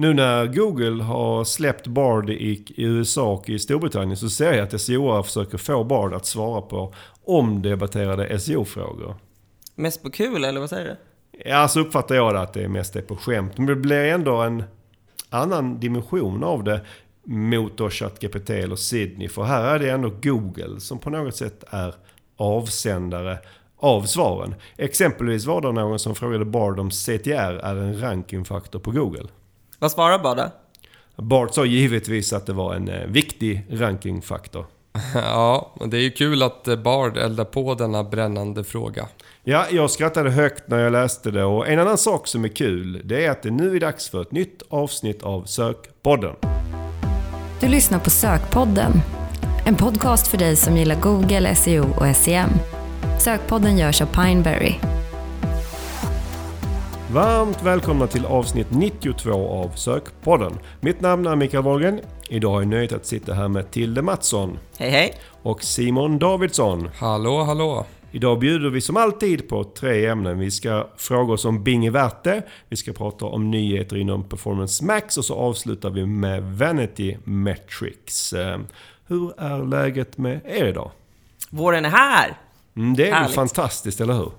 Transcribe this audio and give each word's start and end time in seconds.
Nu 0.00 0.14
när 0.14 0.46
Google 0.46 1.02
har 1.02 1.44
släppt 1.44 1.86
Bard 1.86 2.30
i 2.30 2.64
USA 2.76 3.32
och 3.32 3.50
i 3.50 3.58
Storbritannien 3.58 4.16
så 4.16 4.30
ser 4.30 4.52
jag 4.52 4.62
att 4.74 4.80
SEO 4.80 5.22
försöker 5.22 5.58
få 5.58 5.84
Bard 5.84 6.14
att 6.14 6.26
svara 6.26 6.60
på 6.60 6.94
omdebatterade 7.24 8.38
SEO-frågor. 8.38 9.14
Mest 9.74 10.02
på 10.02 10.10
kul, 10.10 10.44
eller 10.44 10.60
vad 10.60 10.70
säger 10.70 10.84
du? 10.84 10.96
Ja, 11.44 11.68
så 11.68 11.80
uppfattar 11.80 12.14
jag 12.14 12.34
det 12.34 12.40
att 12.40 12.52
det 12.52 12.68
mest 12.68 12.96
är 12.96 13.02
på 13.02 13.16
skämt. 13.16 13.58
Men 13.58 13.66
det 13.66 13.76
blir 13.76 14.04
ändå 14.04 14.36
en 14.36 14.62
annan 15.30 15.80
dimension 15.80 16.44
av 16.44 16.64
det 16.64 16.80
mot 17.24 17.76
då 17.76 17.90
ChatGPT 17.90 18.50
eller 18.50 18.76
Sydney. 18.76 19.28
För 19.28 19.42
här 19.42 19.74
är 19.74 19.78
det 19.78 19.90
ändå 19.90 20.12
Google 20.22 20.80
som 20.80 20.98
på 20.98 21.10
något 21.10 21.36
sätt 21.36 21.64
är 21.70 21.94
avsändare 22.36 23.38
av 23.76 24.02
svaren. 24.02 24.54
Exempelvis 24.76 25.46
var 25.46 25.60
det 25.60 25.72
någon 25.72 25.98
som 25.98 26.14
frågade 26.14 26.44
Bard 26.44 26.80
om 26.80 26.90
CTR 26.90 27.58
är 27.62 27.76
en 27.76 28.00
rankingfaktor 28.00 28.78
på 28.78 28.90
Google. 28.90 29.28
Vad 29.80 29.90
svarar 29.90 30.18
Bard 30.18 30.40
Bard 31.16 31.50
sa 31.50 31.64
givetvis 31.64 32.32
att 32.32 32.46
det 32.46 32.52
var 32.52 32.74
en 32.74 32.88
eh, 32.88 33.06
viktig 33.06 33.66
rankingfaktor. 33.70 34.66
Ja, 35.14 35.74
det 35.86 35.96
är 35.96 36.00
ju 36.00 36.10
kul 36.10 36.42
att 36.42 36.68
eh, 36.68 36.76
Bard 36.76 37.16
eldar 37.16 37.44
på 37.44 37.74
denna 37.74 38.04
brännande 38.04 38.64
fråga. 38.64 39.06
Ja, 39.44 39.64
jag 39.70 39.90
skrattade 39.90 40.30
högt 40.30 40.68
när 40.68 40.78
jag 40.78 40.92
läste 40.92 41.30
det 41.30 41.44
och 41.44 41.68
en 41.68 41.78
annan 41.78 41.98
sak 41.98 42.26
som 42.26 42.44
är 42.44 42.48
kul 42.48 43.00
det 43.04 43.26
är 43.26 43.30
att 43.30 43.42
det 43.42 43.50
nu 43.50 43.76
är 43.76 43.80
dags 43.80 44.08
för 44.08 44.22
ett 44.22 44.32
nytt 44.32 44.62
avsnitt 44.68 45.22
av 45.22 45.44
Sökpodden. 45.44 46.34
Du 47.60 47.68
lyssnar 47.68 47.98
på 47.98 48.10
Sökpodden. 48.10 48.92
En 49.66 49.76
podcast 49.76 50.28
för 50.28 50.38
dig 50.38 50.56
som 50.56 50.76
gillar 50.76 51.00
Google, 51.00 51.54
SEO 51.54 51.84
och 51.96 52.16
SEM. 52.16 52.50
Sökpodden 53.20 53.78
görs 53.78 54.02
av 54.02 54.06
Pineberry. 54.06 54.74
Varmt 57.14 57.62
välkomna 57.62 58.06
till 58.06 58.24
avsnitt 58.26 58.66
92 58.70 59.30
av 59.48 59.68
Sökpodden. 59.74 60.58
Mitt 60.80 61.00
namn 61.00 61.26
är 61.26 61.36
Mikael 61.36 61.64
Wahlgren. 61.64 62.00
Idag 62.28 62.50
har 62.50 62.60
jag 62.60 62.68
nöjet 62.68 62.92
att 62.92 63.06
sitta 63.06 63.34
här 63.34 63.48
med 63.48 63.70
Tilde 63.70 64.02
Mattsson 64.02 64.58
Hej 64.78 64.90
hej! 64.90 65.14
och 65.42 65.62
Simon 65.62 66.18
Davidsson. 66.18 66.90
Hallå, 66.96 67.42
hallå! 67.42 67.86
Idag 68.12 68.38
bjuder 68.38 68.70
vi 68.70 68.80
som 68.80 68.96
alltid 68.96 69.48
på 69.48 69.64
tre 69.64 70.06
ämnen. 70.06 70.38
Vi 70.38 70.50
ska 70.50 70.86
fråga 70.96 71.32
oss 71.32 71.44
om 71.44 71.64
Bing 71.64 71.86
är 71.86 71.90
värt 71.90 72.24
det. 72.24 72.42
Vi 72.68 72.76
ska 72.76 72.92
prata 72.92 73.24
om 73.26 73.50
nyheter 73.50 73.96
inom 73.96 74.24
Performance 74.24 74.84
Max 74.84 75.18
och 75.18 75.24
så 75.24 75.34
avslutar 75.34 75.90
vi 75.90 76.06
med 76.06 76.42
Vanity 76.42 77.16
Metrics. 77.24 78.32
Eh, 78.32 78.58
Hur 79.06 79.32
är 79.40 79.64
läget 79.64 80.18
med 80.18 80.40
er 80.44 80.64
idag? 80.64 80.90
Våren 81.50 81.84
är 81.84 81.90
här! 81.90 82.36
Mm, 82.76 82.96
det 82.96 83.02
är 83.02 83.06
ju 83.06 83.12
Härligt. 83.12 83.34
fantastiskt, 83.34 84.00
eller 84.00 84.14
hur? 84.14 84.30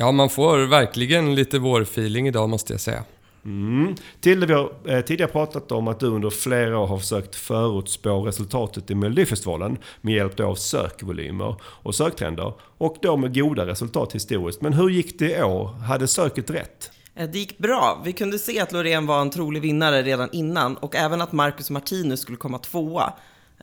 Ja, 0.00 0.12
man 0.12 0.30
får 0.30 0.58
verkligen 0.58 1.34
lite 1.34 1.58
vårfeeling 1.58 2.28
idag 2.28 2.48
måste 2.48 2.72
jag 2.72 2.80
säga. 2.80 3.04
Mm. 3.44 3.94
Tilde, 4.20 4.46
vi 4.46 4.52
har 4.52 4.72
eh, 4.86 5.00
tidigare 5.00 5.30
pratat 5.32 5.72
om 5.72 5.88
att 5.88 6.00
du 6.00 6.06
under 6.06 6.30
flera 6.30 6.78
år 6.78 6.86
har 6.86 6.98
försökt 6.98 7.34
förutspå 7.34 8.22
resultatet 8.26 8.90
i 8.90 8.94
Melodifestivalen 8.94 9.78
med 10.00 10.14
hjälp 10.14 10.40
av 10.40 10.54
sökvolymer 10.54 11.56
och 11.62 11.94
söktrender. 11.94 12.52
Och 12.78 12.96
då 13.02 13.16
med 13.16 13.34
goda 13.34 13.66
resultat 13.66 14.14
historiskt. 14.14 14.60
Men 14.60 14.72
hur 14.72 14.88
gick 14.90 15.18
det 15.18 15.38
i 15.38 15.42
år? 15.42 15.66
Hade 15.66 16.08
söket 16.08 16.50
rätt? 16.50 16.90
Eh, 17.14 17.28
Det 17.28 17.38
gick 17.38 17.58
bra. 17.58 18.02
Vi 18.04 18.12
kunde 18.12 18.38
se 18.38 18.60
att 18.60 18.72
Loreen 18.72 19.06
var 19.06 19.20
en 19.20 19.30
trolig 19.30 19.62
vinnare 19.62 20.02
redan 20.02 20.28
innan 20.32 20.76
och 20.76 20.96
även 20.96 21.20
att 21.22 21.32
Marcus 21.32 21.70
Martinus 21.70 22.20
skulle 22.20 22.36
komma 22.38 22.58
tvåa. 22.58 23.12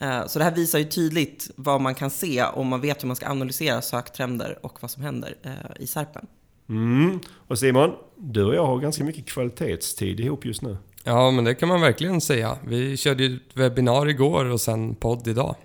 Eh, 0.01 0.27
Så 0.27 0.39
det 0.39 0.45
här 0.45 0.55
visar 0.55 0.79
ju 0.79 0.85
tydligt 0.85 1.49
vad 1.55 1.81
man 1.81 1.95
kan 1.95 2.09
se 2.09 2.43
om 2.43 2.67
man 2.67 2.81
vet 2.81 3.03
hur 3.03 3.07
man 3.07 3.15
ska 3.15 3.27
analysera 3.29 3.81
söktrender 3.81 4.59
och 4.61 4.77
vad 4.81 4.91
som 4.91 5.03
händer 5.03 5.35
eh, 5.43 5.51
i 5.79 5.87
Serpen. 5.87 6.27
Mm. 6.69 7.19
Och 7.47 7.59
Simon, 7.59 7.91
du 8.15 8.43
och 8.43 8.55
jag 8.55 8.65
har 8.65 8.79
ganska 8.79 9.03
mycket 9.03 9.25
kvalitetstid 9.25 10.19
ihop 10.19 10.45
just 10.45 10.61
nu. 10.61 10.77
Ja, 11.03 11.31
men 11.31 11.43
det 11.43 11.55
kan 11.55 11.69
man 11.69 11.81
verkligen 11.81 12.21
säga. 12.21 12.57
Vi 12.67 12.97
körde 12.97 13.23
ju 13.23 13.35
ett 13.35 13.57
webbinar 13.57 14.09
igår 14.09 14.45
och 14.45 14.61
sen 14.61 14.95
podd 14.95 15.27
idag. 15.27 15.55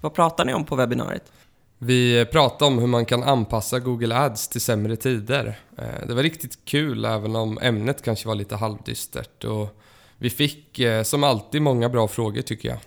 Vad 0.00 0.14
pratar 0.14 0.44
ni 0.44 0.54
om 0.54 0.64
på 0.64 0.76
webbinariet? 0.76 1.32
Vi 1.78 2.26
pratade 2.32 2.64
om 2.64 2.78
hur 2.78 2.86
man 2.86 3.04
kan 3.04 3.22
anpassa 3.22 3.78
Google 3.78 4.16
Ads 4.16 4.48
till 4.48 4.60
sämre 4.60 4.96
tider. 4.96 5.58
Eh, 5.78 6.06
Det 6.08 6.14
var 6.14 6.22
riktigt 6.22 6.64
kul 6.64 7.04
även 7.04 7.36
om 7.36 7.58
ämnet 7.62 8.02
kanske 8.02 8.28
var 8.28 8.34
lite 8.34 8.56
halvdystert. 8.56 9.44
Och 9.44 9.80
vi 10.18 10.30
fick 10.30 10.80
som 11.04 11.24
alltid 11.24 11.62
många 11.62 11.88
bra 11.88 12.08
frågor 12.08 12.42
tycker 12.42 12.68
jag. 12.68 12.78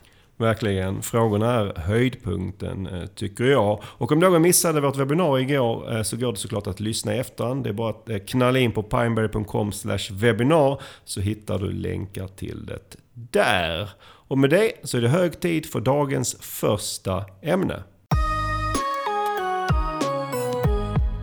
Verkligen. 0.44 1.02
Frågorna 1.02 1.54
är 1.54 1.74
höjdpunkten, 1.80 2.88
eh, 2.88 3.06
tycker 3.06 3.44
jag. 3.44 3.80
Och 3.84 4.12
om 4.12 4.20
någon 4.20 4.42
missade 4.42 4.82
vårt 4.82 4.98
webbinarium 4.98 5.50
igår 5.50 5.96
eh, 5.96 6.04
så 6.04 6.18
går 6.18 6.32
det 6.32 6.38
såklart 6.38 6.68
att 6.68 6.80
lyssna 6.80 7.16
i 7.16 7.20
efterhand. 7.20 7.64
Det 7.64 7.70
är 7.70 7.74
bara 7.74 7.90
att 7.90 8.10
eh, 8.10 8.18
knalla 8.18 8.60
in 8.60 8.72
på 8.72 8.84
pineberry.com 8.84 9.72
webinar 10.12 10.82
så 11.06 11.22
hittar 11.22 11.60
du 11.60 11.72
länkar 11.72 12.28
till 12.28 12.66
det 12.66 12.96
där. 13.14 13.90
Och 14.04 14.38
med 14.38 14.50
det 14.50 14.72
så 14.84 14.98
är 14.98 15.02
det 15.02 15.10
hög 15.10 15.40
tid 15.40 15.66
för 15.66 15.80
dagens 15.80 16.38
första 16.40 17.26
ämne. 17.42 17.84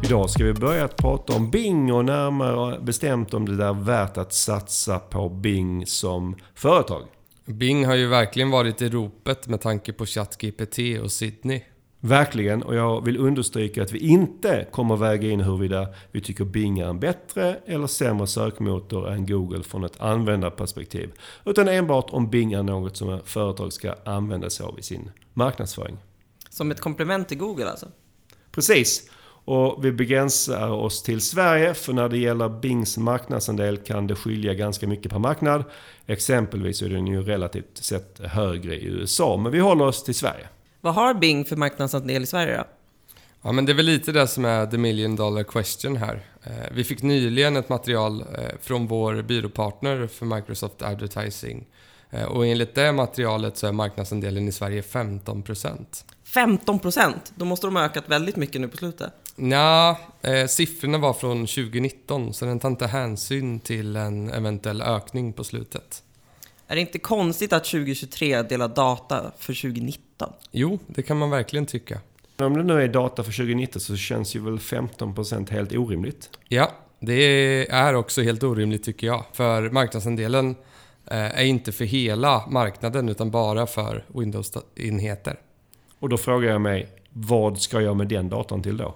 Idag 0.05 0.31
ska 0.31 0.45
vi 0.45 0.53
börja 0.53 0.85
att 0.85 0.97
prata 0.97 1.37
om 1.37 1.51
Bing 1.51 1.93
och 1.93 2.05
närmare 2.05 2.81
bestämt 2.81 3.35
om 3.35 3.57
det 3.57 3.65
är 3.65 3.73
värt 3.73 4.17
att 4.17 4.33
satsa 4.33 4.99
på 4.99 5.29
Bing 5.29 5.87
som 5.87 6.37
företag. 6.55 7.03
Bing 7.55 7.87
har 7.87 7.95
ju 7.95 8.07
verkligen 8.07 8.51
varit 8.51 8.83
i 8.83 8.89
ropet 8.89 9.49
med 9.49 9.61
tanke 9.61 9.93
på 9.93 10.07
ChatGPT 10.07 10.79
och 11.03 11.13
Sydney. 11.13 11.63
Verkligen, 12.03 12.63
och 12.63 12.75
jag 12.75 13.05
vill 13.05 13.17
understryka 13.17 13.83
att 13.83 13.93
vi 13.93 13.99
inte 13.99 14.67
kommer 14.71 14.97
väga 14.97 15.29
in 15.29 15.41
huruvida 15.41 15.89
vi 16.13 16.21
tycker 16.21 16.45
Bing 16.45 16.79
är 16.79 16.87
en 16.87 17.01
bättre 17.01 17.59
eller 17.67 17.87
sämre 17.87 18.27
sökmotor 18.27 19.11
än 19.11 19.27
Google 19.27 19.63
från 19.63 19.85
ett 19.85 20.01
användarperspektiv. 20.01 21.13
Utan 21.45 21.69
enbart 21.69 22.11
om 22.11 22.31
Bing 22.31 22.53
är 22.53 22.63
något 22.63 22.97
som 22.97 23.15
ett 23.15 23.29
företag 23.29 23.73
ska 23.73 23.95
använda 24.05 24.51
sig 24.51 24.67
av 24.67 24.79
i 24.79 24.83
sin 24.83 25.11
marknadsföring. 25.35 25.97
Som 26.51 26.71
ett 26.71 26.81
komplement 26.81 27.29
till 27.29 27.39
Google 27.39 27.71
alltså? 27.71 27.87
Precis. 28.53 29.11
Och 29.51 29.85
vi 29.85 29.93
begränsar 29.93 30.69
oss 30.71 31.03
till 31.03 31.21
Sverige, 31.21 31.75
för 31.75 31.93
när 31.93 32.09
det 32.09 32.19
gäller 32.19 32.49
Bings 32.49 32.99
marknadsandel 32.99 33.77
kan 33.77 34.07
det 34.07 34.15
skilja 34.15 34.55
ganska 34.55 34.87
mycket 34.87 35.13
per 35.13 35.19
marknad. 35.19 35.65
Exempelvis 36.07 36.83
är 36.83 36.89
den 36.89 37.07
ju 37.07 37.23
relativt 37.23 37.77
sett 37.79 38.21
högre 38.25 38.75
i 38.75 38.85
USA, 38.85 39.37
men 39.37 39.53
vi 39.53 39.59
håller 39.59 39.85
oss 39.87 40.05
till 40.05 40.15
Sverige. 40.15 40.49
Vad 40.81 40.95
har 40.95 41.15
Bing 41.15 41.45
för 41.45 41.57
marknadsandel 41.57 42.23
i 42.23 42.27
Sverige 42.27 42.57
då? 42.57 42.65
Ja, 43.43 43.53
men 43.53 43.65
det 43.67 43.73
är 43.73 43.77
väl 43.77 43.87
lite 43.87 44.13
det 44.13 44.27
som 44.27 44.45
är 44.45 44.67
the 44.67 44.79
million 44.79 45.17
dollar 45.17 45.43
question 45.43 45.97
här. 45.97 46.21
Eh, 46.43 46.53
Vi 46.75 46.85
fick 46.85 47.03
nyligen 47.03 47.57
ett 47.57 47.69
material 47.69 48.21
eh, 48.21 48.45
från 48.61 48.87
vår 48.87 49.23
byråpartner 49.23 50.07
för 50.07 50.27
Microsoft 50.27 50.83
Advertising. 50.83 51.67
Eh, 52.11 52.25
Och 52.25 52.47
enligt 52.47 52.75
det 52.75 52.93
materialet 52.93 53.57
så 53.57 53.67
är 53.67 53.73
marknadsandelen 53.73 54.49
i 54.49 54.53
Sverige 54.53 54.81
15%. 54.81 56.05
15 56.35 56.79
procent? 56.79 57.33
Då 57.35 57.45
måste 57.45 57.67
de 57.67 57.77
ha 57.77 57.85
ökat 57.85 58.09
väldigt 58.09 58.37
mycket 58.37 58.61
nu 58.61 58.69
på 58.69 58.77
slutet. 58.77 59.13
Nja, 59.37 59.97
eh, 60.23 60.47
siffrorna 60.47 60.99
var 60.99 61.13
från 61.13 61.47
2019 61.47 62.35
så 62.35 62.45
den 62.45 62.59
tar 62.59 62.69
inte 62.69 62.87
hänsyn 62.87 63.61
till 63.61 63.97
en 63.97 64.31
eventuell 64.31 64.83
ökning 64.83 65.33
på 65.33 65.45
slutet. 65.45 66.03
Är 66.67 66.75
det 66.75 66.81
inte 66.81 66.99
konstigt 66.99 67.53
att 67.53 67.65
2023 67.65 68.43
delar 68.43 68.69
data 68.69 69.33
för 69.39 69.55
2019? 69.55 70.33
Jo, 70.51 70.79
det 70.87 71.03
kan 71.03 71.19
man 71.19 71.31
verkligen 71.31 71.67
tycka. 71.67 72.01
Men 72.37 72.47
Om 72.47 72.57
det 72.57 72.63
nu 72.63 72.83
är 72.83 72.89
data 72.89 73.25
för 73.25 73.33
2019 73.33 73.81
så 73.81 73.97
känns 73.97 74.37
ju 74.37 74.41
väl 74.41 74.59
15% 74.59 75.51
helt 75.51 75.73
orimligt. 75.73 76.31
Ja, 76.49 76.71
det 77.01 77.15
är 77.71 77.95
också 77.95 78.23
helt 78.23 78.43
orimligt 78.43 78.85
tycker 78.85 79.07
jag. 79.07 79.25
För 79.33 79.71
marknadsandelen 79.71 80.51
eh, 81.07 81.41
är 81.41 81.45
inte 81.45 81.73
för 81.73 81.85
hela 81.85 82.47
marknaden 82.47 83.09
utan 83.09 83.31
bara 83.31 83.67
för 83.67 84.05
Windows-enheter. 84.09 85.37
Och 86.01 86.09
då 86.09 86.17
frågar 86.17 86.51
jag 86.51 86.61
mig, 86.61 86.89
vad 87.11 87.61
ska 87.61 87.81
jag 87.81 87.97
med 87.97 88.09
den 88.09 88.29
datan 88.29 88.63
till 88.63 88.77
då? 88.77 88.95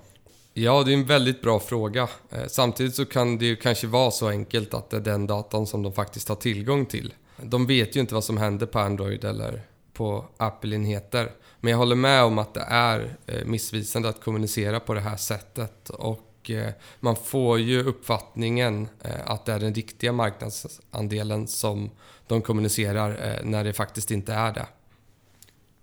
Ja, 0.55 0.83
det 0.83 0.93
är 0.93 0.95
en 0.95 1.07
väldigt 1.07 1.43
bra 1.43 1.61
fråga. 1.61 2.09
Eh, 2.31 2.47
samtidigt 2.49 2.95
så 2.95 3.05
kan 3.05 3.39
det 3.39 3.47
ju 3.47 3.57
kanske 3.57 3.87
vara 3.87 4.11
så 4.11 4.29
enkelt 4.29 4.75
att 4.75 4.91
det 4.91 4.97
är 4.97 5.01
den 5.01 5.27
datan 5.27 5.67
som 5.67 5.83
de 5.83 5.93
faktiskt 5.93 6.29
har 6.29 6.37
tillgång 6.37 6.87
till. 6.87 7.15
De 7.43 7.67
vet 7.67 7.97
ju 7.97 8.01
inte 8.01 8.15
vad 8.15 8.25
som 8.25 8.37
händer 8.37 8.67
på 8.67 8.79
Android 8.79 9.25
eller 9.25 9.63
på 9.93 10.25
Apple-enheter. 10.37 11.31
Men 11.61 11.71
jag 11.71 11.79
håller 11.79 11.97
med 11.97 12.23
om 12.23 12.39
att 12.39 12.55
det 12.55 12.65
är 12.69 13.17
eh, 13.27 13.45
missvisande 13.45 14.09
att 14.09 14.21
kommunicera 14.21 14.81
på 14.81 14.95
det 14.95 15.01
här 15.01 15.17
sättet. 15.17 15.91
Och 15.91 16.51
eh, 16.51 16.73
man 17.01 17.17
får 17.17 17.61
ju 17.61 17.83
uppfattningen 17.83 18.89
att 19.25 19.47
det 19.47 19.53
är 19.53 19.59
den 19.61 19.75
riktiga 19.75 20.13
marknadsandelen 20.13 21.47
som 21.47 21.91
de 22.27 22.43
kommunicerar 22.43 23.41
när 23.45 23.65
det 23.65 23.73
faktiskt 23.73 24.11
inte 24.11 24.33
är 24.33 24.53
det. 24.53 24.67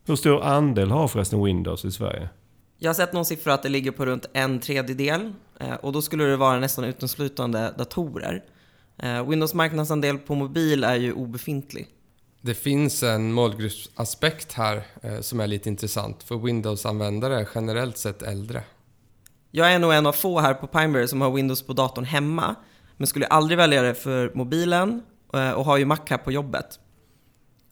Hur 0.05 0.15
stor 0.15 0.43
andel 0.43 0.91
har 0.91 1.07
förresten 1.07 1.43
Windows 1.43 1.85
i 1.85 1.91
Sverige? 1.91 2.29
Jag 2.77 2.89
har 2.89 2.93
sett 2.93 3.13
någon 3.13 3.25
siffra 3.25 3.53
att 3.53 3.63
det 3.63 3.69
ligger 3.69 3.91
på 3.91 4.05
runt 4.05 4.25
en 4.33 4.59
tredjedel 4.59 5.33
eh, 5.59 5.73
och 5.73 5.91
då 5.91 6.01
skulle 6.01 6.23
det 6.23 6.37
vara 6.37 6.59
nästan 6.59 6.83
uteslutande 6.83 7.73
datorer. 7.77 8.43
Eh, 8.97 9.29
Windows 9.29 9.53
marknadsandel 9.53 10.17
på 10.17 10.35
mobil 10.35 10.83
är 10.83 10.95
ju 10.95 11.13
obefintlig. 11.13 11.87
Det 12.41 12.53
finns 12.53 13.03
en 13.03 13.33
målgruppsaspekt 13.33 14.53
här 14.53 14.83
eh, 15.01 15.19
som 15.19 15.39
är 15.39 15.47
lite 15.47 15.69
intressant. 15.69 16.23
För 16.23 16.35
Windows-användare 16.35 17.39
är 17.39 17.47
generellt 17.55 17.97
sett 17.97 18.21
äldre. 18.21 18.63
Jag 19.51 19.73
är 19.73 19.79
nog 19.79 19.93
en 19.93 20.05
av 20.05 20.13
få 20.13 20.39
här 20.39 20.53
på 20.53 20.67
Pineberry 20.67 21.07
som 21.07 21.21
har 21.21 21.31
Windows 21.31 21.61
på 21.61 21.73
datorn 21.73 22.05
hemma, 22.05 22.55
men 22.97 23.07
skulle 23.07 23.25
aldrig 23.25 23.57
välja 23.57 23.81
det 23.81 23.95
för 23.95 24.31
mobilen 24.35 25.01
och 25.27 25.65
har 25.65 25.77
ju 25.77 25.85
Mac 25.85 25.99
här 26.09 26.17
på 26.17 26.31
jobbet. 26.31 26.79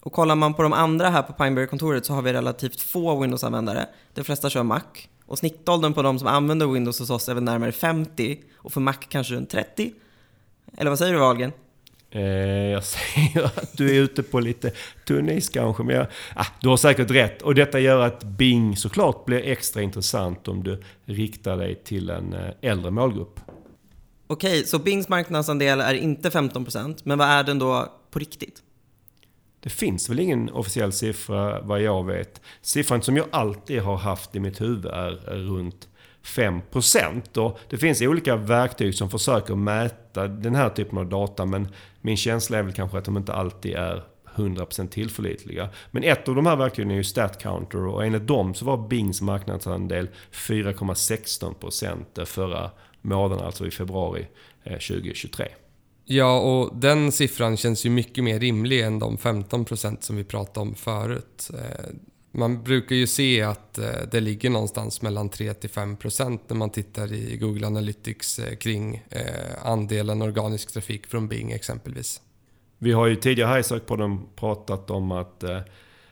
Och 0.02 0.14
kollar 0.14 0.36
man 0.36 0.54
på 0.54 0.64
de 0.64 0.74
andra 0.74 1.10
här 1.10 1.22
på 1.22 1.34
Pineberry-kontoret 1.34 2.06
så 2.06 2.14
har 2.14 2.22
vi 2.22 2.34
relativt 2.34 2.82
få 2.82 3.22
Windows-användare. 3.22 3.88
De 4.14 4.24
flesta 4.24 4.50
kör 4.50 4.64
Mac. 4.64 4.82
Och 5.26 5.38
snittåldern 5.38 5.94
på 5.94 6.02
de 6.02 6.20
som 6.20 6.28
använder 6.28 6.68
Windows 6.68 7.00
hos 7.00 7.10
oss 7.10 7.30
är 7.30 7.34
väl 7.34 7.44
närmare 7.44 7.72
50 7.72 8.40
och 8.56 8.74
för 8.74 8.82
Mac 8.82 8.94
kanske 9.10 9.34
runt 9.34 9.50
30. 9.50 9.92
Eller 10.78 10.90
vad 10.90 11.00
säger 11.00 11.14
du 11.14 11.20
Wahlgren? 11.20 11.52
Eh, 12.12 12.22
jag 12.72 12.84
säger 12.84 13.44
att 13.44 13.78
du 13.78 13.90
är 13.90 14.02
ute 14.02 14.24
på 14.24 14.40
lite 14.40 14.72
tunn 15.06 15.30
is 15.30 15.50
kanske, 15.50 15.84
men 15.84 15.96
jag, 15.96 16.08
ah, 16.36 16.46
du 16.62 16.70
har 16.70 16.78
säkert 16.78 17.12
rätt. 17.12 17.42
Och 17.42 17.56
detta 17.56 17.80
gör 17.80 18.00
att 18.00 18.24
Bing 18.24 18.78
såklart 18.78 19.26
blir 19.26 19.48
extra 19.48 19.82
intressant 19.82 20.48
om 20.48 20.64
du 20.64 20.84
riktar 21.06 21.58
dig 21.58 21.76
till 21.76 22.10
en 22.10 22.34
eh, 22.34 22.50
äldre 22.62 22.92
målgrupp. 22.92 23.40
Okej, 24.28 24.66
så 24.66 24.80
Bings 24.80 25.10
marknadsandel 25.10 25.82
är 25.82 25.94
inte 25.94 26.30
15%, 26.30 26.98
men 27.04 27.18
vad 27.18 27.28
är 27.28 27.44
den 27.44 27.60
då 27.60 27.94
på 28.12 28.20
riktigt? 28.20 28.64
Det 29.60 29.70
finns 29.70 30.10
väl 30.10 30.20
ingen 30.20 30.50
officiell 30.50 30.92
siffra 30.92 31.62
vad 31.62 31.82
jag 31.82 32.06
vet. 32.06 32.42
Siffran 32.62 33.02
som 33.02 33.18
jag 33.18 33.26
alltid 33.32 33.82
har 33.82 33.98
haft 33.98 34.36
i 34.36 34.40
mitt 34.40 34.62
huvud 34.62 34.86
är 34.86 35.12
runt 35.26 35.88
5%. 36.24 37.38
Och 37.38 37.60
det 37.70 37.78
finns 37.78 38.02
olika 38.02 38.36
verktyg 38.36 38.96
som 38.96 39.10
försöker 39.10 39.56
mäta 39.56 40.28
den 40.28 40.56
här 40.56 40.70
typen 40.70 40.98
av 40.98 41.10
data 41.10 41.46
men 41.46 41.68
min 42.02 42.18
känsla 42.18 42.58
är 42.58 42.64
väl 42.64 42.74
kanske 42.74 42.98
att 42.98 43.06
de 43.06 43.18
inte 43.18 43.34
alltid 43.34 43.76
är 43.76 44.04
100% 44.36 44.88
tillförlitliga. 44.88 45.70
Men 45.92 46.04
ett 46.04 46.28
av 46.28 46.36
de 46.36 46.46
här 46.46 46.56
verktygen 46.56 46.92
är 46.92 46.96
ju 46.96 47.04
StatCounter 47.04 47.86
och 47.86 48.06
enligt 48.06 48.28
dem 48.28 48.54
så 48.54 48.66
var 48.66 48.88
Bings 48.88 49.22
marknadsandel 49.22 50.10
4,16% 50.32 52.26
förra 52.26 52.72
månaden, 53.02 53.46
alltså 53.46 53.68
i 53.68 53.72
februari 53.72 54.28
eh, 54.64 54.72
2023. 54.72 55.48
Ja, 56.12 56.40
och 56.40 56.76
den 56.76 57.12
siffran 57.12 57.58
känns 57.58 57.86
ju 57.86 57.90
mycket 57.90 58.24
mer 58.24 58.40
rimlig 58.40 58.82
än 58.82 59.00
de 59.00 59.18
15 59.18 59.66
procent 59.66 60.04
som 60.04 60.16
vi 60.16 60.24
pratade 60.24 60.60
om 60.60 60.76
förut. 60.76 61.52
Eh, 61.54 61.86
man 62.32 62.64
brukar 62.64 62.96
ju 62.96 63.08
se 63.08 63.42
att 63.42 63.78
eh, 63.78 63.86
det 64.12 64.20
ligger 64.20 64.50
någonstans 64.50 65.02
mellan 65.02 65.30
3-5% 65.30 66.40
när 66.48 66.56
man 66.56 66.70
tittar 66.70 67.14
i 67.14 67.38
Google 67.38 67.68
Analytics 67.68 68.40
eh, 68.40 68.56
kring 68.56 69.04
andelen 69.64 70.22
organisk 70.22 70.72
trafik 70.72 71.08
från 71.08 71.28
Bing 71.28 71.52
exempelvis. 71.52 72.22
Vi 72.78 72.92
har 72.92 73.08
ju 73.08 73.16
tidigare 73.16 73.50
här 73.50 73.60
i 73.60 73.64
Sökpodden 73.64 74.20
pratat 74.36 74.90
om 74.90 75.12
att 75.12 75.44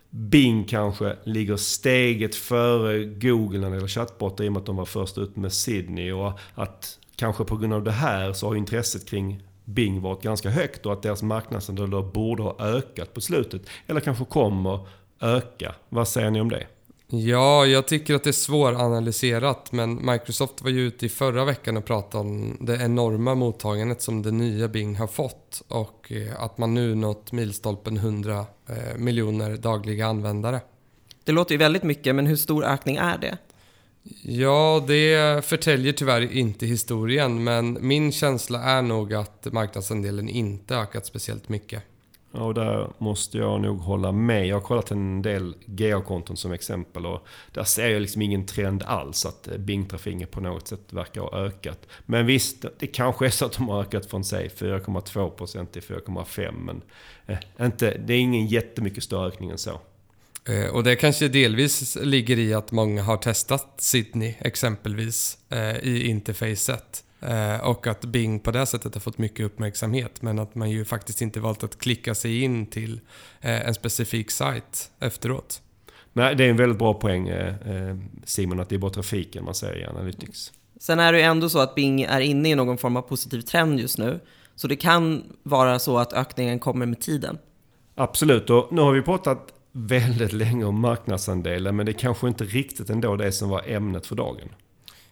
Bing 0.09 0.65
kanske 0.65 1.17
ligger 1.23 1.57
steget 1.57 2.35
före 2.35 3.05
Google 3.05 3.59
när 3.59 3.69
det 3.69 3.75
gäller 3.75 3.87
chattbottar 3.87 4.43
i 4.43 4.47
och 4.47 4.53
med 4.53 4.59
att 4.59 4.65
de 4.65 4.75
var 4.75 4.85
först 4.85 5.17
ut 5.17 5.35
med 5.35 5.53
Sydney. 5.53 6.11
Och 6.11 6.39
att 6.55 6.99
kanske 7.15 7.43
på 7.43 7.57
grund 7.57 7.73
av 7.73 7.83
det 7.83 7.91
här 7.91 8.33
så 8.33 8.47
har 8.47 8.55
intresset 8.55 9.09
kring 9.09 9.46
Bing 9.67 10.01
varit 10.01 10.23
ganska 10.23 10.49
högt 10.49 10.85
och 10.85 10.93
att 10.93 11.01
deras 11.01 11.23
marknadsandel 11.23 12.03
borde 12.03 12.43
ha 12.43 12.55
ökat 12.59 13.13
på 13.13 13.21
slutet. 13.21 13.61
Eller 13.87 14.01
kanske 14.01 14.25
kommer 14.25 14.87
öka. 15.19 15.75
Vad 15.89 16.07
säger 16.07 16.29
ni 16.29 16.41
om 16.41 16.49
det? 16.49 16.67
Ja, 17.09 17.65
jag 17.65 17.87
tycker 17.87 18.15
att 18.15 18.23
det 18.23 18.29
är 18.29 18.31
svåranalyserat 18.31 19.71
men 19.71 20.05
Microsoft 20.05 20.61
var 20.61 20.69
ju 20.69 20.87
ute 20.87 21.05
i 21.05 21.09
förra 21.09 21.45
veckan 21.45 21.77
och 21.77 21.85
pratade 21.85 22.21
om 22.21 22.57
det 22.59 22.75
enorma 22.75 23.35
mottagandet 23.35 24.01
som 24.01 24.21
det 24.21 24.31
nya 24.31 24.67
Bing 24.67 24.95
har 24.95 25.07
fått 25.07 25.63
och 25.67 26.11
eh, 26.11 26.43
att 26.43 26.57
man 26.57 26.73
nu 26.73 26.95
nått 26.95 27.31
milstolpen 27.31 27.97
100 27.97 28.45
eh, 28.67 28.97
miljoner 28.97 29.57
dagliga 29.57 30.07
användare. 30.07 30.61
Det 31.23 31.31
låter 31.31 31.51
ju 31.51 31.57
väldigt 31.57 31.83
mycket, 31.83 32.15
men 32.15 32.25
hur 32.25 32.35
stor 32.35 32.65
ökning 32.65 32.95
är 32.95 33.17
det? 33.17 33.37
Ja, 34.21 34.83
det 34.87 35.45
förtäljer 35.45 35.93
tyvärr 35.93 36.31
inte 36.31 36.65
historien 36.65 37.43
men 37.43 37.77
min 37.81 38.11
känsla 38.11 38.63
är 38.63 38.81
nog 38.81 39.13
att 39.13 39.47
marknadsandelen 39.51 40.29
inte 40.29 40.75
ökat 40.75 41.05
speciellt 41.05 41.49
mycket. 41.49 41.83
Ja, 42.31 42.43
och 42.43 42.53
där 42.53 42.89
måste 42.97 43.37
jag 43.37 43.61
nog 43.61 43.79
hålla 43.79 44.11
med. 44.11 44.47
Jag 44.47 44.55
har 44.55 44.61
kollat 44.61 44.91
en 44.91 45.21
del 45.21 45.55
GA-konton 45.65 46.37
som 46.37 46.51
exempel 46.51 47.05
och 47.05 47.27
där 47.51 47.63
ser 47.63 47.89
jag 47.89 48.01
liksom 48.01 48.21
ingen 48.21 48.45
trend 48.45 48.83
alls 48.83 49.25
att 49.25 49.47
Bing-trafiken 49.47 50.25
på 50.25 50.41
något 50.41 50.67
sätt 50.67 50.93
verkar 50.93 51.21
ha 51.21 51.37
ökat. 51.37 51.87
Men 52.05 52.25
visst, 52.25 52.65
det 52.79 52.87
kanske 52.87 53.25
är 53.25 53.29
så 53.29 53.45
att 53.45 53.53
de 53.53 53.69
har 53.69 53.81
ökat 53.81 54.05
från 54.05 54.23
säg 54.23 54.47
4,2% 54.47 55.65
till 55.65 55.81
4,5% 55.81 56.51
men 56.51 56.81
eh, 57.25 57.65
inte, 57.65 57.97
det 57.97 58.13
är 58.13 58.19
ingen 58.19 58.47
jättemycket 58.47 59.03
större 59.03 59.27
ökning 59.27 59.49
än 59.49 59.57
så. 59.57 59.79
Eh, 60.47 60.69
och 60.69 60.83
det 60.83 60.95
kanske 60.95 61.27
delvis 61.27 61.97
ligger 62.01 62.39
i 62.39 62.53
att 62.53 62.71
många 62.71 63.03
har 63.03 63.17
testat 63.17 63.73
Sydney 63.77 64.35
exempelvis 64.39 65.37
eh, 65.49 65.77
i 65.77 66.07
interfacet. 66.07 67.03
Eh, 67.21 67.67
och 67.67 67.87
att 67.87 68.05
Bing 68.05 68.39
på 68.39 68.51
det 68.51 68.65
sättet 68.65 68.93
har 68.93 69.01
fått 69.01 69.17
mycket 69.17 69.45
uppmärksamhet 69.45 70.21
men 70.21 70.39
att 70.39 70.55
man 70.55 70.69
ju 70.69 70.85
faktiskt 70.85 71.21
inte 71.21 71.39
valt 71.39 71.63
att 71.63 71.79
klicka 71.79 72.15
sig 72.15 72.41
in 72.41 72.65
till 72.65 72.99
eh, 73.41 73.67
en 73.67 73.73
specifik 73.73 74.31
sajt 74.31 74.91
efteråt. 74.99 75.61
Nej, 76.13 76.35
det 76.35 76.45
är 76.45 76.49
en 76.49 76.57
väldigt 76.57 76.79
bra 76.79 76.93
poäng 76.93 77.27
eh, 77.27 77.97
Simon, 78.23 78.59
att 78.59 78.69
det 78.69 78.75
är 78.75 78.79
bara 78.79 78.91
trafiken 78.91 79.45
man 79.45 79.55
ser 79.55 79.77
i 79.77 79.85
Analytics. 79.85 80.53
Sen 80.79 80.99
är 80.99 81.11
det 81.11 81.19
ju 81.19 81.23
ändå 81.23 81.49
så 81.49 81.59
att 81.59 81.75
Bing 81.75 82.01
är 82.01 82.19
inne 82.19 82.49
i 82.49 82.55
någon 82.55 82.77
form 82.77 82.97
av 82.97 83.01
positiv 83.01 83.41
trend 83.41 83.79
just 83.79 83.97
nu. 83.97 84.19
Så 84.55 84.67
det 84.67 84.75
kan 84.75 85.23
vara 85.43 85.79
så 85.79 85.97
att 85.97 86.13
ökningen 86.13 86.59
kommer 86.59 86.85
med 86.85 87.01
tiden. 87.01 87.37
Absolut, 87.95 88.49
och 88.49 88.67
nu 88.71 88.81
har 88.81 88.93
vi 88.93 89.01
pratat 89.01 89.53
väldigt 89.77 90.33
länge 90.33 90.65
om 90.65 90.79
marknadsandelar 90.79 91.71
men 91.71 91.85
det 91.85 91.91
är 91.91 91.99
kanske 91.99 92.27
inte 92.27 92.43
riktigt 92.43 92.89
ändå 92.89 93.15
det 93.15 93.31
som 93.31 93.49
var 93.49 93.63
ämnet 93.67 94.05
för 94.05 94.15
dagen. 94.15 94.49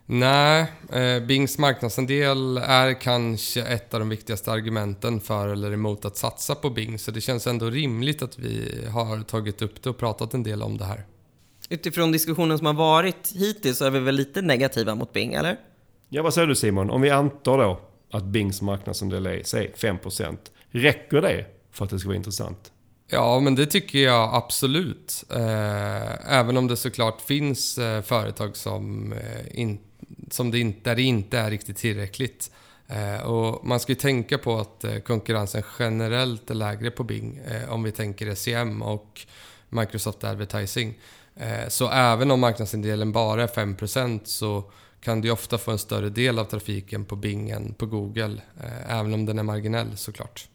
Nej, 0.06 0.72
eh, 0.94 1.24
Bings 1.26 1.58
marknadsandel 1.58 2.58
är 2.58 3.02
kanske 3.02 3.62
ett 3.62 3.94
av 3.94 4.00
de 4.00 4.10
viktigaste 4.10 4.52
argumenten 4.52 5.20
för 5.20 5.48
eller 5.48 5.72
emot 5.72 6.06
att 6.06 6.18
satsa 6.18 6.56
på 6.56 6.70
Bing. 6.70 7.00
Så 7.00 7.12
det 7.12 7.22
känns 7.22 7.48
ändå 7.48 7.70
rimligt 7.70 8.22
att 8.22 8.40
vi 8.40 8.86
har 8.94 9.24
tagit 9.24 9.62
upp 9.62 9.84
det 9.84 9.90
och 9.90 9.98
pratat 9.98 10.34
en 10.34 10.44
del 10.44 10.62
om 10.62 10.78
det 10.78 10.86
här. 10.86 11.06
Utifrån 11.70 12.12
diskussionen 12.12 12.58
som 12.58 12.68
har 12.68 12.74
varit 12.74 13.32
hittills 13.36 13.78
så 13.78 13.86
är 13.86 13.92
vi 13.92 14.00
väl 14.00 14.16
lite 14.16 14.42
negativa 14.42 14.96
mot 14.96 15.14
Bing, 15.14 15.34
eller? 15.34 15.58
Ja, 16.10 16.24
vad 16.24 16.34
säger 16.34 16.48
du 16.48 16.56
Simon? 16.56 16.90
Om 16.90 17.02
vi 17.02 17.10
antar 17.10 17.58
då 17.58 17.80
att 18.12 18.24
Bings 18.24 18.62
marknadsandel 18.62 19.26
är, 19.26 19.42
säg 19.44 19.74
5%. 19.78 20.38
Räcker 20.72 21.22
det 21.22 21.46
för 21.72 21.86
att 21.86 21.92
det 21.92 22.00
ska 22.00 22.10
vara 22.10 22.18
intressant? 22.18 22.72
Ja, 23.08 23.40
men 23.40 23.56
det 23.56 23.66
tycker 23.66 24.00
jag 24.00 24.34
absolut. 24.34 25.24
Eh, 25.30 26.34
även 26.34 26.58
om 26.58 26.68
det 26.68 26.78
såklart 26.78 27.22
finns 27.22 27.78
eh, 27.78 28.02
företag 28.02 28.56
som 28.56 29.14
eh, 29.14 29.60
in, 29.60 29.80
som 30.32 30.52
det 30.52 30.60
inte, 30.60 30.90
där 30.90 30.96
det 30.96 31.02
inte 31.02 31.40
är 31.40 31.52
riktigt 31.52 31.78
tillräckligt. 31.78 32.52
Och 33.26 33.66
man 33.66 33.80
ska 33.80 33.92
ju 33.92 33.96
tänka 33.96 34.38
på 34.38 34.60
att 34.60 34.86
konkurrensen 35.06 35.64
generellt 35.80 36.50
är 36.50 36.56
lägre 36.56 36.92
på 36.92 37.04
Bing 37.04 37.42
om 37.70 37.84
vi 37.84 37.92
tänker 37.92 38.36
SEM 38.36 38.82
och 38.82 39.22
Microsoft 39.70 40.24
Advertising. 40.24 41.00
Så 41.68 41.90
även 41.90 42.32
om 42.32 42.40
marknadsandelen 42.40 43.12
bara 43.12 43.44
är 43.44 43.48
5% 43.48 44.20
så 44.24 44.72
kan 45.02 45.22
du 45.22 45.32
ofta 45.32 45.58
få 45.58 45.72
en 45.72 45.78
större 45.78 46.10
del 46.10 46.40
av 46.40 46.46
trafiken 46.46 47.06
på 47.06 47.16
Bing 47.16 47.50
än 47.50 47.74
på 47.74 47.86
Google. 47.86 48.42
Även 48.88 49.14
om 49.14 49.26
den 49.26 49.40
är 49.40 49.44
marginell 49.44 49.98
såklart. 49.98 50.48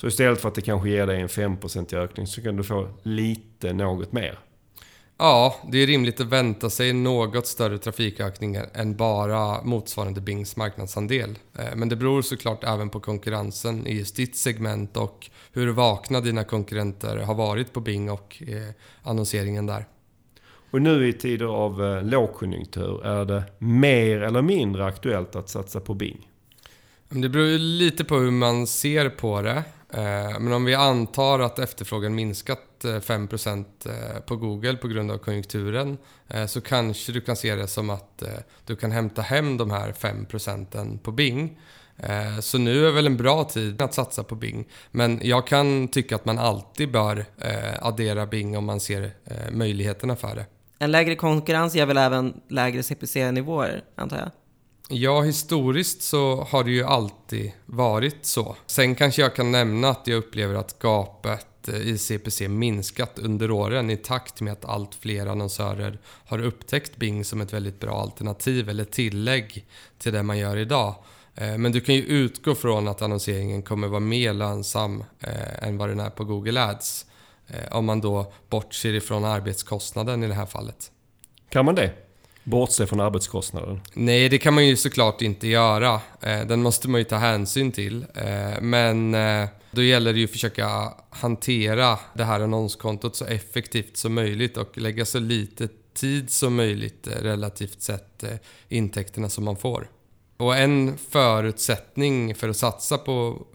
Så 0.00 0.06
istället 0.06 0.40
för 0.40 0.48
att 0.48 0.54
det 0.54 0.62
kanske 0.62 0.88
ger 0.88 1.06
dig 1.06 1.20
en 1.20 1.28
5% 1.28 1.94
ökning 1.96 2.26
så 2.26 2.42
kan 2.42 2.56
du 2.56 2.64
få 2.64 2.88
lite 3.02 3.72
något 3.72 4.12
mer? 4.12 4.38
Ja, 5.16 5.56
det 5.72 5.78
är 5.78 5.86
rimligt 5.86 6.20
att 6.20 6.26
vänta 6.26 6.70
sig 6.70 6.92
något 6.92 7.46
större 7.46 7.78
trafikökningar 7.78 8.68
än 8.74 8.96
bara 8.96 9.62
motsvarande 9.62 10.20
Bings 10.20 10.56
marknadsandel. 10.56 11.38
Eh, 11.58 11.76
men 11.76 11.88
det 11.88 11.96
beror 11.96 12.22
såklart 12.22 12.64
även 12.64 12.90
på 12.90 13.00
konkurrensen 13.00 13.86
i 13.86 13.98
just 13.98 14.16
ditt 14.16 14.36
segment 14.36 14.96
och 14.96 15.30
hur 15.52 15.72
vakna 15.72 16.20
dina 16.20 16.44
konkurrenter 16.44 17.16
har 17.16 17.34
varit 17.34 17.72
på 17.72 17.80
Bing 17.80 18.10
och 18.10 18.42
eh, 18.46 18.74
annonseringen 19.02 19.66
där. 19.66 19.86
Och 20.70 20.82
nu 20.82 21.08
i 21.08 21.12
tider 21.12 21.46
av 21.46 21.84
eh, 21.84 22.04
lågkonjunktur, 22.04 23.06
är 23.06 23.24
det 23.24 23.42
mer 23.58 24.20
eller 24.20 24.42
mindre 24.42 24.86
aktuellt 24.86 25.36
att 25.36 25.48
satsa 25.48 25.80
på 25.80 25.94
Bing? 25.94 26.27
Det 27.10 27.28
beror 27.28 27.46
ju 27.46 27.58
lite 27.58 28.04
på 28.04 28.16
hur 28.16 28.30
man 28.30 28.66
ser 28.66 29.08
på 29.08 29.42
det. 29.42 29.62
Eh, 29.90 30.40
men 30.40 30.52
om 30.52 30.64
vi 30.64 30.74
antar 30.74 31.40
att 31.40 31.58
efterfrågan 31.58 32.14
minskat 32.14 32.84
eh, 32.84 32.88
5% 32.88 33.64
eh, 33.86 34.20
på 34.20 34.36
Google 34.36 34.74
på 34.74 34.88
grund 34.88 35.10
av 35.10 35.18
konjunkturen 35.18 35.98
så 36.48 36.60
kanske 36.60 37.12
du 37.12 37.20
kan 37.20 37.36
se 37.36 37.54
det 37.54 37.66
som 37.66 37.90
att 37.90 38.22
du 38.66 38.76
kan 38.76 38.92
hämta 38.92 39.22
hem 39.22 39.56
de 39.56 39.70
här 39.70 39.92
5% 39.92 40.98
på 40.98 41.12
Bing. 41.12 41.60
Så 42.40 42.58
nu 42.58 42.86
är 42.86 42.90
väl 42.90 43.06
en 43.06 43.16
bra 43.16 43.44
tid 43.44 43.82
att 43.82 43.94
satsa 43.94 44.24
på 44.24 44.34
Bing. 44.34 44.68
Men 44.90 45.20
jag 45.22 45.46
kan 45.46 45.88
tycka 45.88 46.16
att 46.16 46.24
man 46.24 46.38
alltid 46.38 46.92
bör 46.92 47.24
addera 47.80 48.26
Bing 48.26 48.56
om 48.56 48.64
man 48.64 48.80
ser 48.80 49.12
möjligheterna 49.52 50.16
för 50.16 50.34
det. 50.34 50.46
En 50.78 50.90
lägre 50.90 51.14
konkurrens 51.14 51.74
ger 51.74 51.86
väl 51.86 51.96
även 51.96 52.40
lägre 52.48 52.82
CPC-nivåer, 52.82 53.84
antar 53.94 54.16
jag? 54.16 54.30
Ja, 54.90 55.22
historiskt 55.22 56.02
så 56.02 56.46
har 56.50 56.64
det 56.64 56.70
ju 56.70 56.84
alltid 56.84 57.52
varit 57.66 58.26
så. 58.26 58.56
Sen 58.66 58.94
kanske 58.94 59.22
jag 59.22 59.34
kan 59.34 59.52
nämna 59.52 59.88
att 59.88 60.06
jag 60.06 60.16
upplever 60.16 60.54
att 60.54 60.78
gapet 60.78 61.68
eh, 61.68 61.76
i 61.76 61.98
CPC 61.98 62.48
minskat 62.48 63.18
under 63.18 63.50
åren 63.50 63.90
i 63.90 63.96
takt 63.96 64.40
med 64.40 64.52
att 64.52 64.64
allt 64.64 64.94
fler 64.94 65.26
annonsörer 65.26 65.98
har 66.04 66.44
upptäckt 66.44 66.96
Bing 66.96 67.24
som 67.24 67.40
ett 67.40 67.52
väldigt 67.52 67.80
bra 67.80 68.00
alternativ 68.00 68.68
eller 68.68 68.84
tillägg 68.84 69.66
till 69.98 70.12
det 70.12 70.22
man 70.22 70.38
gör 70.38 70.56
idag. 70.56 70.94
Eh, 71.34 71.58
men 71.58 71.72
du 71.72 71.80
kan 71.80 71.94
ju 71.94 72.02
utgå 72.02 72.54
från 72.54 72.88
att 72.88 73.02
annonseringen 73.02 73.62
kommer 73.62 73.88
vara 73.88 74.00
mer 74.00 74.32
lönsam 74.32 75.04
eh, 75.20 75.68
än 75.68 75.78
vad 75.78 75.88
den 75.88 76.00
är 76.00 76.10
på 76.10 76.24
Google 76.24 76.64
Ads. 76.64 77.04
Om 77.70 77.84
man 77.84 78.00
då 78.00 78.32
bortser 78.50 78.94
ifrån 78.94 79.24
arbetskostnaden 79.24 80.24
i 80.24 80.26
det 80.26 80.34
här 80.34 80.46
fallet. 80.46 80.92
Kan 81.48 81.64
man 81.64 81.74
det? 81.74 82.07
Bortse 82.48 82.86
från 82.86 83.00
arbetskostnaden. 83.00 83.80
Nej, 83.94 84.28
det 84.28 84.38
kan 84.38 84.54
man 84.54 84.66
ju 84.66 84.76
såklart 84.76 85.22
inte 85.22 85.48
göra. 85.48 86.00
Eh, 86.20 86.46
den 86.46 86.62
måste 86.62 86.88
man 86.88 87.00
ju 87.00 87.04
ta 87.04 87.16
hänsyn 87.16 87.72
till. 87.72 88.06
Eh, 88.14 88.60
men 88.60 89.14
eh, 89.14 89.48
då 89.70 89.82
gäller 89.82 90.12
det 90.12 90.18
ju 90.18 90.24
att 90.24 90.30
försöka 90.30 90.92
hantera 91.10 91.98
det 92.14 92.24
här 92.24 92.40
annonskontot 92.40 93.16
så 93.16 93.24
effektivt 93.24 93.96
som 93.96 94.14
möjligt 94.14 94.56
och 94.56 94.78
lägga 94.78 95.04
så 95.04 95.18
lite 95.18 95.68
tid 95.94 96.30
som 96.30 96.56
möjligt 96.56 97.08
relativt 97.22 97.82
sett 97.82 98.24
intäkterna 98.68 99.28
som 99.28 99.44
man 99.44 99.56
får. 99.56 99.90
Och 100.36 100.56
en 100.56 100.98
förutsättning 101.10 102.34
för 102.34 102.48
att 102.48 102.56
satsa 102.56 102.98
på 102.98 103.46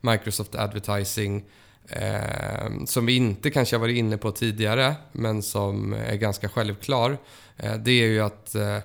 Microsoft 0.00 0.54
Advertising 0.54 1.44
eh, 1.88 2.84
som 2.86 3.06
vi 3.06 3.16
inte 3.16 3.50
kanske 3.50 3.76
har 3.76 3.80
varit 3.80 3.96
inne 3.96 4.18
på 4.18 4.32
tidigare 4.32 4.94
men 5.12 5.42
som 5.42 5.92
är 5.92 6.16
ganska 6.16 6.48
självklar. 6.48 7.18
Eh, 7.56 7.74
det 7.74 7.90
är 7.90 8.06
ju 8.06 8.20
att 8.20 8.54
eh, 8.54 8.78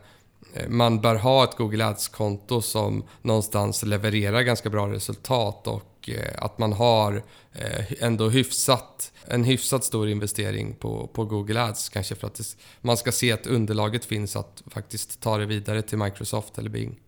man 0.67 1.01
bör 1.01 1.15
ha 1.15 1.43
ett 1.43 1.57
Google 1.57 1.85
Ads-konto 1.85 2.61
som 2.61 3.03
någonstans 3.21 3.83
levererar 3.83 4.41
ganska 4.41 4.69
bra 4.69 4.91
resultat 4.91 5.67
och 5.67 6.09
eh, 6.09 6.43
att 6.43 6.57
man 6.57 6.73
har 6.73 7.23
eh, 7.53 8.03
ändå 8.03 8.29
hyfsat, 8.29 9.11
en 9.25 9.43
hyfsat 9.43 9.83
stor 9.83 10.09
investering 10.09 10.75
på, 10.75 11.07
på 11.07 11.25
Google 11.25 11.63
Ads. 11.63 11.89
Kanske 11.89 12.15
för 12.15 12.27
att 12.27 12.35
det, 12.35 12.55
man 12.81 12.97
ska 12.97 13.11
se 13.11 13.31
att 13.31 13.47
underlaget 13.47 14.05
finns 14.05 14.35
att 14.35 14.63
faktiskt 14.67 15.21
ta 15.21 15.37
det 15.37 15.45
vidare 15.45 15.81
till 15.81 15.97
Microsoft 15.97 16.57
eller 16.57 16.69
Bing. 16.69 16.99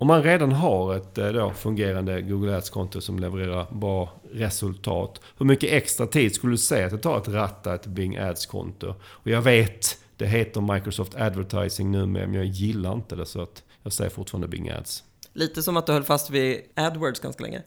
Om 0.00 0.06
man 0.06 0.22
redan 0.22 0.52
har 0.52 0.94
ett 0.94 1.18
eh, 1.18 1.28
då, 1.28 1.50
fungerande 1.50 2.22
Google 2.22 2.56
Ads-konto 2.56 3.00
som 3.00 3.18
levererar 3.18 3.66
bra 3.70 4.12
resultat. 4.32 5.20
Hur 5.38 5.46
mycket 5.46 5.72
extra 5.72 6.06
tid 6.06 6.34
skulle 6.34 6.52
du 6.52 6.58
säga 6.58 6.86
att 6.86 6.92
det 6.92 6.98
tar 6.98 7.16
att 7.16 7.28
ratta 7.28 7.74
ett 7.74 7.86
Bing 7.86 8.16
Ads-konto? 8.16 8.94
Och 9.02 9.30
jag 9.30 9.42
vet, 9.42 9.98
det 10.16 10.26
heter 10.26 10.74
Microsoft 10.74 11.14
Advertising 11.14 11.90
nu 11.90 12.06
men 12.06 12.34
jag 12.34 12.44
gillar 12.44 12.92
inte 12.92 13.16
det 13.16 13.26
så 13.26 13.42
att 13.42 13.62
jag 13.82 13.92
säger 13.92 14.10
fortfarande 14.10 14.48
Bing 14.48 14.70
Ads. 14.70 15.02
Lite 15.32 15.62
som 15.62 15.76
att 15.76 15.86
du 15.86 15.92
höll 15.92 16.02
fast 16.04 16.30
vid 16.30 16.60
AdWords 16.74 17.20
ganska 17.20 17.42
länge. 17.42 17.62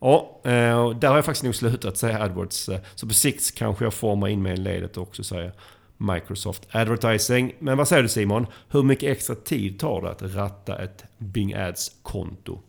Ja, 0.00 0.40
eh, 0.44 0.90
där 0.90 1.08
har 1.08 1.16
jag 1.16 1.24
faktiskt 1.24 1.44
nog 1.44 1.54
slutat 1.54 1.96
säga 1.96 2.22
AdWords. 2.22 2.68
eh, 2.68 2.80
Så 2.94 3.06
på 3.06 3.14
sikt 3.14 3.54
kanske 3.54 3.84
jag 3.84 3.94
formar 3.94 4.28
in 4.28 4.42
mig 4.42 4.52
i 4.52 4.56
ledet 4.56 4.96
och 4.96 5.02
också 5.02 5.24
säger 5.24 5.52
Microsoft 5.96 6.66
Advertising. 6.70 7.54
Men 7.58 7.78
vad 7.78 7.88
säger 7.88 8.02
du 8.02 8.08
Simon? 8.08 8.46
Hur 8.68 8.82
mycket 8.82 9.10
extra 9.10 9.34
tid 9.34 9.78
tar 9.78 10.02
det 10.02 10.10
att 10.10 10.22
ratta 10.22 10.82
ett 10.82 11.04
Bing 11.18 11.54
Ads-konto? 11.54 12.60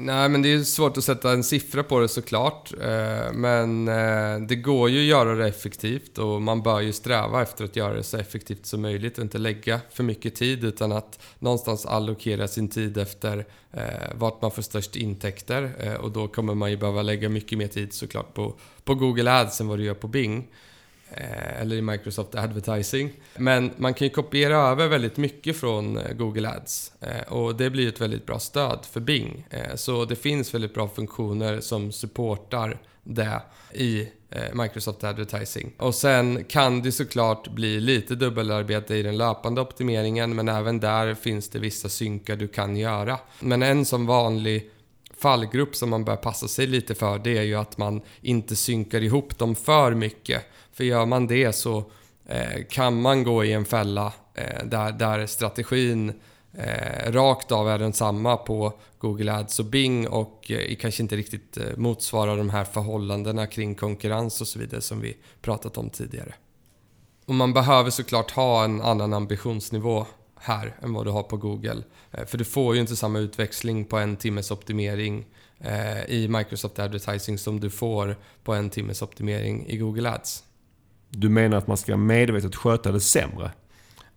Nej, 0.00 0.28
men 0.28 0.42
det 0.42 0.52
är 0.52 0.62
svårt 0.62 0.96
att 0.96 1.04
sätta 1.04 1.32
en 1.32 1.44
siffra 1.44 1.82
på 1.82 2.00
det 2.00 2.08
såklart. 2.08 2.72
Eh, 2.82 3.32
men 3.32 3.88
eh, 3.88 4.40
det 4.48 4.56
går 4.56 4.90
ju 4.90 4.98
att 4.98 5.04
göra 5.04 5.34
det 5.34 5.48
effektivt 5.48 6.18
och 6.18 6.42
man 6.42 6.62
bör 6.62 6.80
ju 6.80 6.92
sträva 6.92 7.42
efter 7.42 7.64
att 7.64 7.76
göra 7.76 7.94
det 7.94 8.02
så 8.02 8.16
effektivt 8.16 8.66
som 8.66 8.82
möjligt 8.82 9.18
och 9.18 9.24
inte 9.24 9.38
lägga 9.38 9.80
för 9.90 10.04
mycket 10.04 10.34
tid 10.34 10.64
utan 10.64 10.92
att 10.92 11.20
någonstans 11.38 11.86
allokera 11.86 12.48
sin 12.48 12.68
tid 12.68 12.98
efter 12.98 13.46
eh, 13.72 13.82
vart 14.14 14.42
man 14.42 14.50
får 14.50 14.62
störst 14.62 14.96
intäkter. 14.96 15.96
Och 16.00 16.10
då 16.10 16.28
kommer 16.28 16.54
man 16.54 16.70
ju 16.70 16.76
behöva 16.76 17.02
lägga 17.02 17.28
mycket 17.28 17.58
mer 17.58 17.68
tid 17.68 17.92
såklart 17.92 18.34
på, 18.34 18.54
på 18.84 18.94
Google 18.94 19.40
Ads 19.40 19.60
än 19.60 19.68
vad 19.68 19.78
du 19.78 19.84
gör 19.84 19.94
på 19.94 20.08
Bing. 20.08 20.48
Eh, 21.10 21.60
eller 21.60 21.76
i 21.76 21.82
Microsoft 21.82 22.34
Advertising. 22.34 23.12
Men 23.36 23.70
man 23.76 23.94
kan 23.94 24.06
ju 24.06 24.10
kopiera 24.10 24.56
över 24.56 24.88
väldigt 24.88 25.16
mycket 25.16 25.56
från 25.56 25.98
eh, 25.98 26.12
Google 26.12 26.48
Ads 26.48 26.92
eh, 27.00 27.32
och 27.32 27.56
det 27.56 27.70
blir 27.70 27.88
ett 27.88 28.00
väldigt 28.00 28.26
bra 28.26 28.38
stöd 28.38 28.78
för 28.90 29.00
Bing. 29.00 29.46
Så 29.74 30.04
det 30.04 30.16
finns 30.16 30.54
väldigt 30.54 30.74
bra 30.74 30.88
funktioner 30.88 31.60
som 31.60 31.92
supportar 31.92 32.80
det 33.04 33.42
i 33.74 34.08
Microsoft 34.52 35.04
Advertising. 35.04 35.72
Och 35.78 35.94
sen 35.94 36.44
kan 36.44 36.82
det 36.82 36.92
såklart 36.92 37.48
bli 37.48 37.80
lite 37.80 38.14
dubbelarbete 38.14 38.94
i 38.94 39.02
den 39.02 39.16
löpande 39.16 39.60
optimeringen 39.60 40.36
men 40.36 40.48
även 40.48 40.80
där 40.80 41.14
finns 41.14 41.48
det 41.48 41.58
vissa 41.58 41.88
synkar 41.88 42.36
du 42.36 42.48
kan 42.48 42.76
göra. 42.76 43.18
Men 43.40 43.62
en 43.62 43.84
som 43.84 44.06
vanlig 44.06 44.70
fallgrupp 45.18 45.76
som 45.76 45.90
man 45.90 46.04
bör 46.04 46.16
passa 46.16 46.48
sig 46.48 46.66
lite 46.66 46.94
för 46.94 47.18
det 47.18 47.38
är 47.38 47.42
ju 47.42 47.54
att 47.54 47.78
man 47.78 48.00
inte 48.20 48.56
synkar 48.56 49.02
ihop 49.02 49.38
dem 49.38 49.54
för 49.54 49.94
mycket. 49.94 50.44
För 50.78 50.84
gör 50.84 51.06
man 51.06 51.26
det 51.26 51.52
så 51.52 51.84
eh, 52.26 52.64
kan 52.70 53.02
man 53.02 53.24
gå 53.24 53.44
i 53.44 53.52
en 53.52 53.64
fälla 53.64 54.12
eh, 54.34 54.64
där, 54.64 54.92
där 54.92 55.26
strategin 55.26 56.12
eh, 56.52 57.12
rakt 57.12 57.52
av 57.52 57.68
är 57.68 57.78
densamma 57.78 58.36
på 58.36 58.72
Google 58.98 59.32
Ads 59.32 59.58
och 59.58 59.64
Bing 59.64 60.08
och 60.08 60.50
eh, 60.50 60.76
kanske 60.76 61.02
inte 61.02 61.16
riktigt 61.16 61.56
eh, 61.56 61.76
motsvarar 61.76 62.36
de 62.36 62.50
här 62.50 62.64
förhållandena 62.64 63.46
kring 63.46 63.74
konkurrens 63.74 64.40
och 64.40 64.48
så 64.48 64.58
vidare 64.58 64.80
som 64.80 65.00
vi 65.00 65.16
pratat 65.40 65.78
om 65.78 65.90
tidigare. 65.90 66.34
Och 67.26 67.34
man 67.34 67.52
behöver 67.52 67.90
såklart 67.90 68.30
ha 68.30 68.64
en 68.64 68.82
annan 68.82 69.12
ambitionsnivå 69.12 70.06
här 70.36 70.76
än 70.82 70.92
vad 70.92 71.06
du 71.06 71.10
har 71.10 71.22
på 71.22 71.36
Google. 71.36 71.82
Eh, 72.10 72.26
för 72.26 72.38
du 72.38 72.44
får 72.44 72.74
ju 72.74 72.80
inte 72.80 72.96
samma 72.96 73.18
utväxling 73.18 73.84
på 73.84 73.96
en 73.96 74.16
timmes 74.16 74.50
optimering 74.50 75.26
eh, 75.60 76.04
i 76.04 76.28
Microsoft 76.28 76.78
Advertising 76.78 77.38
som 77.38 77.60
du 77.60 77.70
får 77.70 78.16
på 78.44 78.54
en 78.54 78.70
timmes 78.70 79.02
optimering 79.02 79.66
i 79.66 79.76
Google 79.76 80.10
Ads. 80.10 80.44
Du 81.10 81.28
menar 81.28 81.56
att 81.56 81.66
man 81.66 81.76
ska 81.76 81.96
medvetet 81.96 82.56
sköta 82.56 82.92
det 82.92 83.00
sämre? 83.00 83.50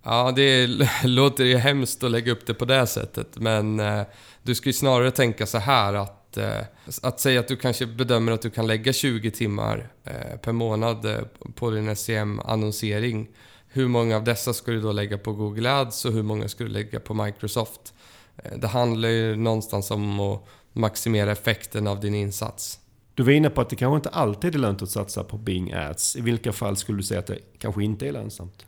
Ja, 0.03 0.31
det 0.35 0.67
låter 1.03 1.43
ju 1.43 1.57
hemskt 1.57 2.03
att 2.03 2.11
lägga 2.11 2.31
upp 2.31 2.45
det 2.45 2.53
på 2.53 2.65
det 2.65 2.87
sättet, 2.87 3.27
men 3.35 3.79
eh, 3.79 4.01
du 4.43 4.55
ska 4.55 4.69
ju 4.69 4.73
snarare 4.73 5.11
tänka 5.11 5.45
så 5.45 5.57
här 5.57 5.93
att 5.93 6.37
eh, 6.37 6.59
att 7.01 7.19
säga 7.19 7.39
att 7.39 7.47
du 7.47 7.55
kanske 7.55 7.85
bedömer 7.85 8.31
att 8.31 8.41
du 8.41 8.49
kan 8.49 8.67
lägga 8.67 8.93
20 8.93 9.31
timmar 9.31 9.89
eh, 10.03 10.37
per 10.41 10.51
månad 10.51 11.05
eh, 11.05 11.19
på 11.55 11.71
din 11.71 11.95
SEM-annonsering. 11.95 13.27
Hur 13.67 13.87
många 13.87 14.15
av 14.15 14.23
dessa 14.23 14.53
ska 14.53 14.71
du 14.71 14.81
då 14.81 14.91
lägga 14.91 15.17
på 15.17 15.33
Google 15.33 15.71
Ads 15.71 16.05
och 16.05 16.11
hur 16.13 16.23
många 16.23 16.47
ska 16.47 16.63
du 16.63 16.69
lägga 16.69 16.99
på 16.99 17.13
Microsoft? 17.13 17.93
Eh, 18.37 18.57
Det 18.57 18.67
handlar 18.67 19.09
ju 19.09 19.35
någonstans 19.35 19.91
om 19.91 20.19
att 20.19 20.45
maximera 20.73 21.31
effekten 21.31 21.87
av 21.87 21.99
din 21.99 22.15
insats. 22.15 22.79
Du 23.15 23.23
var 23.23 23.31
inne 23.31 23.49
på 23.49 23.61
att 23.61 23.69
det 23.69 23.75
kanske 23.75 23.95
inte 23.95 24.09
alltid 24.09 24.55
är 24.55 24.59
lönt 24.59 24.81
att 24.81 24.89
satsa 24.89 25.23
på 25.23 25.37
Bing 25.37 25.73
Ads. 25.73 26.15
I 26.15 26.21
vilka 26.21 26.53
fall 26.53 26.77
skulle 26.77 26.97
du 26.97 27.03
säga 27.03 27.19
att 27.19 27.27
det 27.27 27.39
kanske 27.59 27.83
inte 27.83 28.07
är 28.07 28.11
lönsamt? 28.11 28.65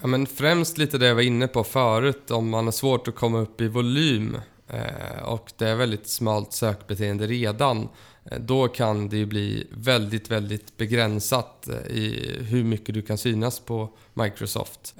Ja, 0.00 0.06
men 0.06 0.26
främst 0.26 0.78
lite 0.78 0.98
det 0.98 1.06
jag 1.06 1.14
var 1.14 1.22
inne 1.22 1.48
på 1.48 1.64
förut, 1.64 2.30
om 2.30 2.50
man 2.50 2.64
har 2.64 2.72
svårt 2.72 3.08
att 3.08 3.14
komma 3.14 3.38
upp 3.38 3.60
i 3.60 3.68
volym 3.68 4.36
eh, 4.68 5.22
och 5.24 5.52
det 5.56 5.68
är 5.68 5.76
väldigt 5.76 6.08
smalt 6.08 6.52
sökbeteende 6.52 7.26
redan. 7.26 7.88
Eh, 8.30 8.38
då 8.40 8.68
kan 8.68 9.08
det 9.08 9.16
ju 9.16 9.26
bli 9.26 9.66
väldigt, 9.70 10.30
väldigt 10.30 10.76
begränsat 10.76 11.68
eh, 11.68 11.96
i 11.96 12.36
hur 12.40 12.64
mycket 12.64 12.94
du 12.94 13.02
kan 13.02 13.18
synas 13.18 13.60
på 13.60 13.88
Microsoft. 14.14 14.94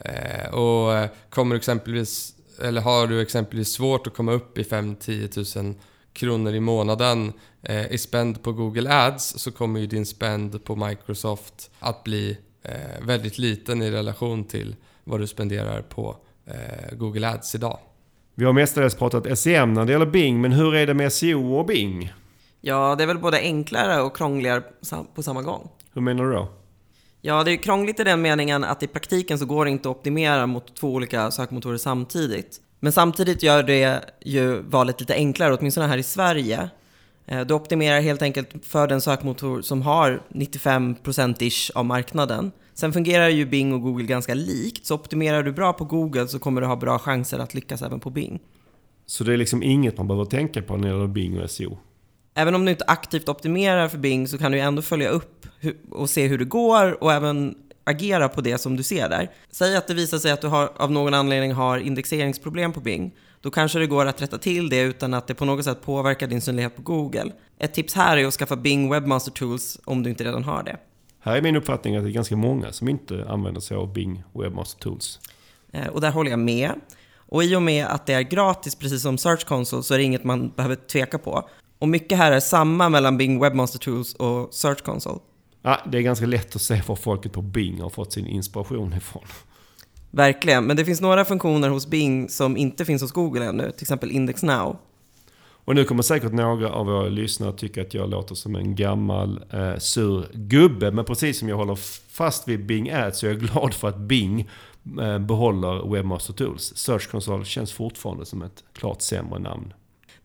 Och 0.53 1.09
kommer 1.31 1.57
exempelvis, 1.57 2.35
eller 2.63 2.81
har 2.81 3.07
du 3.07 3.23
exempelvis 3.23 3.69
svårt 3.69 4.07
att 4.07 4.15
komma 4.15 4.33
upp 4.33 4.59
i 4.59 4.63
5-10 4.63 5.63
000 5.63 5.75
kronor 6.15 6.55
i 6.55 6.61
månaden 6.61 7.33
eh, 7.63 7.93
i 7.93 7.99
spend 7.99 8.43
på 8.43 8.53
Google 8.53 8.91
Ads 8.91 9.39
så 9.39 9.53
kommer 9.53 9.81
ju 9.81 9.87
din 9.87 10.07
spend 10.07 10.65
på 10.65 10.77
Microsoft 10.77 11.71
att 11.79 12.05
bli 12.05 12.39
eh, 12.63 13.07
väldigt 13.07 13.39
liten 13.39 13.83
i 13.83 13.91
relation 13.91 14.45
till 14.45 14.77
vad 15.05 15.21
du 15.21 15.27
spenderar 15.27 15.83
på 15.83 16.17
eh, 16.47 16.97
Google 16.97 17.29
Ads 17.29 17.55
idag. 17.55 17.79
Vi 18.35 18.45
har 18.45 18.53
mestadels 18.53 18.95
pratat 18.95 19.39
SEM 19.39 19.75
när 19.75 19.85
det 19.85 19.93
gäller 19.93 20.07
Bing, 20.07 20.41
men 20.41 20.53
hur 20.53 20.75
är 20.75 20.87
det 20.87 20.95
med 20.95 21.13
SEO 21.13 21.55
och 21.55 21.67
Bing? 21.67 22.13
Ja, 22.61 22.95
det 22.99 23.03
är 23.03 23.07
väl 23.07 23.19
både 23.19 23.39
enklare 23.39 24.03
och 24.03 24.17
krångligare 24.17 24.63
på 25.15 25.23
samma 25.23 25.43
gång. 25.43 25.69
Hur 25.93 26.01
menar 26.01 26.25
du 26.25 26.33
då? 26.33 26.49
Ja, 27.21 27.45
det 27.45 27.53
är 27.53 27.57
krångligt 27.57 28.01
i 28.01 28.05
den 28.05 28.23
meningen 28.23 28.65
att 28.65 28.83
i 28.83 28.87
praktiken 28.87 29.39
så 29.39 29.47
går 29.47 29.65
det 29.65 29.71
inte 29.71 29.91
att 29.91 29.97
optimera 29.97 30.47
mot 30.47 30.77
två 30.77 30.93
olika 30.93 31.31
sökmotorer 31.31 31.77
samtidigt. 31.77 32.61
Men 32.85 32.93
samtidigt 32.93 33.43
gör 33.43 33.63
det 33.63 34.05
ju 34.25 34.63
valet 34.63 35.01
lite 35.01 35.15
enklare, 35.15 35.57
åtminstone 35.57 35.87
här 35.87 35.99
i 35.99 36.03
Sverige. 36.03 36.69
Eh, 37.27 37.41
Du 37.41 37.55
optimerar 37.55 38.01
helt 38.01 38.23
enkelt 38.23 38.49
för 38.63 38.87
den 38.87 39.01
sökmotor 39.01 39.63
som 39.63 39.83
har 39.83 40.23
95%-ish 40.29 41.71
av 41.75 41.85
marknaden. 41.85 42.53
Sen 42.75 42.93
fungerar 42.93 43.29
ju 43.29 43.47
Bing 43.47 43.75
och 43.75 43.83
Google 43.83 44.05
ganska 44.07 44.35
likt, 44.35 44.87
så 44.87 44.95
optimerar 44.95 45.43
du 45.43 45.53
bra 45.53 45.73
på 45.73 45.85
Google 45.85 46.29
så 46.29 46.39
kommer 46.39 46.61
du 46.61 46.67
ha 46.67 46.77
bra 46.77 46.99
chanser 46.99 47.39
att 47.39 47.55
lyckas 47.55 47.83
även 47.83 48.01
på 48.01 48.11
Bing. 48.11 48.41
Så 49.07 49.25
det 49.25 49.33
är 49.33 49.37
liksom 49.37 49.63
inget 49.63 49.99
man 49.99 50.09
behöver 50.09 50.25
tänka 50.25 50.63
på 50.63 50.77
när 50.77 50.89
det 50.89 50.95
gäller 50.95 51.07
Bing 51.07 51.41
och 51.41 51.51
SEO? 51.51 51.79
Även 52.35 52.55
om 52.55 52.65
du 52.65 52.71
inte 52.71 52.85
aktivt 52.87 53.29
optimerar 53.29 53.89
för 53.89 53.99
Bing 53.99 54.29
så 54.29 54.39
kan 54.39 54.53
du 54.53 54.61
ändå 54.61 54.83
följa 54.83 55.09
upp 55.09 55.47
och 55.91 56.11
se 56.11 56.27
hur 56.27 56.39
det 56.39 56.45
går 56.45 57.05
och 57.05 57.13
även 57.13 57.55
agera 57.85 58.29
på 58.29 58.41
det 58.41 58.59
som 58.59 58.77
du 58.77 58.83
ser 58.83 59.09
där. 59.09 59.31
Säg 59.51 59.77
att 59.77 59.87
det 59.87 59.95
visar 59.95 60.19
sig 60.19 60.31
att 60.33 60.41
du 60.41 60.47
har, 60.47 60.73
av 60.77 60.93
någon 60.93 61.15
anledning 61.15 61.53
har 61.53 61.79
indexeringsproblem 61.79 62.73
på 62.73 62.81
Bing. 62.81 63.15
Då 63.41 63.51
kanske 63.51 63.79
det 63.79 63.87
går 63.87 64.07
att 64.07 64.23
rätta 64.23 64.39
till 64.39 64.69
det 64.69 64.81
utan 64.81 65.15
att 65.15 65.27
det 65.27 65.35
på 65.35 65.45
något 65.45 65.65
sätt 65.65 65.83
påverkar 65.83 66.27
din 66.27 66.41
synlighet 66.41 66.77
på 66.77 66.83
Google. 66.83 67.33
Ett 67.59 67.75
tips 67.75 67.95
här 67.95 68.17
är 68.17 68.27
att 68.27 68.35
skaffa 68.35 68.57
Bing 68.57 68.91
Webmaster 68.91 69.33
Tools 69.33 69.81
om 69.85 70.03
du 70.03 70.11
inte 70.11 70.25
redan 70.25 70.45
har 70.45 70.63
det. 70.63 70.77
Här 71.21 71.37
är 71.37 71.43
min 71.43 71.57
uppfattning 71.57 71.97
att 71.97 72.03
det 72.05 72.11
är 72.11 72.13
ganska 72.13 72.37
många 72.37 72.73
som 72.73 72.89
inte 72.89 73.27
använder 73.29 73.61
sig 73.61 73.77
av 73.77 73.93
Bing 73.93 74.23
Webmaster 74.35 74.81
Tools. 74.81 75.21
Eh, 75.73 75.87
Och 75.87 76.01
där 76.01 76.11
håller 76.11 76.31
jag 76.31 76.39
med. 76.39 76.73
Och 77.17 77.45
i 77.45 77.57
och 77.57 77.63
med 77.63 77.87
att 77.87 78.07
det 78.07 78.13
är 78.13 78.23
gratis, 78.23 78.75
precis 78.75 79.03
som 79.03 79.19
Search 79.19 79.45
Console, 79.47 79.83
så 79.83 79.95
är 79.95 79.99
det 79.99 80.05
inget 80.05 80.25
man 80.25 80.49
behöver 80.57 80.77
tveka 80.77 81.19
på. 81.19 81.49
Och 81.79 81.89
mycket 81.89 82.19
här 82.19 82.33
är 82.33 82.41
samma 82.41 82.89
mellan 82.89 83.19
Bing 83.19 83.41
Webmaster 83.41 83.79
Tools 83.79 84.15
och 84.15 84.55
Search 84.55 84.83
Console. 84.83 85.19
Ja, 85.67 85.81
det 85.87 85.99
är 85.99 86.03
ganska 86.03 86.27
lätt 86.27 86.57
att 86.57 86.63
se 86.63 86.83
var 86.87 86.97
folket 86.97 87.33
på 87.33 87.43
Bing 87.43 87.81
har 87.81 87.91
fått 87.91 88.13
sin 88.13 88.27
inspiration 88.27 88.93
ifrån. 88.93 89.23
Verkligen, 90.11 90.65
men 90.65 90.77
det 90.77 90.85
finns 90.85 91.01
några 91.01 91.25
funktioner 91.25 91.69
hos 91.69 91.87
Bing 91.87 92.29
som 92.29 92.57
inte 92.57 92.85
finns 92.85 93.03
hos 93.03 93.13
Google 93.13 93.45
ännu, 93.45 93.71
till 93.71 93.83
exempel 93.83 94.11
Index 94.11 94.43
Now. 94.43 94.77
Och 95.37 95.75
nu 95.75 95.85
kommer 95.85 96.03
säkert 96.03 96.33
några 96.33 96.71
av 96.71 96.87
våra 96.87 97.09
lyssnare 97.09 97.53
tycka 97.53 97.83
att 97.83 97.95
jag 97.95 98.11
låter 98.11 98.35
som 98.35 98.57
en 98.57 98.75
gammal 98.75 99.45
eh, 99.51 99.77
sur 99.79 100.27
gubbe. 100.33 100.91
Men 100.91 101.05
precis 101.05 101.39
som 101.39 101.49
jag 101.49 101.57
håller 101.57 101.79
fast 102.11 102.49
vid 102.49 102.67
Bing 102.67 102.91
Ads 102.91 103.19
så 103.19 103.27
är 103.27 103.31
jag 103.31 103.41
glad 103.41 103.75
för 103.75 103.89
att 103.89 103.99
Bing 103.99 104.49
eh, 105.01 105.19
behåller 105.19 105.93
Webmaster 105.93 106.33
Tools. 106.33 106.77
Search 106.77 107.11
Console 107.11 107.45
känns 107.45 107.73
fortfarande 107.73 108.27
som 108.27 108.43
ett 108.43 108.65
klart 108.73 109.03
sämre 109.03 109.39
namn. 109.39 109.73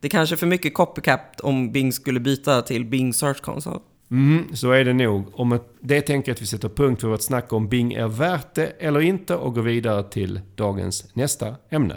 Det 0.00 0.06
är 0.06 0.10
kanske 0.10 0.34
är 0.34 0.36
för 0.36 0.46
mycket 0.46 0.74
copycat 0.74 1.40
om 1.40 1.72
Bing 1.72 1.92
skulle 1.92 2.20
byta 2.20 2.62
till 2.62 2.84
Bing 2.84 3.14
Search 3.14 3.40
Console. 3.40 3.80
Mm, 4.10 4.56
så 4.56 4.70
är 4.70 4.84
det 4.84 4.92
nog. 4.92 5.40
Om 5.40 5.58
det 5.80 6.00
tänker 6.00 6.30
jag 6.30 6.34
att 6.34 6.42
vi 6.42 6.46
sätter 6.46 6.68
punkt 6.68 7.00
för 7.00 7.08
vårt 7.08 7.22
snack 7.22 7.52
om 7.52 7.68
Bing 7.68 7.92
är 7.92 8.08
värt 8.08 8.54
det 8.54 8.66
eller 8.66 9.00
inte 9.00 9.36
och 9.36 9.54
går 9.54 9.62
vidare 9.62 10.02
till 10.02 10.40
dagens 10.54 11.14
nästa 11.14 11.56
ämne. 11.70 11.96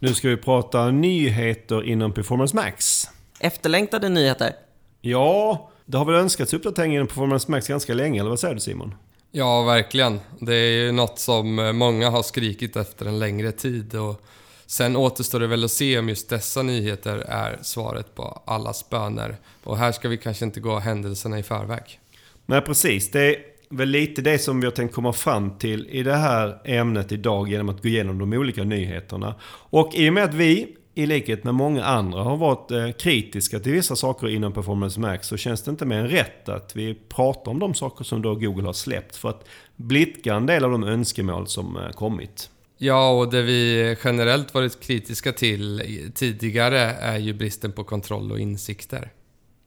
Nu 0.00 0.14
ska 0.14 0.28
vi 0.28 0.36
prata 0.36 0.90
nyheter 0.90 1.82
inom 1.82 2.12
Performance 2.12 2.56
Max. 2.56 3.04
Efterlängtade 3.40 4.08
nyheter. 4.08 4.52
Ja, 5.00 5.70
det 5.86 5.98
har 5.98 6.04
väl 6.04 6.14
önskats 6.14 6.54
uppdateringar 6.54 6.94
inom 6.94 7.06
Performance 7.06 7.50
Max 7.50 7.68
ganska 7.68 7.94
länge, 7.94 8.20
eller 8.20 8.30
vad 8.30 8.40
säger 8.40 8.54
du 8.54 8.60
Simon? 8.60 8.94
Ja, 9.32 9.62
verkligen. 9.62 10.20
Det 10.40 10.54
är 10.54 10.84
ju 10.84 10.92
något 10.92 11.18
som 11.18 11.76
många 11.78 12.10
har 12.10 12.22
skrikit 12.22 12.76
efter 12.76 13.06
en 13.06 13.18
längre 13.18 13.52
tid. 13.52 13.94
Och 13.94 14.22
sen 14.70 14.96
återstår 14.96 15.40
det 15.40 15.46
väl 15.46 15.64
att 15.64 15.70
se 15.70 15.98
om 15.98 16.08
just 16.08 16.28
dessa 16.28 16.62
nyheter 16.62 17.16
är 17.18 17.58
svaret 17.62 18.14
på 18.14 18.42
allas 18.46 18.90
böner. 18.90 19.36
Och 19.64 19.76
här 19.76 19.92
ska 19.92 20.08
vi 20.08 20.16
kanske 20.16 20.44
inte 20.44 20.60
gå 20.60 20.78
händelserna 20.78 21.38
i 21.38 21.42
förväg. 21.42 22.00
Nej, 22.46 22.60
precis. 22.60 23.10
Det 23.10 23.20
är 23.20 23.36
väl 23.70 23.88
lite 23.88 24.22
det 24.22 24.38
som 24.38 24.60
vi 24.60 24.66
har 24.66 24.72
tänkt 24.72 24.94
komma 24.94 25.12
fram 25.12 25.58
till 25.58 25.86
i 25.90 26.02
det 26.02 26.16
här 26.16 26.60
ämnet 26.64 27.12
idag 27.12 27.48
genom 27.48 27.68
att 27.68 27.82
gå 27.82 27.88
igenom 27.88 28.18
de 28.18 28.32
olika 28.32 28.64
nyheterna. 28.64 29.34
Och 29.50 29.94
i 29.94 30.08
och 30.08 30.14
med 30.14 30.24
att 30.24 30.34
vi, 30.34 30.76
i 30.94 31.06
likhet 31.06 31.44
med 31.44 31.54
många 31.54 31.84
andra, 31.84 32.22
har 32.22 32.36
varit 32.36 32.70
eh, 32.70 32.90
kritiska 32.90 33.60
till 33.60 33.72
vissa 33.72 33.96
saker 33.96 34.28
inom 34.28 34.52
Performance 34.52 35.00
Max 35.00 35.26
så 35.26 35.36
känns 35.36 35.62
det 35.62 35.70
inte 35.70 35.86
mer 35.86 35.98
än 35.98 36.08
rätt 36.08 36.48
att 36.48 36.76
vi 36.76 36.94
pratar 36.94 37.50
om 37.50 37.58
de 37.58 37.74
saker 37.74 38.04
som 38.04 38.22
då 38.22 38.34
Google 38.34 38.66
har 38.66 38.72
släppt 38.72 39.16
för 39.16 39.28
att 39.28 39.48
blidka 39.76 40.34
en 40.34 40.46
del 40.46 40.64
av 40.64 40.70
de 40.70 40.84
önskemål 40.84 41.46
som 41.46 41.76
eh, 41.76 41.90
kommit. 41.90 42.50
Ja, 42.78 43.10
och 43.10 43.30
det 43.30 43.42
vi 43.42 43.96
generellt 44.04 44.54
varit 44.54 44.80
kritiska 44.80 45.32
till 45.32 45.82
tidigare 46.14 46.78
är 46.80 47.18
ju 47.18 47.32
bristen 47.34 47.72
på 47.72 47.84
kontroll 47.84 48.32
och 48.32 48.38
insikter. 48.38 49.12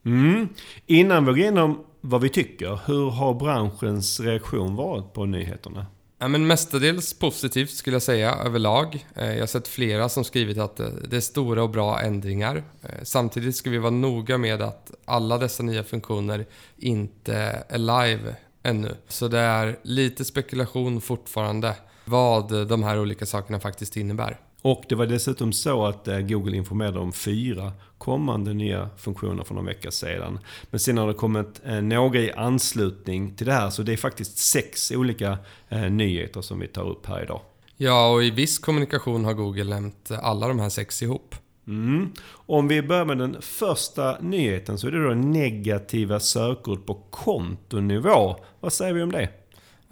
Mm. 0.04 0.48
Innan 0.86 1.24
vi 1.24 1.30
går 1.30 1.38
igenom 1.38 1.84
vad 2.00 2.20
vi 2.20 2.28
tycker. 2.28 2.80
Hur 2.86 3.10
har 3.10 3.34
branschens 3.34 4.20
reaktion 4.20 4.76
varit 4.76 5.12
på 5.12 5.26
nyheterna? 5.26 5.86
Ja, 6.18 6.28
men 6.28 6.46
mestadels 6.46 7.14
positivt 7.18 7.70
skulle 7.70 7.94
jag 7.94 8.02
säga 8.02 8.34
överlag. 8.34 9.06
Eh, 9.14 9.32
jag 9.32 9.40
har 9.40 9.46
sett 9.46 9.68
flera 9.68 10.08
som 10.08 10.24
skrivit 10.24 10.58
att 10.58 10.80
eh, 10.80 10.86
det 10.86 11.16
är 11.16 11.20
stora 11.20 11.62
och 11.62 11.70
bra 11.70 12.00
ändringar. 12.00 12.62
Eh, 12.82 12.88
samtidigt 13.02 13.56
ska 13.56 13.70
vi 13.70 13.78
vara 13.78 13.90
noga 13.90 14.38
med 14.38 14.62
att 14.62 14.90
alla 15.04 15.38
dessa 15.38 15.62
nya 15.62 15.84
funktioner 15.84 16.46
inte 16.76 17.64
är 17.68 17.78
live 17.78 18.36
ännu. 18.62 18.96
Så 19.08 19.28
det 19.28 19.38
är 19.38 19.78
lite 19.82 20.24
spekulation 20.24 21.00
fortfarande 21.00 21.74
vad 22.04 22.68
de 22.68 22.82
här 22.82 23.00
olika 23.00 23.26
sakerna 23.26 23.60
faktiskt 23.60 23.96
innebär. 23.96 24.38
Och 24.62 24.84
det 24.88 24.94
var 24.94 25.06
dessutom 25.06 25.52
så 25.52 25.86
att 25.86 26.08
eh, 26.08 26.18
Google 26.18 26.56
informerade 26.56 26.98
om 26.98 27.12
fyra 27.12 27.72
kommande 27.98 28.54
nya 28.54 28.90
funktioner 28.98 29.44
för 29.44 29.54
någon 29.54 29.64
vecka 29.64 29.90
sedan. 29.90 30.38
Men 30.70 30.80
sen 30.80 30.98
har 30.98 31.08
det 31.08 31.14
kommit 31.14 31.60
eh, 31.64 31.80
några 31.80 32.18
i 32.18 32.32
anslutning 32.32 33.34
till 33.34 33.46
det 33.46 33.52
här, 33.52 33.70
så 33.70 33.82
det 33.82 33.92
är 33.92 33.96
faktiskt 33.96 34.38
sex 34.38 34.90
olika 34.90 35.38
eh, 35.68 35.90
nyheter 35.90 36.40
som 36.40 36.60
vi 36.60 36.68
tar 36.68 36.88
upp 36.88 37.06
här 37.06 37.22
idag. 37.22 37.40
Ja, 37.76 38.12
och 38.12 38.24
i 38.24 38.30
viss 38.30 38.58
kommunikation 38.58 39.24
har 39.24 39.34
Google 39.34 39.64
nämnt 39.64 40.10
alla 40.10 40.48
de 40.48 40.58
här 40.58 40.68
sex 40.68 41.02
ihop. 41.02 41.34
Mm. 41.66 42.12
Om 42.30 42.68
vi 42.68 42.82
börjar 42.82 43.04
med 43.04 43.18
den 43.18 43.42
första 43.42 44.18
nyheten 44.20 44.78
så 44.78 44.86
är 44.86 44.90
det 44.90 45.08
då 45.08 45.14
negativa 45.14 46.20
sökord 46.20 46.86
på 46.86 46.94
kontonivå. 47.10 48.36
Vad 48.60 48.72
säger 48.72 48.92
vi 48.92 49.02
om 49.02 49.12
det? 49.12 49.28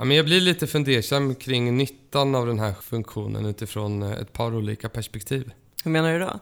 Ja, 0.00 0.04
men 0.04 0.16
jag 0.16 0.26
blir 0.26 0.40
lite 0.40 0.66
fundersam 0.66 1.34
kring 1.34 1.76
nyttan 1.76 2.34
av 2.34 2.46
den 2.46 2.58
här 2.58 2.74
funktionen 2.82 3.46
utifrån 3.46 4.02
eh, 4.02 4.10
ett 4.10 4.32
par 4.32 4.54
olika 4.54 4.88
perspektiv. 4.88 5.50
Hur 5.84 5.90
menar 5.90 6.12
du 6.12 6.18
då? 6.18 6.40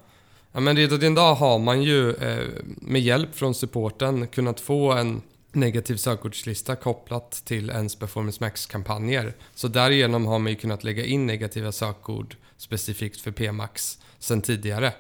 Ja, 0.53 0.61
men 0.61 0.77
redan 0.77 1.03
idag 1.03 1.35
har 1.35 1.59
man 1.59 1.83
ju 1.83 2.11
eh, 2.15 2.49
med 2.65 3.01
hjälp 3.01 3.35
från 3.35 3.55
supporten 3.55 4.27
kunnat 4.27 4.61
få 4.61 4.93
en 4.93 5.23
negativ 5.53 5.97
sökordslista 5.97 6.77
kopplat 6.77 7.31
till 7.45 7.71
ens 7.71 7.97
Performance 7.97 8.45
Max-kampanjer. 8.45 9.35
Så 9.55 9.69
därigenom 9.69 10.27
har 10.27 10.39
man 10.39 10.53
ju 10.53 10.59
kunnat 10.59 10.85
lägga 10.85 11.05
in 11.05 11.27
negativa 11.27 11.73
sökord 11.73 12.37
specifikt 12.57 13.21
för 13.21 13.31
PMax 13.31 13.99
sen 14.19 14.43
tidigare. 14.43 14.93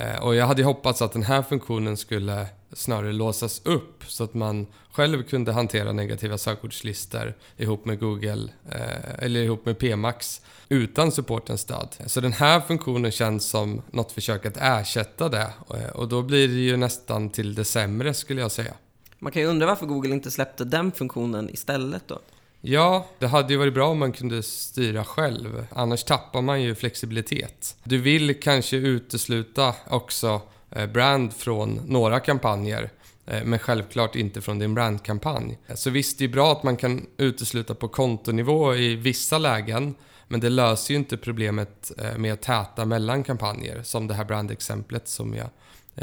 Eh, 0.00 0.22
och 0.22 0.34
jag 0.34 0.46
hade 0.46 0.64
hoppats 0.64 1.02
att 1.02 1.12
den 1.12 1.22
här 1.22 1.42
funktionen 1.42 1.96
skulle 1.96 2.46
snarare 2.72 3.12
låsas 3.12 3.60
upp 3.64 4.04
så 4.06 4.24
att 4.24 4.34
man 4.34 4.66
själv 4.92 5.22
kunde 5.22 5.52
hantera 5.52 5.92
negativa 5.92 6.38
sökordslistor 6.38 7.34
ihop 7.56 7.84
med 7.84 8.00
Google 8.00 8.48
eh, 8.70 9.24
eller 9.24 9.40
ihop 9.40 9.66
med 9.66 9.78
PMax 9.78 10.40
utan 10.68 11.12
supportens 11.12 11.60
stöd. 11.60 11.96
Så 12.06 12.20
den 12.20 12.32
här 12.32 12.60
funktionen 12.60 13.10
känns 13.10 13.50
som 13.50 13.82
något 13.90 14.12
försök 14.12 14.46
att 14.46 14.56
ersätta 14.56 15.28
det 15.28 15.52
eh, 15.74 15.90
och 15.94 16.08
då 16.08 16.22
blir 16.22 16.48
det 16.48 16.54
ju 16.54 16.76
nästan 16.76 17.30
till 17.30 17.54
det 17.54 17.64
sämre 17.64 18.14
skulle 18.14 18.40
jag 18.40 18.52
säga. 18.52 18.74
Man 19.18 19.32
kan 19.32 19.42
ju 19.42 19.48
undra 19.48 19.66
varför 19.66 19.86
Google 19.86 20.14
inte 20.14 20.30
släppte 20.30 20.64
den 20.64 20.92
funktionen 20.92 21.50
istället 21.50 22.02
då? 22.08 22.18
Ja, 22.60 23.06
det 23.18 23.26
hade 23.26 23.52
ju 23.52 23.58
varit 23.58 23.74
bra 23.74 23.88
om 23.88 23.98
man 23.98 24.12
kunde 24.12 24.42
styra 24.42 25.04
själv. 25.04 25.66
Annars 25.70 26.04
tappar 26.04 26.42
man 26.42 26.62
ju 26.62 26.74
flexibilitet. 26.74 27.76
Du 27.84 27.98
vill 27.98 28.40
kanske 28.40 28.76
utesluta 28.76 29.74
också 29.86 30.40
eh, 30.70 30.86
brand 30.86 31.32
från 31.32 31.80
några 31.86 32.20
kampanjer 32.20 32.90
eh, 33.26 33.44
men 33.44 33.58
självklart 33.58 34.16
inte 34.16 34.40
från 34.40 34.58
din 34.58 34.74
brandkampanj. 34.74 35.58
Så 35.74 35.90
visst, 35.90 36.18
det 36.18 36.24
är 36.24 36.28
bra 36.28 36.52
att 36.52 36.62
man 36.62 36.76
kan 36.76 37.06
utesluta 37.16 37.74
på 37.74 37.88
kontonivå 37.88 38.74
i 38.74 38.94
vissa 38.94 39.38
lägen 39.38 39.94
men 40.28 40.40
det 40.40 40.50
löser 40.50 40.94
ju 40.94 40.98
inte 40.98 41.16
problemet 41.16 41.92
eh, 41.98 42.18
med 42.18 42.32
att 42.32 42.42
täta 42.42 42.84
mellan 42.84 43.24
kampanjer 43.24 43.82
som 43.82 44.06
det 44.06 44.14
här 44.14 44.24
brandexemplet 44.24 45.08
som 45.08 45.34
jag 45.34 45.48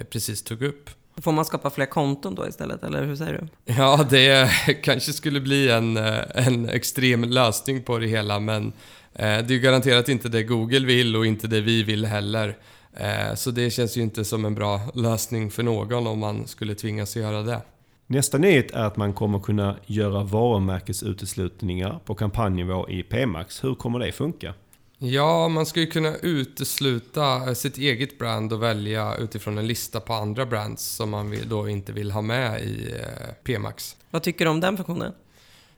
precis 0.10 0.44
tog 0.44 0.62
upp. 0.62 0.90
Får 1.22 1.32
man 1.32 1.46
skapa 1.46 1.70
fler 1.70 1.86
konton 1.86 2.36
då 2.36 2.48
istället, 2.48 2.84
eller 2.84 3.06
hur 3.06 3.16
säger 3.16 3.34
du? 3.34 3.74
Ja, 3.74 4.08
det 4.10 4.50
kanske 4.84 5.14
skulle 5.14 5.42
bli 5.42 5.70
en, 5.70 5.98
eh, 5.98 6.48
en 6.48 6.70
extrem 6.70 7.24
lösning 7.24 7.84
på 7.84 7.98
det 7.98 8.08
hela, 8.08 8.40
men 8.40 8.68
eh, 9.14 9.38
det 9.38 9.56
är 9.56 9.60
garanterat 9.60 10.10
inte 10.10 10.30
det 10.30 10.44
Google 10.44 10.86
vill 10.86 11.16
och 11.16 11.26
inte 11.26 11.48
det 11.48 11.62
vi 11.62 11.84
vill 11.84 12.06
heller. 12.06 12.58
Eh, 12.98 13.36
så 13.36 13.52
det 13.52 13.70
känns 13.70 13.98
ju 13.98 14.02
inte 14.02 14.26
som 14.26 14.46
en 14.46 14.56
bra 14.56 14.82
lösning 14.94 15.52
för 15.52 15.64
någon 15.64 16.08
om 16.08 16.20
man 16.20 16.48
skulle 16.48 16.76
tvingas 16.76 17.16
göra 17.16 17.42
det. 17.42 17.62
Nästa 18.08 18.38
nyhet 18.38 18.72
är 18.72 18.84
att 18.84 18.98
man 18.98 19.14
kommer 19.14 19.40
kunna 19.40 19.76
göra 19.86 20.24
varumärkesuteslutningar 20.24 22.00
på 22.06 22.16
kampanjnivå 22.16 22.90
i 22.90 23.04
PMax. 23.04 23.64
Hur 23.64 23.76
kommer 23.76 24.00
det 24.00 24.12
funka? 24.12 24.54
Ja, 24.98 25.48
man 25.48 25.66
ska 25.66 25.80
ju 25.80 25.88
kunna 25.88 26.16
utesluta 26.16 27.48
eh, 27.48 27.54
sitt 27.54 27.78
eget 27.78 28.20
brand 28.20 28.54
och 28.54 28.64
välja 28.64 29.16
utifrån 29.16 29.58
en 29.58 29.68
lista 29.68 30.00
på 30.00 30.14
andra 30.14 30.46
brands 30.46 30.84
som 30.84 31.10
man 31.10 31.38
då 31.50 31.70
inte 31.70 31.92
vill 31.92 32.12
ha 32.12 32.22
med 32.22 32.62
i 32.62 32.92
eh, 32.92 33.34
PMax. 33.44 33.96
Vad 34.12 34.24
tycker 34.24 34.46
du 34.46 34.52
om 34.52 34.60
den 34.60 34.78
funktionen? 34.78 35.14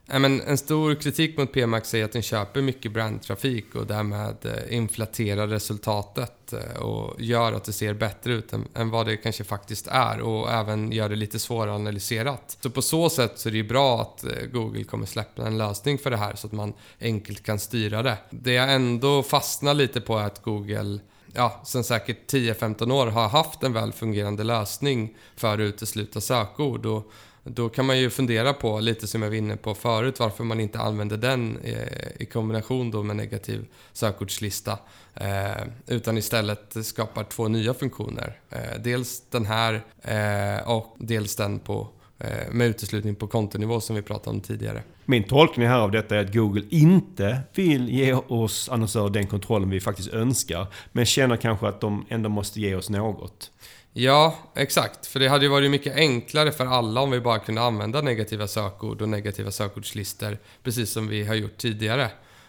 Men 0.09 0.41
en 0.41 0.57
stor 0.57 0.95
kritik 0.95 1.37
mot 1.37 1.51
PMax 1.51 1.93
är 1.93 2.05
att 2.05 2.11
den 2.11 2.21
köper 2.21 2.61
mycket 2.61 2.91
brandtrafik 2.91 3.75
och 3.75 3.87
därmed 3.87 4.35
eh, 4.45 4.75
inflaterar 4.75 5.47
resultatet 5.47 6.53
eh, 6.53 6.81
och 6.81 7.21
gör 7.21 7.53
att 7.53 7.63
det 7.63 7.73
ser 7.73 7.93
bättre 7.93 8.33
ut 8.33 8.53
än 8.73 8.89
vad 8.89 9.05
det 9.05 9.17
kanske 9.17 9.43
faktiskt 9.43 9.87
är 9.87 10.21
och 10.21 10.51
även 10.51 10.91
gör 10.91 11.09
det 11.09 11.15
lite 11.15 11.39
svårare 11.39 11.75
analyserat. 11.75 12.57
Så 12.61 12.69
på 12.69 12.81
så 12.81 13.09
sätt 13.09 13.39
så 13.39 13.49
är 13.49 13.51
det 13.51 13.57
ju 13.57 13.67
bra 13.67 14.01
att 14.01 14.23
eh, 14.23 14.31
Google 14.51 14.83
kommer 14.83 15.05
släppa 15.05 15.47
en 15.47 15.57
lösning 15.57 15.97
för 15.97 16.11
det 16.11 16.17
här 16.17 16.35
så 16.35 16.47
att 16.47 16.53
man 16.53 16.73
enkelt 17.01 17.43
kan 17.43 17.59
styra 17.59 18.03
det. 18.03 18.17
Det 18.29 18.53
jag 18.53 18.73
ändå 18.73 19.23
fastnar 19.23 19.73
lite 19.73 20.01
på 20.01 20.17
är 20.17 20.25
att 20.25 20.43
Google 20.43 20.99
ja, 21.33 21.61
sen 21.65 21.83
säkert 21.83 22.31
10-15 22.31 22.91
år 22.91 23.07
har 23.07 23.29
haft 23.29 23.63
en 23.63 23.73
väl 23.73 23.91
fungerande 23.91 24.43
lösning 24.43 25.17
för 25.35 25.53
att 25.53 25.59
utesluta 25.59 26.21
sökord. 26.21 26.85
Och 26.85 27.11
då 27.49 27.69
kan 27.69 27.85
man 27.85 27.99
ju 27.99 28.09
fundera 28.09 28.53
på, 28.53 28.79
lite 28.79 29.07
som 29.07 29.21
jag 29.21 29.29
var 29.29 29.35
inne 29.35 29.57
på 29.57 29.75
förut, 29.75 30.19
varför 30.19 30.43
man 30.43 30.59
inte 30.59 30.79
använder 30.79 31.17
den 31.17 31.57
eh, 31.63 32.21
i 32.21 32.25
kombination 32.25 32.91
då 32.91 33.03
med 33.03 33.15
negativ 33.15 33.65
sökordslista. 33.93 34.79
Eh, 35.15 35.63
utan 35.87 36.17
istället 36.17 36.85
skapar 36.85 37.23
två 37.23 37.47
nya 37.47 37.73
funktioner. 37.73 38.39
Eh, 38.49 38.81
dels 38.83 39.23
den 39.29 39.45
här 39.45 39.81
eh, 40.01 40.69
och 40.69 40.95
dels 40.99 41.35
den 41.35 41.59
på 41.59 41.87
eh, 42.19 42.51
med 42.51 42.67
uteslutning 42.67 43.15
på 43.15 43.27
kontonivå 43.27 43.81
som 43.81 43.95
vi 43.95 44.01
pratade 44.01 44.29
om 44.29 44.41
tidigare. 44.41 44.83
Min 45.05 45.23
tolkning 45.23 45.67
här 45.67 45.79
av 45.79 45.91
detta 45.91 46.15
är 46.15 46.19
att 46.19 46.33
Google 46.33 46.63
inte 46.69 47.39
vill 47.55 47.89
ge 47.89 48.13
oss 48.13 48.69
annonsörer 48.69 49.09
den 49.09 49.27
kontrollen 49.27 49.69
vi 49.69 49.79
faktiskt 49.79 50.13
önskar. 50.13 50.67
Men 50.91 51.05
känner 51.05 51.37
kanske 51.37 51.67
att 51.67 51.81
de 51.81 52.05
ändå 52.09 52.29
måste 52.29 52.61
ge 52.61 52.75
oss 52.75 52.89
något. 52.89 53.51
Ja, 53.99 54.35
exakt. 54.55 55.07
För 55.07 55.19
det 55.19 55.27
hade 55.27 55.45
ju 55.45 55.51
varit 55.51 55.71
mycket 55.71 55.95
enklare 55.95 56.51
för 56.51 56.65
alla 56.65 57.01
om 57.01 57.11
vi 57.11 57.19
bara 57.19 57.39
kunde 57.39 57.61
använda 57.61 58.01
negativa 58.01 58.47
sökord 58.47 59.01
och 59.01 59.09
negativa 59.09 59.51
sökordslistor, 59.51 60.37
precis 60.63 60.91
som 60.91 61.07
vi 61.07 61.23
har 61.23 61.35
gjort 61.35 61.57
tidigare. 61.57 62.03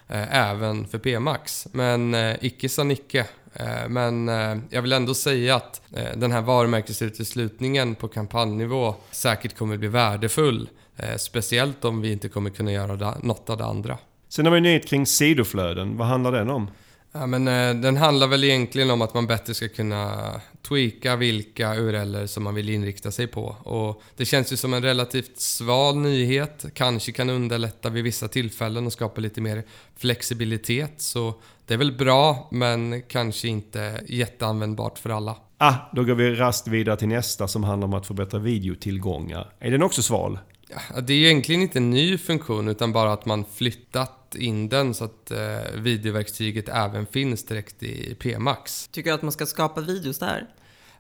Eh, 0.08 0.37
även 0.50 0.87
för 0.87 0.98
PMAX. 0.98 1.68
Men 1.72 2.14
eh, 2.14 2.37
icke 2.40 2.68
sa 2.68 2.84
Nicke. 2.84 3.26
Eh, 3.54 3.88
men 3.88 4.28
eh, 4.28 4.58
jag 4.70 4.82
vill 4.82 4.92
ändå 4.92 5.14
säga 5.14 5.56
att 5.56 5.82
eh, 5.96 6.16
den 6.16 6.32
här 6.32 6.42
varumärkesuteslutningen 6.42 7.94
på 7.94 8.08
kampanjnivå 8.08 8.94
säkert 9.11 9.56
kommer 9.56 9.76
bli 9.76 9.88
värdefull. 9.88 10.68
Eh, 10.96 11.16
speciellt 11.16 11.84
om 11.84 12.00
vi 12.00 12.12
inte 12.12 12.28
kommer 12.28 12.50
kunna 12.50 12.72
göra 12.72 13.14
något 13.22 13.50
av 13.50 13.56
det 13.56 13.64
andra. 13.64 13.98
Sen 14.28 14.46
har 14.46 14.52
vi 14.52 14.56
en 14.56 14.62
nyhet 14.62 14.87
kring 14.87 15.06
sidoflöden. 15.06 15.96
Vad 15.96 16.06
handlar 16.06 16.32
den 16.32 16.50
om? 16.50 16.70
Ja, 17.12 17.27
men, 17.27 17.49
eh, 17.49 17.83
den 17.83 17.97
handlar 17.97 18.27
väl 18.27 18.44
egentligen 18.44 18.90
om 18.90 19.03
att 19.03 19.14
man 19.14 19.27
bättre 19.27 19.55
ska 19.55 19.68
kunna 19.68 20.31
tweaka 20.68 21.16
vilka 21.16 21.75
url 21.75 22.29
som 22.29 22.42
man 22.42 22.55
vill 22.55 22.68
inrikta 22.68 23.11
sig 23.11 23.27
på. 23.27 23.57
Och 23.62 24.03
det 24.16 24.25
känns 24.25 24.53
ju 24.53 24.57
som 24.57 24.75
en 24.75 24.83
relativt 24.83 25.40
sval 25.40 25.97
nyhet. 25.97 26.64
Kanske 26.75 27.12
kan 27.12 27.31
underlätta 27.31 27.90
vid 27.90 28.05
vissa 28.05 28.29
tillfällen 28.29 28.87
och 28.87 28.92
skapa 28.92 29.21
lite 29.21 29.40
mer 29.40 29.64
flexibilitet. 29.97 30.92
Så 30.97 31.35
det 31.66 31.75
är 31.75 31.79
väl 31.79 31.92
bra, 31.92 32.49
men 32.51 33.03
kanske 33.03 33.49
inte 33.49 34.01
jätteanvändbart 34.07 34.99
för 34.99 35.11
alla. 35.11 35.37
Ah, 35.59 35.75
då 35.92 36.05
går 36.05 36.14
vi 36.14 36.35
rast 36.35 36.68
vidare 36.68 36.97
till 36.97 37.09
nästa 37.09 37.49
som 37.49 37.64
handlar 37.64 37.88
om 37.88 37.94
att 37.94 38.07
förbättra 38.07 38.40
videotillgångar. 38.40 39.53
Är 39.59 39.71
den 39.71 39.83
också 39.83 40.03
sval? 40.03 40.38
Ja, 40.70 41.00
det 41.00 41.12
är 41.12 41.16
ju 41.16 41.26
egentligen 41.26 41.62
inte 41.62 41.78
en 41.78 41.90
ny 41.90 42.18
funktion 42.18 42.68
utan 42.68 42.92
bara 42.92 43.12
att 43.12 43.26
man 43.26 43.44
flyttat 43.54 44.35
in 44.35 44.68
den 44.68 44.94
så 44.94 45.04
att 45.04 45.31
eh, 45.31 45.72
videoverktyget 45.74 46.68
även 46.68 47.07
finns 47.07 47.44
direkt 47.44 47.83
i 47.83 48.14
PMax. 48.14 48.88
Tycker 48.88 49.11
du 49.11 49.14
att 49.14 49.22
man 49.22 49.33
ska 49.33 49.46
skapa 49.46 49.81
videos 49.81 50.18
där? 50.18 50.46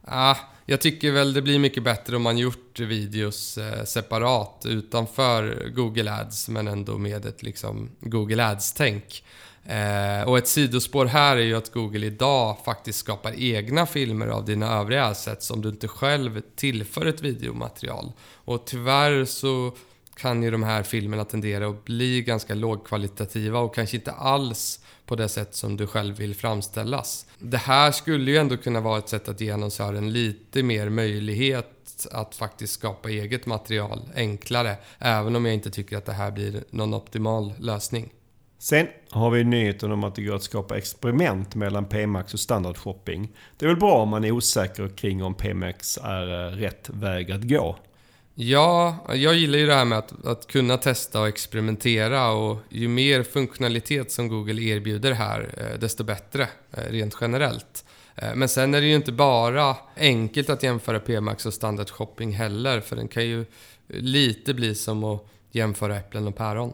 Ah, 0.04 0.36
jag 0.66 0.80
tycker 0.80 1.12
väl 1.12 1.32
det 1.32 1.42
blir 1.42 1.58
mycket 1.58 1.82
bättre 1.82 2.16
om 2.16 2.22
man 2.22 2.38
gjort 2.38 2.80
videos 2.80 3.58
eh, 3.58 3.84
separat 3.84 4.62
utanför 4.66 5.68
Google 5.74 6.12
Ads 6.12 6.48
men 6.48 6.68
ändå 6.68 6.98
med 6.98 7.26
ett 7.26 7.42
liksom, 7.42 7.90
Google 8.00 8.46
Ads-tänk. 8.46 9.24
Eh, 9.68 10.28
och 10.28 10.38
ett 10.38 10.48
sidospår 10.48 11.06
här 11.06 11.36
är 11.36 11.40
ju 11.40 11.56
att 11.56 11.72
Google 11.72 12.06
idag 12.06 12.56
faktiskt 12.64 12.98
skapar 12.98 13.32
egna 13.36 13.86
filmer 13.86 14.26
av 14.26 14.44
dina 14.44 14.72
övriga 14.72 15.04
assets 15.04 15.50
om 15.50 15.62
du 15.62 15.68
inte 15.68 15.88
själv 15.88 16.42
tillför 16.56 17.06
ett 17.06 17.20
videomaterial. 17.20 18.12
Och 18.34 18.66
tyvärr 18.66 19.24
så 19.24 19.72
kan 20.14 20.42
ju 20.42 20.50
de 20.50 20.62
här 20.62 20.82
filmerna 20.82 21.24
tendera 21.24 21.68
att 21.68 21.84
bli 21.84 22.22
ganska 22.22 22.54
lågkvalitativa 22.54 23.58
och 23.58 23.74
kanske 23.74 23.96
inte 23.96 24.12
alls 24.12 24.80
på 25.06 25.16
det 25.16 25.28
sätt 25.28 25.54
som 25.54 25.76
du 25.76 25.86
själv 25.86 26.16
vill 26.16 26.34
framställas. 26.34 27.26
Det 27.38 27.56
här 27.56 27.92
skulle 27.92 28.30
ju 28.30 28.36
ändå 28.36 28.56
kunna 28.56 28.80
vara 28.80 28.98
ett 28.98 29.08
sätt 29.08 29.28
att 29.28 29.40
ge 29.40 29.50
annonsören 29.50 30.12
lite 30.12 30.62
mer 30.62 30.88
möjlighet 30.88 32.06
att 32.12 32.34
faktiskt 32.34 32.72
skapa 32.72 33.10
eget 33.10 33.46
material 33.46 34.00
enklare, 34.14 34.76
även 34.98 35.36
om 35.36 35.44
jag 35.44 35.54
inte 35.54 35.70
tycker 35.70 35.96
att 35.96 36.06
det 36.06 36.12
här 36.12 36.30
blir 36.30 36.64
någon 36.70 36.94
optimal 36.94 37.52
lösning. 37.58 38.10
Sen 38.60 38.86
har 39.10 39.30
vi 39.30 39.44
nyheten 39.44 39.92
om 39.92 40.04
att 40.04 40.14
det 40.14 40.22
går 40.22 40.34
att 40.34 40.42
skapa 40.42 40.78
experiment 40.78 41.54
mellan 41.54 41.84
PMax 41.84 42.34
och 42.34 42.40
standardshopping. 42.40 43.28
Det 43.56 43.64
är 43.64 43.68
väl 43.68 43.78
bra 43.78 44.02
om 44.02 44.08
man 44.08 44.24
är 44.24 44.30
osäker 44.30 44.88
kring 44.88 45.24
om 45.24 45.34
PMax 45.34 45.98
är 46.02 46.46
eh, 46.46 46.56
rätt 46.56 46.90
väg 46.90 47.32
att 47.32 47.42
gå. 47.42 47.76
Ja, 48.34 48.96
jag 49.14 49.34
gillar 49.34 49.58
ju 49.58 49.66
det 49.66 49.74
här 49.74 49.84
med 49.84 49.98
att, 49.98 50.26
att 50.26 50.46
kunna 50.46 50.76
testa 50.76 51.20
och 51.20 51.28
experimentera 51.28 52.30
och 52.30 52.58
ju 52.68 52.88
mer 52.88 53.22
funktionalitet 53.22 54.12
som 54.12 54.28
Google 54.28 54.62
erbjuder 54.62 55.12
här, 55.12 55.54
eh, 55.56 55.78
desto 55.78 56.04
bättre 56.04 56.48
eh, 56.72 56.82
rent 56.90 57.16
generellt. 57.20 57.84
Men 58.34 58.48
sen 58.48 58.74
är 58.74 58.80
det 58.80 58.86
ju 58.86 58.94
inte 58.94 59.12
bara 59.12 59.76
enkelt 59.96 60.50
att 60.50 60.62
jämföra 60.62 61.00
PMax 61.00 61.46
och 61.46 61.54
standardshopping 61.54 62.32
heller, 62.32 62.80
för 62.80 62.96
den 62.96 63.08
kan 63.08 63.26
ju 63.26 63.44
lite 63.86 64.54
bli 64.54 64.74
som 64.74 65.04
att 65.04 65.26
jämföra 65.50 65.96
äpplen 65.96 66.26
och 66.26 66.36
päron. 66.36 66.72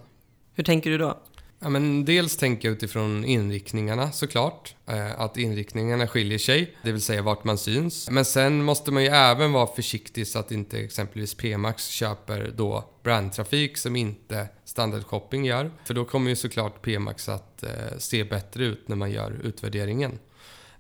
Hur 0.55 0.65
tänker 0.65 0.91
du 0.91 0.99
då? 0.99 1.19
Ja, 1.65 1.71
men 1.71 2.05
dels 2.05 2.37
tänker 2.37 2.69
jag 2.69 2.77
utifrån 2.77 3.25
inriktningarna 3.25 4.13
såklart. 4.13 4.75
Eh, 4.87 5.21
att 5.21 5.37
inriktningarna 5.37 6.07
skiljer 6.07 6.39
sig, 6.39 6.77
det 6.83 6.93
vill 6.93 7.03
säga 7.03 7.23
vart 7.23 7.45
man 7.45 7.59
syns. 7.59 8.11
Men 8.11 8.25
sen 8.25 8.63
måste 8.63 8.91
man 8.91 9.03
ju 9.03 9.09
även 9.09 9.53
vara 9.53 9.67
försiktig 9.67 10.27
så 10.27 10.39
att 10.39 10.53
inte 10.53 10.79
exempelvis 10.79 11.35
PMax 11.35 11.87
köper 11.89 12.53
då 12.57 12.85
brandtrafik 13.03 13.77
som 13.77 13.97
inte 13.97 14.49
standardshopping 14.65 15.45
gör. 15.45 15.71
För 15.85 15.95
då 15.95 16.05
kommer 16.05 16.31
ju 16.31 16.37
såklart 16.37 16.83
PMax 16.83 17.29
att 17.29 17.63
eh, 17.63 17.99
se 17.99 18.25
bättre 18.25 18.65
ut 18.65 18.89
när 18.89 18.97
man 18.97 19.11
gör 19.11 19.41
utvärderingen. 19.43 20.19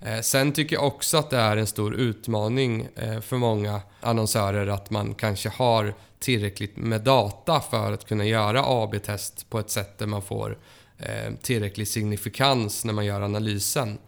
Eh, 0.00 0.20
sen 0.20 0.52
tycker 0.52 0.76
jag 0.76 0.86
också 0.86 1.16
att 1.16 1.30
det 1.30 1.38
är 1.38 1.56
en 1.56 1.66
stor 1.66 1.94
utmaning 1.94 2.88
för 3.22 3.36
många 3.36 3.80
annonsörer 4.00 4.66
att 4.66 4.90
man 4.90 5.14
kanske 5.14 5.48
har 5.48 5.94
tillräckligt 6.18 6.76
med 6.76 7.00
data 7.00 7.60
för 7.60 7.92
att 7.92 8.08
kunna 8.08 8.24
göra 8.24 8.62
AB-test 8.66 9.50
på 9.50 9.58
ett 9.58 9.70
sätt 9.70 9.98
där 9.98 10.06
man 10.06 10.22
får 10.22 10.58
Eh, 11.04 11.34
tillräcklig 11.42 11.88
signifikans 11.88 12.84
när 12.84 12.92
man 12.92 13.04
gör 13.04 13.20
analysen. 13.20 13.98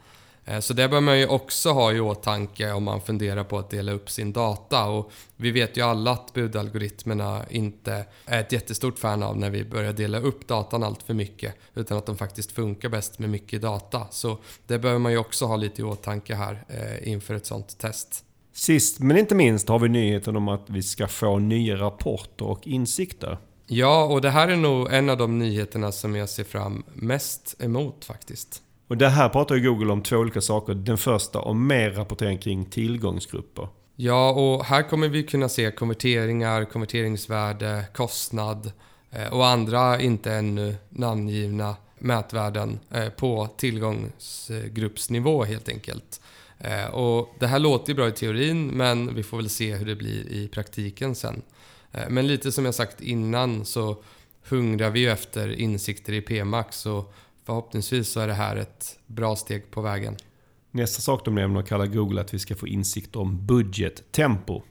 Eh, 0.44 0.60
så 0.60 0.74
det 0.74 0.88
bör 0.88 1.00
man 1.00 1.18
ju 1.18 1.26
också 1.26 1.70
ha 1.70 1.92
i 1.92 2.00
åtanke 2.00 2.72
om 2.72 2.84
man 2.84 3.00
funderar 3.00 3.44
på 3.44 3.58
att 3.58 3.70
dela 3.70 3.92
upp 3.92 4.10
sin 4.10 4.32
data. 4.32 4.84
Och 4.84 5.12
vi 5.36 5.50
vet 5.50 5.76
ju 5.76 5.82
alla 5.82 6.10
att 6.10 6.32
budalgoritmerna 6.32 7.44
inte 7.50 8.04
är 8.26 8.40
ett 8.40 8.52
jättestort 8.52 8.98
fan 8.98 9.22
av 9.22 9.38
när 9.38 9.50
vi 9.50 9.64
börjar 9.64 9.92
dela 9.92 10.18
upp 10.18 10.46
datan 10.46 10.82
allt 10.82 11.02
för 11.02 11.14
mycket. 11.14 11.54
Utan 11.74 11.98
att 11.98 12.06
de 12.06 12.16
faktiskt 12.16 12.52
funkar 12.52 12.88
bäst 12.88 13.18
med 13.18 13.30
mycket 13.30 13.62
data. 13.62 14.06
Så 14.10 14.38
det 14.66 14.78
behöver 14.78 15.00
man 15.00 15.12
ju 15.12 15.18
också 15.18 15.46
ha 15.46 15.56
lite 15.56 15.82
i 15.82 15.84
åtanke 15.84 16.34
här 16.34 16.64
eh, 16.68 17.08
inför 17.08 17.34
ett 17.34 17.46
sånt 17.46 17.78
test. 17.78 18.24
Sist 18.52 19.00
men 19.00 19.16
inte 19.16 19.34
minst 19.34 19.68
har 19.68 19.78
vi 19.78 19.88
nyheten 19.88 20.36
om 20.36 20.48
att 20.48 20.70
vi 20.70 20.82
ska 20.82 21.08
få 21.08 21.38
nya 21.38 21.76
rapporter 21.76 22.46
och 22.46 22.66
insikter. 22.66 23.38
Ja, 23.66 24.04
och 24.04 24.20
det 24.20 24.30
här 24.30 24.48
är 24.48 24.56
nog 24.56 24.92
en 24.92 25.10
av 25.10 25.16
de 25.16 25.38
nyheterna 25.38 25.92
som 25.92 26.16
jag 26.16 26.28
ser 26.28 26.44
fram 26.44 26.84
mest 26.94 27.54
emot 27.58 28.04
faktiskt. 28.04 28.62
Och 28.88 28.96
det 28.96 29.08
här 29.08 29.28
pratar 29.28 29.54
ju 29.54 29.70
Google 29.70 29.92
om 29.92 30.02
två 30.02 30.16
olika 30.16 30.40
saker. 30.40 30.74
Den 30.74 30.98
första 30.98 31.40
om 31.40 31.66
mer 31.66 31.90
rapportering 31.90 32.38
kring 32.38 32.64
tillgångsgrupper. 32.64 33.68
Ja, 33.96 34.30
och 34.32 34.64
här 34.64 34.82
kommer 34.82 35.08
vi 35.08 35.22
kunna 35.22 35.48
se 35.48 35.70
konverteringar, 35.70 36.64
konverteringsvärde, 36.64 37.84
kostnad 37.94 38.72
eh, 39.10 39.32
och 39.32 39.46
andra 39.46 40.00
inte 40.00 40.32
ännu 40.32 40.74
namngivna 40.88 41.76
mätvärden 41.98 42.78
eh, 42.90 43.08
på 43.08 43.48
tillgångsgruppsnivå 43.56 45.44
helt 45.44 45.68
enkelt. 45.68 46.20
Eh, 46.58 46.94
och 46.94 47.34
det 47.38 47.46
här 47.46 47.58
låter 47.58 47.88
ju 47.88 47.94
bra 47.96 48.08
i 48.08 48.12
teorin, 48.12 48.66
men 48.66 49.14
vi 49.14 49.22
får 49.22 49.36
väl 49.36 49.48
se 49.48 49.74
hur 49.74 49.86
det 49.86 49.96
blir 49.96 50.28
i 50.28 50.48
praktiken 50.48 51.14
sen. 51.14 51.42
Eh, 51.96 52.02
men 52.08 52.26
lite 52.26 52.52
som 52.52 52.64
jag 52.64 52.74
sagt 52.74 53.00
innan 53.00 53.64
så 53.64 53.96
hungrar 54.48 54.90
vi 54.90 55.00
ju 55.00 55.10
efter 55.10 55.48
insikter 55.48 56.12
i 56.12 56.20
PMax 56.20 56.86
och 56.86 57.14
förhoppningsvis 57.44 58.08
så 58.08 58.20
är 58.20 58.26
det 58.26 58.34
här 58.34 58.56
ett 58.56 58.98
bra 59.06 59.36
steg 59.36 59.70
på 59.70 59.80
vägen. 59.80 60.16
Nästa 60.70 61.02
sak 61.02 61.24
de 61.24 61.34
nämner 61.34 61.62
kallar 61.62 61.86
Google 61.86 62.20
att 62.20 62.34
vi 62.34 62.38
ska 62.38 62.54
få 62.54 62.66
insikt 62.66 63.16
om 63.16 63.46
budgettempo. 63.46 64.62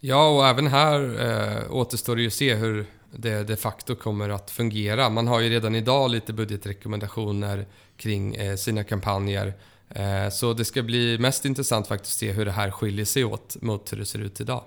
Ja, 0.00 0.28
och 0.28 0.46
även 0.46 0.66
här 0.66 1.00
eh, 1.00 1.74
återstår 1.74 2.16
det 2.16 2.22
ju 2.22 2.28
att 2.28 2.34
se 2.34 2.54
hur 2.54 2.86
det 3.10 3.44
de 3.44 3.56
facto 3.56 3.94
kommer 3.94 4.28
att 4.28 4.50
fungera. 4.50 5.10
Man 5.10 5.28
har 5.28 5.40
ju 5.40 5.50
redan 5.50 5.74
idag 5.74 6.10
lite 6.10 6.32
budgetrekommendationer 6.32 7.66
kring 7.96 8.34
eh, 8.34 8.56
sina 8.56 8.84
kampanjer 8.84 9.54
Eh, 9.94 10.30
så 10.30 10.52
det 10.52 10.64
ska 10.64 10.82
bli 10.82 11.18
mest 11.18 11.44
intressant 11.44 11.86
faktiskt 11.86 12.14
att 12.14 12.18
se 12.18 12.32
hur 12.32 12.44
det 12.44 12.50
här 12.50 12.70
skiljer 12.70 13.04
sig 13.04 13.24
åt 13.24 13.56
mot 13.62 13.92
hur 13.92 13.98
det 13.98 14.06
ser 14.06 14.18
ut 14.18 14.40
idag. 14.40 14.64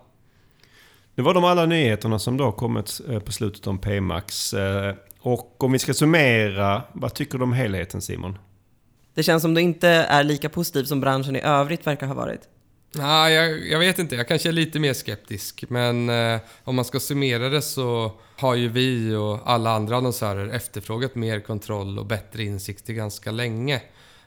Det 1.15 1.21
var 1.21 1.33
de 1.33 1.43
alla 1.43 1.65
nyheterna 1.65 2.19
som 2.19 2.37
då 2.37 2.51
kommit 2.51 3.01
eh, 3.09 3.19
på 3.19 3.31
slutet 3.31 3.67
om 3.67 3.77
PMax. 3.77 4.53
Eh, 4.53 4.95
och 5.19 5.63
om 5.63 5.71
vi 5.71 5.79
ska 5.79 5.93
summera, 5.93 6.83
vad 6.93 7.13
tycker 7.13 7.37
du 7.37 7.43
om 7.43 7.53
helheten 7.53 8.01
Simon? 8.01 8.37
Det 9.13 9.23
känns 9.23 9.41
som 9.41 9.53
du 9.53 9.61
inte 9.61 9.89
är 9.89 10.23
lika 10.23 10.49
positiv 10.49 10.83
som 10.83 11.01
branschen 11.01 11.35
i 11.35 11.41
övrigt 11.41 11.87
verkar 11.87 12.07
ha 12.07 12.13
varit. 12.13 12.41
Nej, 12.95 13.33
jag, 13.33 13.67
jag, 13.67 13.79
vet 13.79 13.99
inte. 13.99 14.15
Jag 14.15 14.27
kanske 14.27 14.49
är 14.49 14.53
lite 14.53 14.79
mer 14.79 14.93
skeptisk. 14.93 15.63
Men 15.69 16.09
eh, 16.09 16.39
om 16.63 16.75
man 16.75 16.85
ska 16.85 16.99
summera 16.99 17.49
det 17.49 17.61
så 17.61 18.11
har 18.35 18.55
ju 18.55 18.69
vi 18.69 19.15
och 19.15 19.51
alla 19.51 19.71
andra 19.71 19.97
annonsörer 19.97 20.49
efterfrågat 20.49 21.15
mer 21.15 21.39
kontroll 21.39 21.99
och 21.99 22.05
bättre 22.05 22.43
insikter 22.43 22.93
ganska 22.93 23.31
länge. 23.31 23.81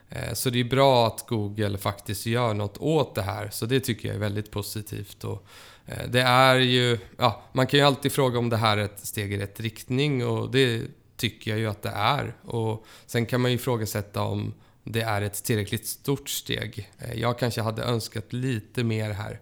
Eh, 0.09 0.33
så 0.33 0.49
det 0.49 0.59
är 0.59 0.63
bra 0.63 1.07
att 1.07 1.25
Google 1.27 1.77
faktiskt 1.77 2.25
gör 2.25 2.53
något 2.53 2.77
åt 2.77 3.15
det 3.15 3.21
här. 3.21 3.49
Så 3.51 3.65
det 3.65 3.79
tycker 3.79 4.07
jag 4.07 4.15
är 4.15 4.19
väldigt 4.19 4.51
positivt. 4.51 5.23
Och 5.23 5.47
Eh, 5.89 6.09
det 6.09 6.21
är 6.21 6.55
ju, 6.55 6.97
ja, 7.17 7.41
man 7.53 7.67
kan 7.67 7.79
ju 7.79 7.85
alltid 7.85 8.11
fråga 8.11 8.39
om 8.39 8.49
det 8.49 8.57
här 8.57 8.77
är 8.77 8.85
ett 8.85 8.99
steg 9.07 9.33
i 9.33 9.37
rätt 9.37 9.59
riktning 9.59 10.25
och 10.25 10.51
det 10.51 10.81
tycker 11.17 11.51
jag 11.51 11.59
ju 11.59 11.67
att 11.67 11.81
det 11.81 11.89
är. 11.89 12.35
Och 12.41 12.85
sen 13.05 13.25
kan 13.25 13.41
man 13.41 13.51
ju 13.51 13.57
ifrågasätta 13.57 14.21
om 14.21 14.53
det 14.83 15.01
är 15.01 15.21
ett 15.21 15.43
tillräckligt 15.43 15.87
stort 15.87 16.29
steg. 16.29 16.91
Eh, 16.99 17.19
jag 17.19 17.39
kanske 17.39 17.61
hade 17.61 17.83
önskat 17.83 18.33
lite 18.33 18.83
mer 18.83 19.09
här. 19.09 19.39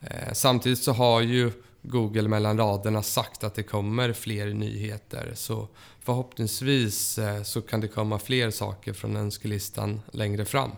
Eh, 0.00 0.32
samtidigt 0.32 0.82
så 0.82 0.92
har 0.92 1.20
ju 1.20 1.52
Google 1.82 2.28
mellan 2.28 2.58
raderna 2.58 3.02
sagt 3.02 3.44
att 3.44 3.54
det 3.54 3.62
kommer 3.62 4.12
fler 4.12 4.46
nyheter. 4.46 5.32
Så 5.34 5.68
förhoppningsvis 6.00 7.18
så 7.44 7.62
kan 7.62 7.80
det 7.80 7.88
komma 7.88 8.18
fler 8.18 8.50
saker 8.50 8.92
från 8.92 9.16
önskelistan 9.16 10.00
längre 10.12 10.44
fram. 10.44 10.70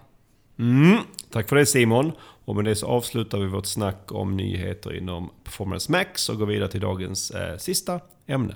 Mm, 0.58 0.98
tack 1.30 1.48
för 1.48 1.56
det 1.56 1.66
Simon. 1.66 2.12
Och 2.46 2.56
med 2.56 2.64
det 2.64 2.76
så 2.76 2.86
avslutar 2.86 3.38
vi 3.38 3.46
vårt 3.46 3.66
snack 3.66 4.12
om 4.12 4.36
nyheter 4.36 4.96
inom 4.96 5.30
Performance 5.44 5.92
Max 5.92 6.28
och 6.28 6.38
går 6.38 6.46
vidare 6.46 6.68
till 6.68 6.80
dagens 6.80 7.30
eh, 7.30 7.56
sista 7.56 8.00
ämne. 8.26 8.54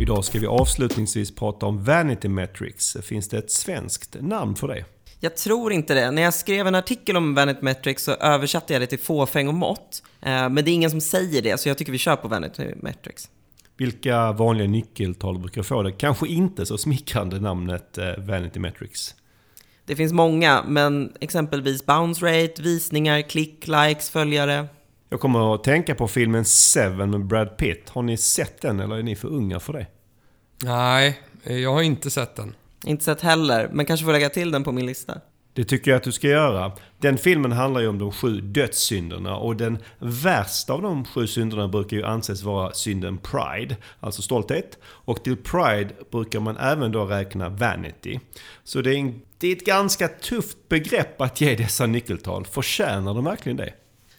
Idag 0.00 0.24
ska 0.24 0.38
vi 0.38 0.46
avslutningsvis 0.46 1.34
prata 1.34 1.66
om 1.66 1.84
Vanity 1.84 2.28
Metrics. 2.28 2.96
Finns 3.02 3.28
det 3.28 3.38
ett 3.38 3.50
svenskt 3.50 4.16
namn 4.20 4.56
för 4.56 4.68
det? 4.68 4.84
Jag 5.20 5.36
tror 5.36 5.72
inte 5.72 5.94
det. 5.94 6.10
När 6.10 6.22
jag 6.22 6.34
skrev 6.34 6.66
en 6.66 6.74
artikel 6.74 7.16
om 7.16 7.34
Vanity 7.34 7.60
Metrics 7.62 8.04
så 8.04 8.12
översatte 8.12 8.72
jag 8.72 8.82
det 8.82 8.86
till 8.86 8.98
fåfäng 8.98 9.48
och 9.48 9.54
mått. 9.54 10.02
Eh, 10.20 10.30
men 10.30 10.54
det 10.54 10.70
är 10.70 10.74
ingen 10.74 10.90
som 10.90 11.00
säger 11.00 11.42
det, 11.42 11.60
så 11.60 11.68
jag 11.68 11.78
tycker 11.78 11.92
vi 11.92 11.98
kör 11.98 12.16
på 12.16 12.28
Vanity 12.28 12.74
Metrics. 12.76 13.28
Vilka 13.76 14.32
vanliga 14.32 14.68
nyckeltal 14.68 15.38
brukar 15.38 15.62
få 15.62 15.82
det 15.82 15.92
kanske 15.92 16.28
inte 16.28 16.66
så 16.66 16.78
smickrande 16.78 17.40
namnet 17.40 17.98
eh, 17.98 18.18
Vanity 18.18 18.60
Metrics? 18.60 19.14
Det 19.86 19.96
finns 19.96 20.12
många, 20.12 20.64
men 20.68 21.12
exempelvis 21.20 21.86
bounce 21.86 22.26
rate, 22.26 22.62
visningar, 22.62 23.22
klick, 23.22 23.66
likes, 23.66 24.10
följare. 24.10 24.66
Jag 25.08 25.20
kommer 25.20 25.54
att 25.54 25.64
tänka 25.64 25.94
på 25.94 26.08
filmen 26.08 26.44
Seven 26.44 27.10
med 27.10 27.26
Brad 27.26 27.56
Pitt. 27.56 27.88
Har 27.88 28.02
ni 28.02 28.16
sett 28.16 28.60
den 28.60 28.80
eller 28.80 28.96
är 28.96 29.02
ni 29.02 29.16
för 29.16 29.28
unga 29.28 29.60
för 29.60 29.72
det? 29.72 29.86
Nej, 30.62 31.20
jag 31.42 31.72
har 31.72 31.82
inte 31.82 32.10
sett 32.10 32.36
den. 32.36 32.54
Inte 32.84 33.04
sett 33.04 33.20
heller, 33.20 33.70
men 33.72 33.86
kanske 33.86 34.04
får 34.04 34.12
lägga 34.12 34.28
till 34.28 34.50
den 34.50 34.64
på 34.64 34.72
min 34.72 34.86
lista. 34.86 35.20
Det 35.56 35.64
tycker 35.64 35.90
jag 35.90 35.98
att 35.98 36.02
du 36.02 36.12
ska 36.12 36.28
göra. 36.28 36.72
Den 36.98 37.18
filmen 37.18 37.52
handlar 37.52 37.80
ju 37.80 37.88
om 37.88 37.98
de 37.98 38.12
sju 38.12 38.40
dödssynderna 38.40 39.36
och 39.36 39.56
den 39.56 39.78
värsta 39.98 40.72
av 40.72 40.82
de 40.82 41.04
sju 41.04 41.26
synderna 41.26 41.68
brukar 41.68 41.96
ju 41.96 42.04
anses 42.04 42.42
vara 42.42 42.72
synden 42.72 43.18
pride, 43.18 43.76
alltså 44.00 44.22
stolthet. 44.22 44.78
Och 44.84 45.24
till 45.24 45.36
pride 45.36 45.88
brukar 46.10 46.40
man 46.40 46.56
även 46.56 46.92
då 46.92 47.04
räkna 47.04 47.48
vanity. 47.48 48.20
Så 48.64 48.80
det 48.80 48.90
är, 48.90 48.98
en, 48.98 49.20
det 49.38 49.48
är 49.48 49.52
ett 49.52 49.64
ganska 49.64 50.08
tufft 50.08 50.68
begrepp 50.68 51.20
att 51.20 51.40
ge 51.40 51.54
dessa 51.54 51.86
nyckeltal. 51.86 52.46
Förtjänar 52.46 53.14
de 53.14 53.24
verkligen 53.24 53.56
det? 53.56 53.72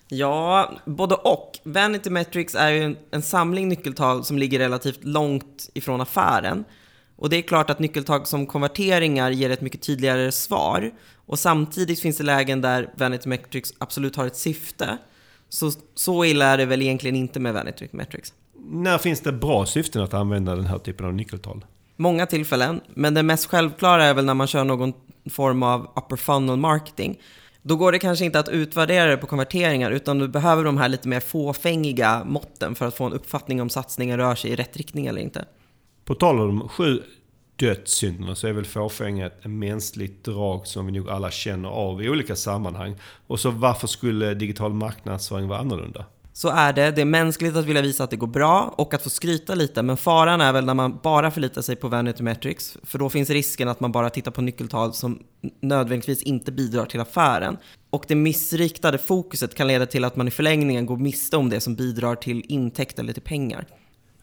Ja, 0.08 0.72
både 0.86 1.16
och. 1.16 1.52
Vanity 1.64 2.10
Metrics 2.10 2.56
är 2.56 2.70
ju 2.70 2.84
en, 2.84 2.98
en 3.12 3.22
samling 3.22 3.68
nyckeltal 3.68 4.24
som 4.24 4.38
ligger 4.38 4.60
relativt 4.60 5.04
långt 5.04 5.70
ifrån 5.74 6.02
affären. 6.02 6.64
Och 7.18 7.30
det 7.30 7.38
är 7.38 7.42
klart 7.42 7.70
att 7.70 7.80
nyckeltal 7.80 8.26
som 8.26 8.46
konverteringar 8.46 9.32
ger 9.32 9.50
ett 9.50 9.62
mycket 9.62 9.82
tydligare 9.82 10.32
svar. 10.32 10.92
Och 11.28 11.40
samtidigt 11.40 12.00
finns 12.00 12.18
det 12.18 12.24
lägen 12.24 12.62
där 12.62 12.94
Vanity 12.96 13.30
Metrics 13.30 13.74
absolut 13.78 14.16
har 14.16 14.28
ett 14.28 14.36
syfte. 14.36 14.98
Så, 15.50 15.72
så 15.96 16.26
illa 16.26 16.46
är 16.46 16.58
det 16.58 16.66
väl 16.66 16.82
egentligen 16.82 17.16
inte 17.16 17.40
med 17.40 17.54
Vanity 17.54 17.88
Metrics. 17.92 18.34
När 18.70 18.98
finns 18.98 19.22
det 19.22 19.32
bra 19.32 19.66
syften 19.66 20.02
att 20.02 20.14
använda 20.14 20.56
den 20.56 20.66
här 20.66 20.78
typen 20.78 21.06
av 21.06 21.14
nyckeltal? 21.14 21.66
Många 21.96 22.26
tillfällen, 22.26 22.82
men 22.94 23.14
det 23.14 23.24
mest 23.24 23.46
självklara 23.46 24.06
är 24.06 24.14
väl 24.14 24.26
när 24.26 24.34
man 24.34 24.48
kör 24.48 24.64
någon 24.64 24.94
form 25.30 25.64
av 25.64 25.92
upper 25.96 26.16
funnel 26.16 26.58
marketing. 26.58 27.20
Då 27.62 27.76
går 27.76 27.92
det 27.92 28.00
kanske 28.00 28.26
inte 28.26 28.40
att 28.40 28.50
utvärdera 28.50 29.10
det 29.10 29.18
på 29.18 29.28
konverteringar, 29.28 29.92
utan 29.92 30.20
du 30.20 30.28
behöver 30.28 30.64
de 30.64 30.78
här 30.78 30.90
lite 30.90 31.08
mer 31.08 31.20
fåfängiga 31.20 32.24
måtten 32.26 32.76
för 32.76 32.86
att 32.86 32.98
få 32.98 33.06
en 33.06 33.14
uppfattning 33.14 33.62
om 33.62 33.70
satsningen 33.70 34.18
rör 34.18 34.36
sig 34.36 34.52
i 34.52 34.56
rätt 34.56 34.78
riktning 34.78 35.06
eller 35.06 35.22
inte. 35.22 35.46
På 36.06 36.16
tal 36.16 36.40
om 36.40 36.70
sju 36.70 37.02
dödssynderna 37.58 38.36
så 38.36 38.48
är 38.48 38.54
väl 38.54 38.66
fåfänga 38.66 39.26
ett 39.26 39.46
mänskligt 39.46 40.24
drag 40.24 40.68
som 40.68 40.86
vi 40.86 40.92
nog 40.92 41.10
alla 41.10 41.32
känner 41.32 41.70
av 41.70 42.04
i 42.04 42.10
olika 42.10 42.36
sammanhang. 42.36 42.96
Och 43.28 43.40
så 43.40 43.52
varför 43.52 43.88
skulle 43.88 44.34
digital 44.34 44.74
marknadsföring 44.74 45.48
vara 45.48 45.60
annorlunda? 45.60 46.06
Så 46.38 46.50
är 46.50 46.74
det. 46.74 46.92
Det 46.92 47.02
är 47.02 47.06
mänskligt 47.06 47.56
att 47.56 47.66
vilja 47.66 47.82
visa 47.82 48.04
att 48.04 48.10
det 48.10 48.16
går 48.18 48.28
bra 48.28 48.74
och 48.78 48.94
att 48.94 49.04
få 49.04 49.10
skryta 49.10 49.56
lite. 49.56 49.82
Men 49.82 49.98
faran 49.98 50.42
är 50.42 50.54
väl 50.54 50.66
när 50.66 50.74
man 50.74 51.00
bara 51.04 51.32
förlitar 51.32 51.62
sig 51.62 51.76
på 51.76 51.88
Vanity 51.88 52.24
Metrics. 52.24 52.78
För 52.84 53.00
då 53.00 53.10
finns 53.10 53.30
risken 53.30 53.68
att 53.68 53.80
man 53.80 53.92
bara 53.92 54.10
tittar 54.10 54.32
på 54.32 54.42
nyckeltal 54.42 54.94
som 54.94 55.24
nödvändigtvis 55.62 56.24
inte 56.24 56.52
bidrar 56.52 56.86
till 56.86 57.00
affären. 57.00 57.58
Och 57.90 58.06
det 58.08 58.16
missriktade 58.16 58.98
fokuset 58.98 59.56
kan 59.56 59.68
leda 59.68 59.86
till 59.86 60.04
att 60.04 60.16
man 60.16 60.28
i 60.28 60.32
förlängningen 60.32 60.86
går 60.86 60.98
miste 60.98 61.38
om 61.38 61.50
det 61.50 61.60
som 61.60 61.76
bidrar 61.76 62.16
till 62.16 62.44
intäkt 62.48 63.00
eller 63.00 63.14
till 63.14 63.22
pengar. 63.22 63.66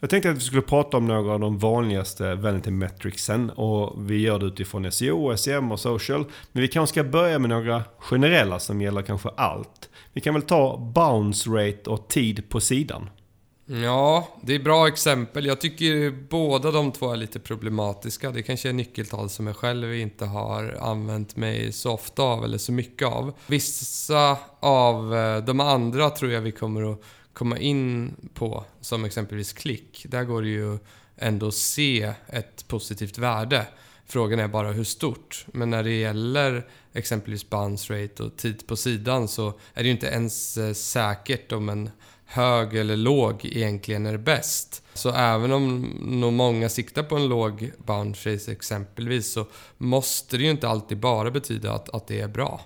Jag 0.05 0.09
tänkte 0.09 0.29
att 0.29 0.37
vi 0.37 0.41
skulle 0.41 0.61
prata 0.61 0.97
om 0.97 1.07
några 1.07 1.33
av 1.33 1.39
de 1.39 1.57
vanligaste 1.57 2.35
Vanity 2.35 2.71
Metricsen 2.71 3.49
och 3.49 4.09
vi 4.11 4.21
gör 4.21 4.39
det 4.39 4.45
utifrån 4.45 4.91
SEO, 4.91 5.37
SEM 5.37 5.71
och 5.71 5.79
social. 5.79 6.25
Men 6.51 6.61
vi 6.61 6.67
kanske 6.67 6.93
ska 6.93 7.03
börja 7.03 7.39
med 7.39 7.49
några 7.49 7.83
generella 7.97 8.59
som 8.59 8.81
gäller 8.81 9.01
kanske 9.01 9.29
allt. 9.29 9.89
Vi 10.13 10.21
kan 10.21 10.33
väl 10.33 10.43
ta 10.43 10.91
bounce 10.95 11.49
rate 11.49 11.89
och 11.89 12.07
tid 12.07 12.49
på 12.49 12.59
sidan. 12.59 13.09
Ja, 13.65 14.27
det 14.41 14.55
är 14.55 14.59
bra 14.59 14.87
exempel. 14.87 15.45
Jag 15.45 15.61
tycker 15.61 16.11
båda 16.29 16.71
de 16.71 16.91
två 16.91 17.11
är 17.11 17.17
lite 17.17 17.39
problematiska. 17.39 18.31
Det 18.31 18.43
kanske 18.43 18.69
är 18.69 18.73
nyckeltal 18.73 19.29
som 19.29 19.47
jag 19.47 19.55
själv 19.55 19.95
inte 19.95 20.25
har 20.25 20.77
använt 20.81 21.35
mig 21.35 21.71
så 21.71 21.91
ofta 21.91 22.23
av 22.23 22.43
eller 22.43 22.57
så 22.57 22.71
mycket 22.71 23.07
av. 23.07 23.33
Vissa 23.47 24.37
av 24.59 25.15
eh, 25.15 25.37
de 25.37 25.59
andra 25.59 26.09
tror 26.09 26.31
jag 26.31 26.41
vi 26.41 26.51
kommer 26.51 26.91
att 26.91 27.01
komma 27.35 27.57
in 27.57 28.15
på, 28.33 28.65
som 28.81 29.05
exempelvis 29.05 29.53
klick. 29.53 30.05
Där 30.09 30.23
går 30.23 30.41
det 30.41 30.49
ju 30.49 30.77
ändå 31.17 31.47
att 31.47 31.53
se 31.53 32.13
ett 32.27 32.67
positivt 32.67 33.17
värde. 33.17 33.67
Frågan 34.05 34.39
är 34.39 34.47
bara 34.47 34.71
hur 34.71 34.83
stort. 34.83 35.45
Men 35.47 35.69
när 35.69 35.83
det 35.83 35.93
gäller 35.93 36.67
exempelvis 36.93 37.49
bounce 37.49 37.93
rate 37.93 38.23
och 38.23 38.37
tid 38.37 38.67
på 38.67 38.75
sidan 38.75 39.27
så 39.27 39.47
är 39.73 39.83
det 39.83 39.83
ju 39.83 39.91
inte 39.91 40.07
ens 40.07 40.57
eh, 40.57 40.73
säkert 40.73 41.51
om 41.51 41.69
en 41.69 41.89
hög 42.25 42.75
eller 42.75 42.97
låg 42.97 43.45
egentligen 43.45 44.05
är 44.05 44.17
bäst. 44.17 44.83
Så 44.93 45.09
även 45.09 45.51
om 45.51 45.81
nog 46.01 46.33
många 46.33 46.69
siktar 46.69 47.03
på 47.03 47.15
en 47.15 47.27
låg 47.27 47.71
bounce 47.77 48.33
rate 48.33 48.51
exempelvis 48.51 49.31
så 49.31 49.45
måste 49.77 50.37
det 50.37 50.43
ju 50.43 50.51
inte 50.51 50.69
alltid 50.69 50.99
bara 50.99 51.31
betyda 51.31 51.73
att, 51.73 51.89
att 51.89 52.07
det 52.07 52.19
är 52.19 52.27
bra. 52.27 52.61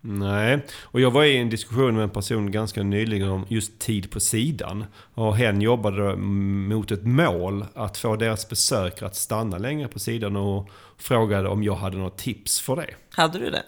Nej, 0.00 0.58
och 0.82 1.00
jag 1.00 1.10
var 1.10 1.24
i 1.24 1.36
en 1.36 1.50
diskussion 1.50 1.94
med 1.94 2.02
en 2.02 2.10
person 2.10 2.50
ganska 2.50 2.82
nyligen 2.82 3.28
om 3.28 3.46
just 3.48 3.78
tid 3.78 4.10
på 4.10 4.20
sidan. 4.20 4.84
Och 5.14 5.36
hen 5.36 5.60
jobbade 5.60 6.16
mot 6.16 6.90
ett 6.90 7.04
mål 7.04 7.64
att 7.74 7.98
få 7.98 8.16
deras 8.16 8.48
besökare 8.48 9.06
att 9.06 9.16
stanna 9.16 9.58
längre 9.58 9.88
på 9.88 9.98
sidan 9.98 10.36
och 10.36 10.70
frågade 10.98 11.48
om 11.48 11.62
jag 11.62 11.74
hade 11.74 11.96
några 11.96 12.10
tips 12.10 12.60
för 12.60 12.76
det. 12.76 12.86
Hade 13.10 13.38
du 13.38 13.50
det? 13.50 13.62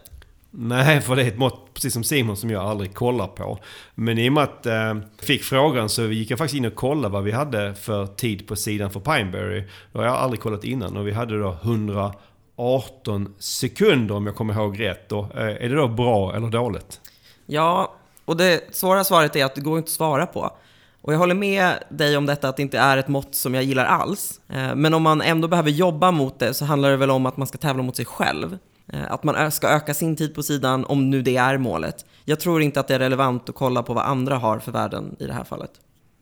Nej, 0.54 1.00
för 1.00 1.16
det 1.16 1.22
är 1.22 1.28
ett 1.28 1.38
mått, 1.38 1.74
precis 1.74 1.92
som 1.92 2.04
Simon, 2.04 2.36
som 2.36 2.50
jag 2.50 2.62
aldrig 2.64 2.94
kollar 2.94 3.26
på. 3.26 3.58
Men 3.94 4.18
i 4.18 4.28
och 4.28 4.32
med 4.32 4.44
att 4.44 4.60
jag 4.62 4.90
eh, 4.90 5.02
fick 5.18 5.42
frågan 5.42 5.88
så 5.88 6.02
gick 6.02 6.30
jag 6.30 6.38
faktiskt 6.38 6.58
in 6.58 6.64
och 6.64 6.74
kollade 6.74 7.12
vad 7.12 7.24
vi 7.24 7.32
hade 7.32 7.74
för 7.74 8.06
tid 8.06 8.46
på 8.46 8.56
sidan 8.56 8.90
för 8.90 9.00
Pineberry. 9.00 9.62
Det 9.92 9.98
har 9.98 10.04
jag 10.04 10.14
aldrig 10.14 10.40
kollat 10.40 10.64
innan 10.64 10.96
och 10.96 11.06
vi 11.06 11.12
hade 11.12 11.38
då 11.38 11.56
100 11.62 12.12
18 12.56 13.34
sekunder 13.38 14.14
om 14.14 14.26
jag 14.26 14.36
kommer 14.36 14.54
ihåg 14.54 14.80
rätt. 14.80 15.12
Och, 15.12 15.36
eh, 15.36 15.64
är 15.64 15.68
det 15.68 15.76
då 15.76 15.88
bra 15.88 16.36
eller 16.36 16.48
dåligt? 16.48 17.00
Ja, 17.46 17.94
och 18.24 18.36
det 18.36 18.74
svåra 18.74 19.04
svaret 19.04 19.36
är 19.36 19.44
att 19.44 19.54
det 19.54 19.60
går 19.60 19.78
inte 19.78 19.88
att 19.88 19.92
svara 19.92 20.26
på. 20.26 20.56
Och 21.02 21.12
jag 21.12 21.18
håller 21.18 21.34
med 21.34 21.74
dig 21.88 22.16
om 22.16 22.26
detta 22.26 22.48
att 22.48 22.56
det 22.56 22.62
inte 22.62 22.78
är 22.78 22.96
ett 22.96 23.08
mått 23.08 23.34
som 23.34 23.54
jag 23.54 23.64
gillar 23.64 23.84
alls. 23.84 24.40
Eh, 24.48 24.74
men 24.74 24.94
om 24.94 25.02
man 25.02 25.20
ändå 25.20 25.48
behöver 25.48 25.70
jobba 25.70 26.10
mot 26.10 26.38
det 26.38 26.54
så 26.54 26.64
handlar 26.64 26.90
det 26.90 26.96
väl 26.96 27.10
om 27.10 27.26
att 27.26 27.36
man 27.36 27.46
ska 27.46 27.58
tävla 27.58 27.82
mot 27.82 27.96
sig 27.96 28.04
själv. 28.04 28.58
Eh, 28.92 29.12
att 29.12 29.24
man 29.24 29.52
ska 29.52 29.68
öka 29.68 29.94
sin 29.94 30.16
tid 30.16 30.34
på 30.34 30.42
sidan 30.42 30.84
om 30.84 31.10
nu 31.10 31.22
det 31.22 31.36
är 31.36 31.58
målet. 31.58 32.04
Jag 32.24 32.40
tror 32.40 32.62
inte 32.62 32.80
att 32.80 32.88
det 32.88 32.94
är 32.94 32.98
relevant 32.98 33.48
att 33.48 33.54
kolla 33.54 33.82
på 33.82 33.94
vad 33.94 34.04
andra 34.04 34.36
har 34.36 34.58
för 34.58 34.72
värden 34.72 35.16
i 35.18 35.26
det 35.26 35.32
här 35.32 35.44
fallet. 35.44 35.70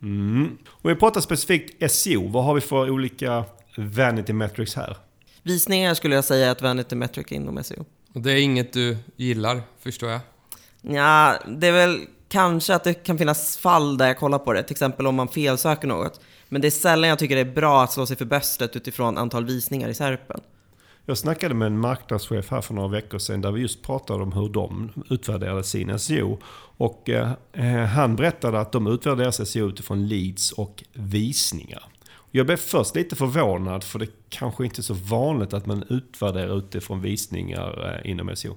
Mm. 0.02 0.58
Om 0.68 0.90
vi 0.90 0.94
pratar 0.94 1.20
specifikt 1.20 1.92
SEO, 1.92 2.28
vad 2.28 2.44
har 2.44 2.54
vi 2.54 2.60
för 2.60 2.90
olika 2.90 3.44
vanity 3.76 4.32
metrics 4.32 4.74
här? 4.74 4.96
Visningar 5.42 5.94
skulle 5.94 6.14
jag 6.14 6.24
säga 6.24 6.46
är 6.46 6.53
ett 6.53 6.62
vanity 6.62 6.96
metric 6.96 7.33
inom 7.33 7.64
SEO. 7.64 7.85
Och 8.14 8.20
det 8.20 8.33
är 8.33 8.37
inget 8.42 8.72
du 8.72 8.96
gillar, 9.16 9.62
förstår 9.81 10.11
jag? 10.11 10.20
Ja, 10.83 11.35
det 11.46 11.66
är 11.66 11.72
väl 11.72 12.07
kanske 12.29 12.74
att 12.74 12.85
det 12.85 12.94
kan 12.94 13.18
finnas 13.18 13.57
fall 13.57 13.98
där 13.98 14.07
jag 14.07 14.18
kollar 14.18 14.38
på 14.38 14.53
det, 14.53 14.62
till 14.62 14.74
exempel 14.74 15.07
om 15.07 15.14
man 15.14 15.29
felsöker 15.29 15.88
något. 15.88 16.20
Men 16.48 16.61
det 16.61 16.68
är 16.68 16.70
sällan 16.70 17.11
jag 17.11 17.18
tycker 17.18 17.35
det 17.35 17.40
är 17.40 17.55
bra 17.55 17.83
att 17.83 17.92
slå 17.92 18.07
sig 18.07 18.16
för 18.16 18.24
bröstet 18.24 18.76
utifrån 18.76 19.18
antal 19.18 19.44
visningar 19.44 19.88
i 19.88 19.94
Serpen. 19.94 20.40
Jag 21.07 21.18
snackade 21.18 21.55
med 21.55 21.66
en 21.66 21.79
marknadschef 21.79 22.50
här 22.50 22.61
för 22.61 22.74
några 22.74 22.88
veckor 22.88 23.18
sedan 23.18 23.40
där 23.40 23.53
vi 23.53 23.61
just 23.61 23.83
pratade 23.83 24.22
om 24.22 24.33
hur 24.33 24.48
de 24.48 24.90
utvärderade 25.11 25.64
sin 25.64 25.98
SEO. 25.98 26.38
Och 26.76 27.11
eh, 27.11 27.33
eh, 27.53 27.85
han 27.85 28.16
berättade 28.16 28.61
att 28.61 28.72
de 28.72 28.87
utvärderar 28.87 29.31
SEO 29.31 29.68
utifrån 29.68 30.09
leads 30.09 30.53
och 30.53 30.85
visningar. 30.92 31.83
Jag 32.32 32.46
blev 32.46 32.56
först 32.56 32.94
lite 32.94 33.16
förvånad 33.16 33.84
för 33.84 33.98
det 33.98 34.08
kanske 34.28 34.64
inte 34.64 34.80
är 34.80 34.82
så 34.82 34.94
vanligt 34.94 35.52
att 35.52 35.66
man 35.66 35.84
utvärderar 35.88 36.58
utifrån 36.58 37.02
visningar 37.02 38.00
eh, 38.04 38.10
inom 38.10 38.36
SEO. 38.36 38.56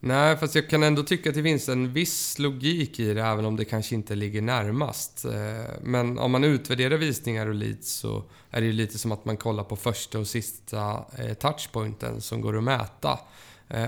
Nej, 0.00 0.36
fast 0.36 0.54
jag 0.54 0.68
kan 0.68 0.82
ändå 0.82 1.02
tycka 1.02 1.28
att 1.28 1.34
det 1.34 1.42
finns 1.42 1.68
en 1.68 1.92
viss 1.92 2.38
logik 2.38 3.00
i 3.00 3.14
det, 3.14 3.22
även 3.22 3.44
om 3.44 3.56
det 3.56 3.64
kanske 3.64 3.94
inte 3.94 4.14
ligger 4.14 4.42
närmast. 4.42 5.24
Eh, 5.24 5.74
men 5.82 6.18
om 6.18 6.30
man 6.30 6.44
utvärderar 6.44 6.96
visningar 6.96 7.46
och 7.46 7.54
leads 7.54 7.92
så 7.92 8.24
är 8.50 8.60
det 8.60 8.66
ju 8.66 8.72
lite 8.72 8.98
som 8.98 9.12
att 9.12 9.24
man 9.24 9.36
kollar 9.36 9.64
på 9.64 9.76
första 9.76 10.18
och 10.18 10.26
sista 10.26 11.04
eh, 11.18 11.34
touchpointen 11.34 12.20
som 12.20 12.40
går 12.40 12.56
att 12.56 12.64
mäta. 12.64 13.18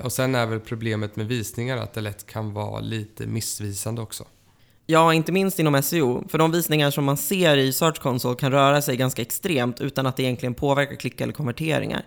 Och 0.03 0.13
sen 0.13 0.35
är 0.35 0.47
väl 0.47 0.61
problemet 0.61 1.17
med 1.17 1.29
visningar 1.29 1.77
att 1.77 1.95
det 1.95 2.01
lätt 2.01 2.27
kan 2.27 2.53
vara 2.53 2.81
lite 2.81 3.27
missvisande 3.27 4.03
också. 4.03 4.25
Ja, 4.87 5.15
inte 5.15 5.33
minst 5.33 5.59
inom 5.59 5.83
SEO. 5.83 6.29
För 6.29 6.39
de 6.39 6.53
visningar 6.53 6.91
som 6.91 7.05
man 7.05 7.17
ser 7.17 7.57
i 7.57 7.73
Search 7.73 7.99
Console 7.99 8.37
kan 8.37 8.53
röra 8.53 8.83
sig 8.83 8.97
ganska 8.97 9.23
extremt 9.23 9.81
utan 9.81 10.07
att 10.07 10.17
det 10.17 10.23
egentligen 10.23 10.55
påverkar 10.55 10.97
klick 10.97 11.21
eller 11.21 11.33
konverteringar. 11.33 12.03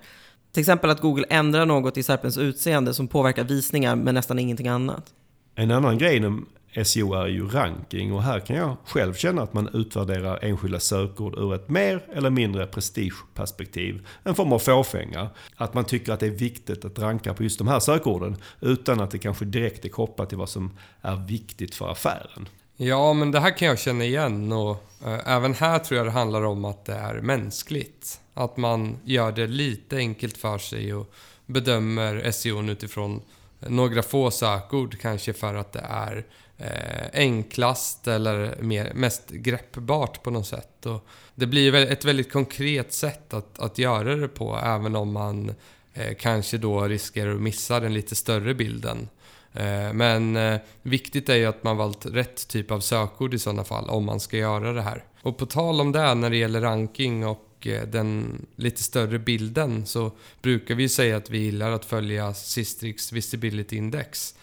Till 0.51 0.61
exempel 0.61 0.89
att 0.89 1.01
Google 1.01 1.25
ändrar 1.29 1.65
något 1.65 1.97
i 1.97 2.03
SERPens 2.03 2.37
utseende 2.37 2.93
som 2.93 3.07
påverkar 3.07 3.43
visningar 3.43 3.95
men 3.95 4.15
nästan 4.15 4.39
ingenting 4.39 4.67
annat. 4.67 5.13
En 5.55 5.71
annan 5.71 5.97
grej 5.97 6.17
inom 6.17 6.45
SEO 6.83 7.13
är 7.13 7.27
ju 7.27 7.47
ranking 7.47 8.13
och 8.13 8.23
här 8.23 8.39
kan 8.39 8.55
jag 8.55 8.77
själv 8.85 9.13
känna 9.13 9.41
att 9.41 9.53
man 9.53 9.69
utvärderar 9.73 10.39
enskilda 10.41 10.79
sökord 10.79 11.37
ur 11.37 11.55
ett 11.55 11.69
mer 11.69 12.05
eller 12.13 12.29
mindre 12.29 12.67
prestigeperspektiv. 12.67 14.07
En 14.23 14.35
form 14.35 14.53
av 14.53 14.59
fåfänga. 14.59 15.29
Att 15.55 15.73
man 15.73 15.85
tycker 15.85 16.13
att 16.13 16.19
det 16.19 16.27
är 16.27 16.31
viktigt 16.31 16.85
att 16.85 16.99
ranka 16.99 17.33
på 17.33 17.43
just 17.43 17.57
de 17.57 17.67
här 17.67 17.79
sökorden 17.79 18.35
utan 18.61 19.01
att 19.01 19.11
det 19.11 19.17
kanske 19.17 19.45
direkt 19.45 19.85
är 19.85 19.89
kopplat 19.89 20.29
till 20.29 20.37
vad 20.37 20.49
som 20.49 20.77
är 21.01 21.15
viktigt 21.27 21.75
för 21.75 21.91
affären. 21.91 22.47
Ja, 22.77 23.13
men 23.13 23.31
det 23.31 23.39
här 23.39 23.57
kan 23.57 23.67
jag 23.67 23.79
känna 23.79 24.03
igen 24.03 24.51
och 24.51 24.83
eh, 25.05 25.19
även 25.25 25.53
här 25.53 25.79
tror 25.79 25.97
jag 25.97 26.07
det 26.07 26.11
handlar 26.11 26.41
om 26.41 26.65
att 26.65 26.85
det 26.85 26.93
är 26.93 27.21
mänskligt. 27.21 28.21
Att 28.33 28.57
man 28.57 28.97
gör 29.03 29.31
det 29.31 29.47
lite 29.47 29.97
enkelt 29.97 30.37
för 30.37 30.57
sig 30.57 30.93
och 30.93 31.13
bedömer 31.45 32.31
SEO 32.31 32.63
utifrån 32.63 33.21
några 33.59 34.03
få 34.03 34.31
sökord 34.31 34.99
kanske 34.99 35.33
för 35.33 35.55
att 35.55 35.71
det 35.71 35.85
är 35.89 36.25
eh, 36.57 37.09
enklast 37.13 38.07
eller 38.07 38.55
mer, 38.61 38.91
mest 38.95 39.29
greppbart 39.29 40.23
på 40.23 40.31
något 40.31 40.47
sätt. 40.47 40.85
Och 40.85 41.07
det 41.35 41.45
blir 41.45 41.75
ett 41.75 42.05
väldigt 42.05 42.31
konkret 42.31 42.93
sätt 42.93 43.33
att, 43.33 43.59
att 43.59 43.77
göra 43.77 44.15
det 44.15 44.27
på 44.27 44.59
även 44.63 44.95
om 44.95 45.11
man 45.11 45.55
eh, 45.93 46.15
kanske 46.19 46.57
då 46.57 46.81
riskerar 46.81 47.35
att 47.35 47.41
missa 47.41 47.79
den 47.79 47.93
lite 47.93 48.15
större 48.15 48.53
bilden. 48.53 49.09
Eh, 49.55 49.93
men 49.93 50.35
eh, 50.35 50.59
viktigt 50.81 51.29
är 51.29 51.35
ju 51.35 51.45
att 51.45 51.63
man 51.63 51.77
valt 51.77 52.05
rätt 52.05 52.47
typ 52.47 52.71
av 52.71 52.79
sökord 52.79 53.33
i 53.33 53.39
sådana 53.39 53.63
fall 53.63 53.89
om 53.89 54.05
man 54.05 54.19
ska 54.19 54.37
göra 54.37 54.73
det 54.73 54.81
här. 54.81 55.03
Och 55.21 55.37
på 55.37 55.45
tal 55.45 55.81
om 55.81 55.91
det 55.91 56.15
när 56.15 56.29
det 56.29 56.37
gäller 56.37 56.61
ranking 56.61 57.25
och 57.25 57.67
eh, 57.67 57.87
den 57.87 58.41
lite 58.55 58.83
större 58.83 59.19
bilden 59.19 59.85
så 59.85 60.11
brukar 60.41 60.75
vi 60.75 60.89
säga 60.89 61.17
att 61.17 61.29
vi 61.29 61.37
gillar 61.37 61.71
att 61.71 61.85
följa 61.85 62.33
Sistrix 62.33 63.11
Visibility 63.11 63.77
Index. 63.77 64.35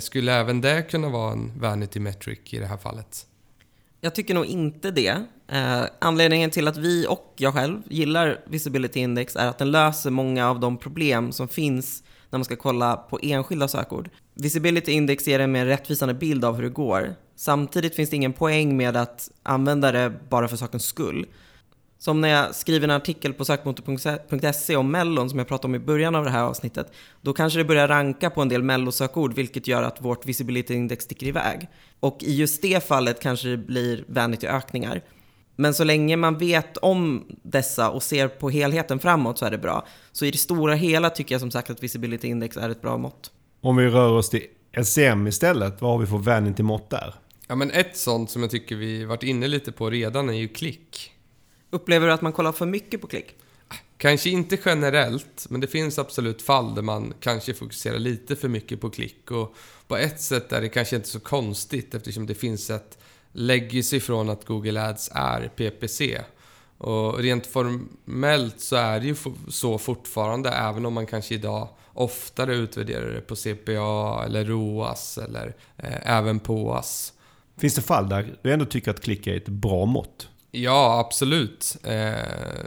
Skulle 0.00 0.32
även 0.32 0.60
det 0.60 0.82
kunna 0.82 1.08
vara 1.08 1.32
en 1.32 1.52
vanity 1.60 2.00
metric 2.00 2.38
i 2.44 2.58
det 2.58 2.66
här 2.66 2.76
fallet? 2.76 3.26
Jag 4.00 4.14
tycker 4.14 4.34
nog 4.34 4.46
inte 4.46 4.90
det. 4.90 5.24
Eh, 5.48 5.82
anledningen 5.98 6.50
till 6.50 6.68
att 6.68 6.76
vi 6.76 7.06
och 7.08 7.34
jag 7.36 7.54
själv 7.54 7.82
gillar 7.88 8.40
Visibility 8.46 9.00
Index 9.00 9.36
är 9.36 9.46
att 9.46 9.58
den 9.58 9.70
löser 9.70 10.10
många 10.10 10.50
av 10.50 10.60
de 10.60 10.78
problem 10.78 11.32
som 11.32 11.48
finns 11.48 12.02
när 12.30 12.38
man 12.38 12.44
ska 12.44 12.56
kolla 12.56 12.96
på 12.96 13.18
enskilda 13.22 13.68
sökord. 13.68 14.10
Visibility 14.34 14.92
Index 14.92 15.28
ger 15.28 15.40
en 15.40 15.52
mer 15.52 15.66
rättvisande 15.66 16.14
bild 16.14 16.44
av 16.44 16.56
hur 16.56 16.62
det 16.62 16.68
går. 16.68 17.14
Samtidigt 17.36 17.94
finns 17.94 18.10
det 18.10 18.16
ingen 18.16 18.32
poäng 18.32 18.76
med 18.76 18.96
att 18.96 19.30
använda 19.42 19.92
det 19.92 20.12
bara 20.28 20.48
för 20.48 20.56
sakens 20.56 20.84
skull. 20.84 21.26
Som 22.00 22.20
när 22.20 22.28
jag 22.28 22.54
skriver 22.54 22.84
en 22.84 22.90
artikel 22.90 23.34
på 23.34 23.44
sökmotor.se 23.44 24.76
om 24.76 24.90
Mellon 24.90 25.30
som 25.30 25.38
jag 25.38 25.48
pratade 25.48 25.66
om 25.66 25.74
i 25.74 25.78
början 25.78 26.14
av 26.14 26.24
det 26.24 26.30
här 26.30 26.42
avsnittet. 26.42 26.92
Då 27.20 27.32
kanske 27.32 27.58
det 27.58 27.64
börjar 27.64 27.88
ranka 27.88 28.30
på 28.30 28.42
en 28.42 28.48
del 28.48 28.62
Mellosökord 28.62 29.34
vilket 29.34 29.66
gör 29.66 29.82
att 29.82 30.00
vårt 30.02 30.26
visibility 30.26 30.74
index 30.74 31.04
sticker 31.04 31.26
iväg. 31.26 31.68
Och 32.00 32.18
i 32.20 32.34
just 32.36 32.62
det 32.62 32.84
fallet 32.84 33.20
kanske 33.20 33.48
det 33.48 33.56
blir 33.56 34.04
vanity-ökningar. 34.08 35.02
Men 35.60 35.74
så 35.74 35.84
länge 35.84 36.16
man 36.16 36.38
vet 36.38 36.76
om 36.76 37.24
dessa 37.42 37.90
och 37.90 38.02
ser 38.02 38.28
på 38.28 38.50
helheten 38.50 38.98
framåt 38.98 39.38
så 39.38 39.44
är 39.44 39.50
det 39.50 39.58
bra. 39.58 39.86
Så 40.12 40.24
i 40.24 40.30
det 40.30 40.38
stora 40.38 40.74
hela 40.74 41.10
tycker 41.10 41.34
jag 41.34 41.40
som 41.40 41.50
sagt 41.50 41.70
att 41.70 41.82
visibility 41.82 42.28
index 42.28 42.56
är 42.56 42.70
ett 42.70 42.82
bra 42.82 42.98
mått. 42.98 43.30
Om 43.60 43.76
vi 43.76 43.88
rör 43.88 44.12
oss 44.12 44.30
till 44.30 44.46
SEM 44.84 45.26
istället, 45.26 45.80
vad 45.80 45.90
har 45.90 45.98
vi 45.98 46.06
för 46.06 46.18
vanity-mått 46.18 46.90
där? 46.90 47.14
Ja 47.46 47.54
men 47.54 47.70
ett 47.70 47.96
sånt 47.96 48.30
som 48.30 48.42
jag 48.42 48.50
tycker 48.50 48.76
vi 48.76 49.04
varit 49.04 49.22
inne 49.22 49.48
lite 49.48 49.72
på 49.72 49.90
redan 49.90 50.28
är 50.28 50.32
ju 50.32 50.48
klick. 50.48 51.12
Upplever 51.70 52.06
du 52.06 52.12
att 52.12 52.22
man 52.22 52.32
kollar 52.32 52.52
för 52.52 52.66
mycket 52.66 53.00
på 53.00 53.06
klick? 53.06 53.36
Kanske 53.96 54.30
inte 54.30 54.58
generellt, 54.64 55.46
men 55.48 55.60
det 55.60 55.66
finns 55.66 55.98
absolut 55.98 56.42
fall 56.42 56.74
där 56.74 56.82
man 56.82 57.14
kanske 57.20 57.54
fokuserar 57.54 57.98
lite 57.98 58.36
för 58.36 58.48
mycket 58.48 58.80
på 58.80 58.90
klick. 58.90 59.30
Och 59.30 59.56
på 59.86 59.96
ett 59.96 60.20
sätt 60.20 60.52
är 60.52 60.60
det 60.60 60.68
kanske 60.68 60.96
inte 60.96 61.08
så 61.08 61.20
konstigt 61.20 61.94
eftersom 61.94 62.26
det 62.26 62.34
finns 62.34 62.70
ett 62.70 62.98
legacy 63.32 64.00
från 64.00 64.30
att 64.30 64.44
Google 64.44 64.82
Ads 64.82 65.10
är 65.14 65.48
PPC. 65.56 66.20
Och 66.78 67.18
rent 67.18 67.46
formellt 67.46 68.60
så 68.60 68.76
är 68.76 69.00
det 69.00 69.06
ju 69.06 69.16
så 69.48 69.78
fortfarande, 69.78 70.50
även 70.50 70.86
om 70.86 70.94
man 70.94 71.06
kanske 71.06 71.34
idag 71.34 71.68
oftare 71.92 72.54
utvärderar 72.54 73.10
det 73.10 73.20
på 73.20 73.36
CPA 73.36 74.24
eller 74.24 74.44
ROAS 74.44 75.18
eller 75.18 75.56
eh, 75.76 76.16
även 76.16 76.40
POAS. 76.40 77.12
Finns 77.56 77.74
det 77.74 77.82
fall 77.82 78.08
där 78.08 78.38
du 78.42 78.52
ändå 78.52 78.64
tycker 78.64 78.90
att 78.90 79.00
klick 79.00 79.26
är 79.26 79.36
ett 79.36 79.48
bra 79.48 79.84
mått? 79.84 80.28
Ja, 80.50 80.98
absolut. 81.06 81.76
Eh, 81.82 81.90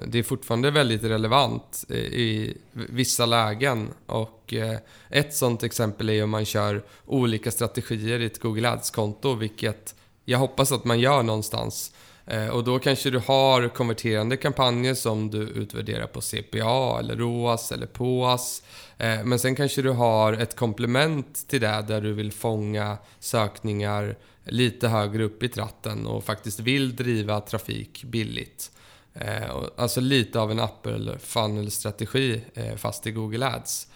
det 0.08 0.20
är 0.20 0.24
fortfarande 0.24 0.72
väldigt 0.72 1.04
relevant 1.04 1.86
i 1.90 2.58
vissa 2.74 3.26
lägen. 3.26 3.90
Och 4.06 4.54
eh, 4.54 4.78
ett 5.10 5.34
sånt 5.34 5.64
exempel 5.64 6.10
är 6.10 6.24
om 6.24 6.30
man 6.30 6.46
kör 6.46 6.84
olika 7.06 7.52
strategier 7.52 8.20
i 8.20 8.26
ett 8.26 8.40
Google 8.40 8.70
Ads-konto, 8.70 9.36
vilket 9.36 9.96
jag 10.26 10.40
hoppas 10.40 10.72
att 10.72 10.86
man 10.86 11.00
gör 11.00 11.24
någonstans. 11.24 11.92
Eh, 12.26 12.48
och 12.48 12.64
då 12.64 12.80
kanske 12.80 13.10
du 13.10 13.20
har 13.20 13.68
konverterande 13.68 14.38
kampanjer 14.38 14.94
som 14.94 15.30
du 15.30 15.38
utvärderar 15.38 16.08
på 16.08 16.22
CPA, 16.22 17.00
eller 17.00 17.16
ROAS 17.16 17.72
eller 17.72 17.86
POAS. 17.86 18.64
Eh, 18.98 19.24
men 19.24 19.40
sen 19.40 19.56
kanske 19.56 19.82
du 19.82 19.90
har 19.90 20.34
ett 20.34 20.56
komplement 20.56 21.48
till 21.48 21.62
det 21.62 21.86
där 21.88 22.02
du 22.02 22.14
vill 22.14 22.32
fånga 22.32 22.98
sökningar 23.20 24.18
lite 24.44 24.88
högre 24.88 25.24
upp 25.24 25.44
i 25.44 25.50
tratten 25.50 26.08
och 26.08 26.24
faktiskt 26.24 26.60
vill 26.60 26.96
driva 26.96 27.42
trafik 27.42 28.04
billigt. 28.04 28.72
Eh, 29.14 29.56
alltså 29.78 30.02
lite 30.02 30.40
av 30.40 30.52
en 30.52 30.60
Apple-funnel-strategi 30.60 32.42
fast 32.78 33.08
i 33.08 33.12
Google 33.12 33.48
Ads. 33.48 33.88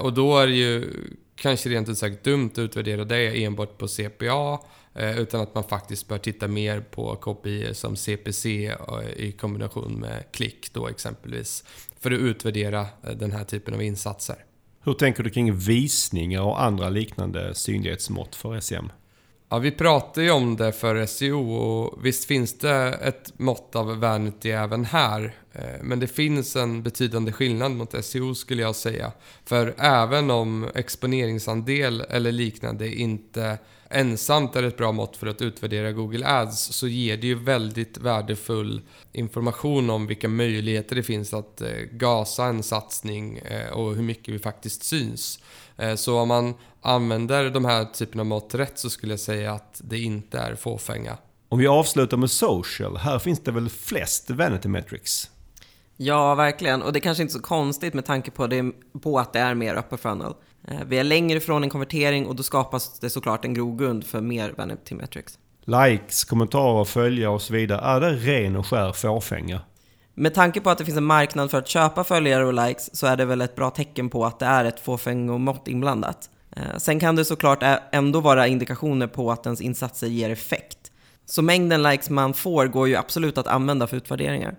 Och 0.00 0.12
då 0.12 0.38
är 0.38 0.46
det 0.46 0.52
ju 0.52 0.92
kanske 1.36 1.68
rent 1.68 1.88
ut 1.88 1.98
sagt 1.98 2.24
dumt 2.24 2.50
att 2.52 2.58
utvärdera 2.58 3.04
det 3.04 3.44
enbart 3.44 3.78
på 3.78 3.88
CPA 3.88 4.58
utan 4.94 5.40
att 5.40 5.54
man 5.54 5.64
faktiskt 5.64 6.08
bör 6.08 6.18
titta 6.18 6.48
mer 6.48 6.80
på 6.80 7.16
KPI 7.16 7.74
som 7.74 7.96
CPC 7.96 8.76
i 9.16 9.32
kombination 9.32 9.92
med 10.00 10.24
klick 10.32 10.72
då 10.72 10.88
exempelvis 10.88 11.64
för 12.00 12.10
att 12.10 12.20
utvärdera 12.20 12.86
den 13.16 13.32
här 13.32 13.44
typen 13.44 13.74
av 13.74 13.82
insatser. 13.82 14.36
Hur 14.84 14.94
tänker 14.94 15.22
du 15.22 15.30
kring 15.30 15.56
visningar 15.56 16.42
och 16.42 16.62
andra 16.62 16.88
liknande 16.88 17.54
synlighetsmått 17.54 18.34
för 18.34 18.60
SEM? 18.60 18.92
Ja, 19.52 19.58
vi 19.58 19.70
pratar 19.70 20.22
ju 20.22 20.30
om 20.30 20.56
det 20.56 20.72
för 20.72 21.06
SEO 21.06 21.52
och 21.52 22.06
visst 22.06 22.24
finns 22.24 22.58
det 22.58 22.98
ett 23.02 23.38
mått 23.38 23.76
av 23.76 24.00
vanity 24.00 24.50
även 24.50 24.84
här. 24.84 25.34
Eh, 25.52 25.82
men 25.82 26.00
det 26.00 26.06
finns 26.06 26.56
en 26.56 26.82
betydande 26.82 27.32
skillnad 27.32 27.72
mot 27.72 28.04
SEO 28.04 28.34
skulle 28.34 28.62
jag 28.62 28.76
säga. 28.76 29.12
För 29.44 29.74
även 29.78 30.30
om 30.30 30.68
exponeringsandel 30.74 32.00
eller 32.00 32.32
liknande 32.32 32.94
inte 32.94 33.58
ensamt 33.92 34.56
är 34.56 34.62
ett 34.62 34.76
bra 34.76 34.92
mått 34.92 35.16
för 35.16 35.26
att 35.26 35.42
utvärdera 35.42 35.92
Google 35.92 36.26
Ads 36.26 36.72
så 36.72 36.88
ger 36.88 37.16
det 37.16 37.26
ju 37.26 37.34
väldigt 37.34 37.98
värdefull 37.98 38.80
information 39.12 39.90
om 39.90 40.06
vilka 40.06 40.28
möjligheter 40.28 40.96
det 40.96 41.02
finns 41.02 41.34
att 41.34 41.60
eh, 41.60 41.68
gasa 41.90 42.44
en 42.44 42.62
satsning 42.62 43.38
eh, 43.38 43.72
och 43.72 43.94
hur 43.94 44.02
mycket 44.02 44.34
vi 44.34 44.38
faktiskt 44.38 44.82
syns. 44.82 45.38
Så 45.96 46.18
om 46.18 46.28
man 46.28 46.54
använder 46.82 47.50
de 47.50 47.64
här 47.64 47.84
typen 47.84 48.20
av 48.20 48.26
mått 48.26 48.54
rätt 48.54 48.78
så 48.78 48.90
skulle 48.90 49.12
jag 49.12 49.20
säga 49.20 49.52
att 49.52 49.80
det 49.84 49.98
inte 49.98 50.38
är 50.38 50.54
fåfänga. 50.54 51.16
Om 51.48 51.58
vi 51.58 51.66
avslutar 51.66 52.16
med 52.16 52.30
social, 52.30 52.96
här 52.96 53.18
finns 53.18 53.40
det 53.40 53.52
väl 53.52 53.68
flest 53.68 54.30
vanity 54.30 54.68
metrics? 54.68 55.30
Ja, 55.96 56.34
verkligen. 56.34 56.82
Och 56.82 56.92
det 56.92 56.98
är 56.98 57.00
kanske 57.00 57.22
inte 57.22 57.32
så 57.32 57.42
konstigt 57.42 57.94
med 57.94 58.04
tanke 58.04 58.30
på, 58.30 58.46
det, 58.46 58.72
på 59.02 59.18
att 59.18 59.32
det 59.32 59.38
är 59.38 59.54
mer 59.54 59.74
upper 59.74 59.96
funnel. 59.96 60.34
Eh, 60.68 60.78
vi 60.86 60.98
är 60.98 61.04
längre 61.04 61.38
ifrån 61.38 61.62
en 61.62 61.70
konvertering 61.70 62.26
och 62.26 62.36
då 62.36 62.42
skapas 62.42 62.98
det 62.98 63.10
såklart 63.10 63.44
en 63.44 63.54
grogrund 63.54 64.04
för 64.04 64.20
mer 64.20 64.54
vanity 64.56 64.94
metrics. 64.94 65.38
Likes, 65.64 66.24
kommentarer, 66.24 66.84
följare 66.84 67.32
och 67.32 67.42
så 67.42 67.52
vidare. 67.52 67.80
Är 67.80 68.00
det 68.00 68.10
ren 68.10 68.56
och 68.56 68.66
skär 68.66 68.92
fåfänga? 68.92 69.60
Med 70.14 70.34
tanke 70.34 70.60
på 70.60 70.70
att 70.70 70.78
det 70.78 70.84
finns 70.84 70.96
en 70.96 71.04
marknad 71.04 71.50
för 71.50 71.58
att 71.58 71.68
köpa 71.68 72.04
följare 72.04 72.46
och 72.46 72.66
likes 72.66 72.96
så 72.96 73.06
är 73.06 73.16
det 73.16 73.24
väl 73.24 73.40
ett 73.40 73.56
bra 73.56 73.70
tecken 73.70 74.10
på 74.10 74.24
att 74.24 74.38
det 74.38 74.46
är 74.46 74.64
ett 74.64 74.80
fåfängomått 74.80 75.68
inblandat. 75.68 76.30
Eh, 76.56 76.76
sen 76.76 77.00
kan 77.00 77.16
det 77.16 77.24
såklart 77.24 77.62
ändå 77.92 78.20
vara 78.20 78.46
indikationer 78.46 79.06
på 79.06 79.32
att 79.32 79.46
ens 79.46 79.60
insatser 79.60 80.06
ger 80.06 80.30
effekt. 80.30 80.92
Så 81.26 81.42
mängden 81.42 81.82
likes 81.82 82.10
man 82.10 82.34
får 82.34 82.66
går 82.66 82.88
ju 82.88 82.96
absolut 82.96 83.38
att 83.38 83.46
använda 83.46 83.86
för 83.86 83.96
utvärderingar. 83.96 84.56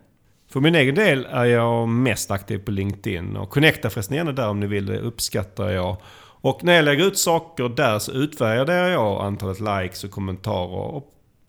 För 0.54 0.60
min 0.60 0.76
egen 0.76 0.96
del 0.96 1.26
är 1.26 1.46
jag 1.46 1.90
mest 1.90 2.32
aktiv 2.32 2.58
på 2.58 2.72
LinkedIn 2.72 3.36
och 3.36 3.50
connecta 3.50 3.90
förresten 3.90 4.18
gärna 4.18 4.32
där 4.32 4.50
om 4.50 4.60
ni 4.60 4.68
vill, 4.68 4.86
det 4.86 5.00
uppskattar 5.00 5.70
jag. 5.70 5.98
Och 6.42 6.64
när 6.64 6.74
jag 6.74 6.86
lägger 6.86 7.06
ut 7.06 7.18
saker 7.18 7.70
där 7.70 8.00
så 8.00 8.12
utvärderar 8.12 8.90
jag 8.90 9.22
antalet 9.22 9.60
likes 9.60 10.04
och 10.04 10.12
kommentarer. 10.12 11.02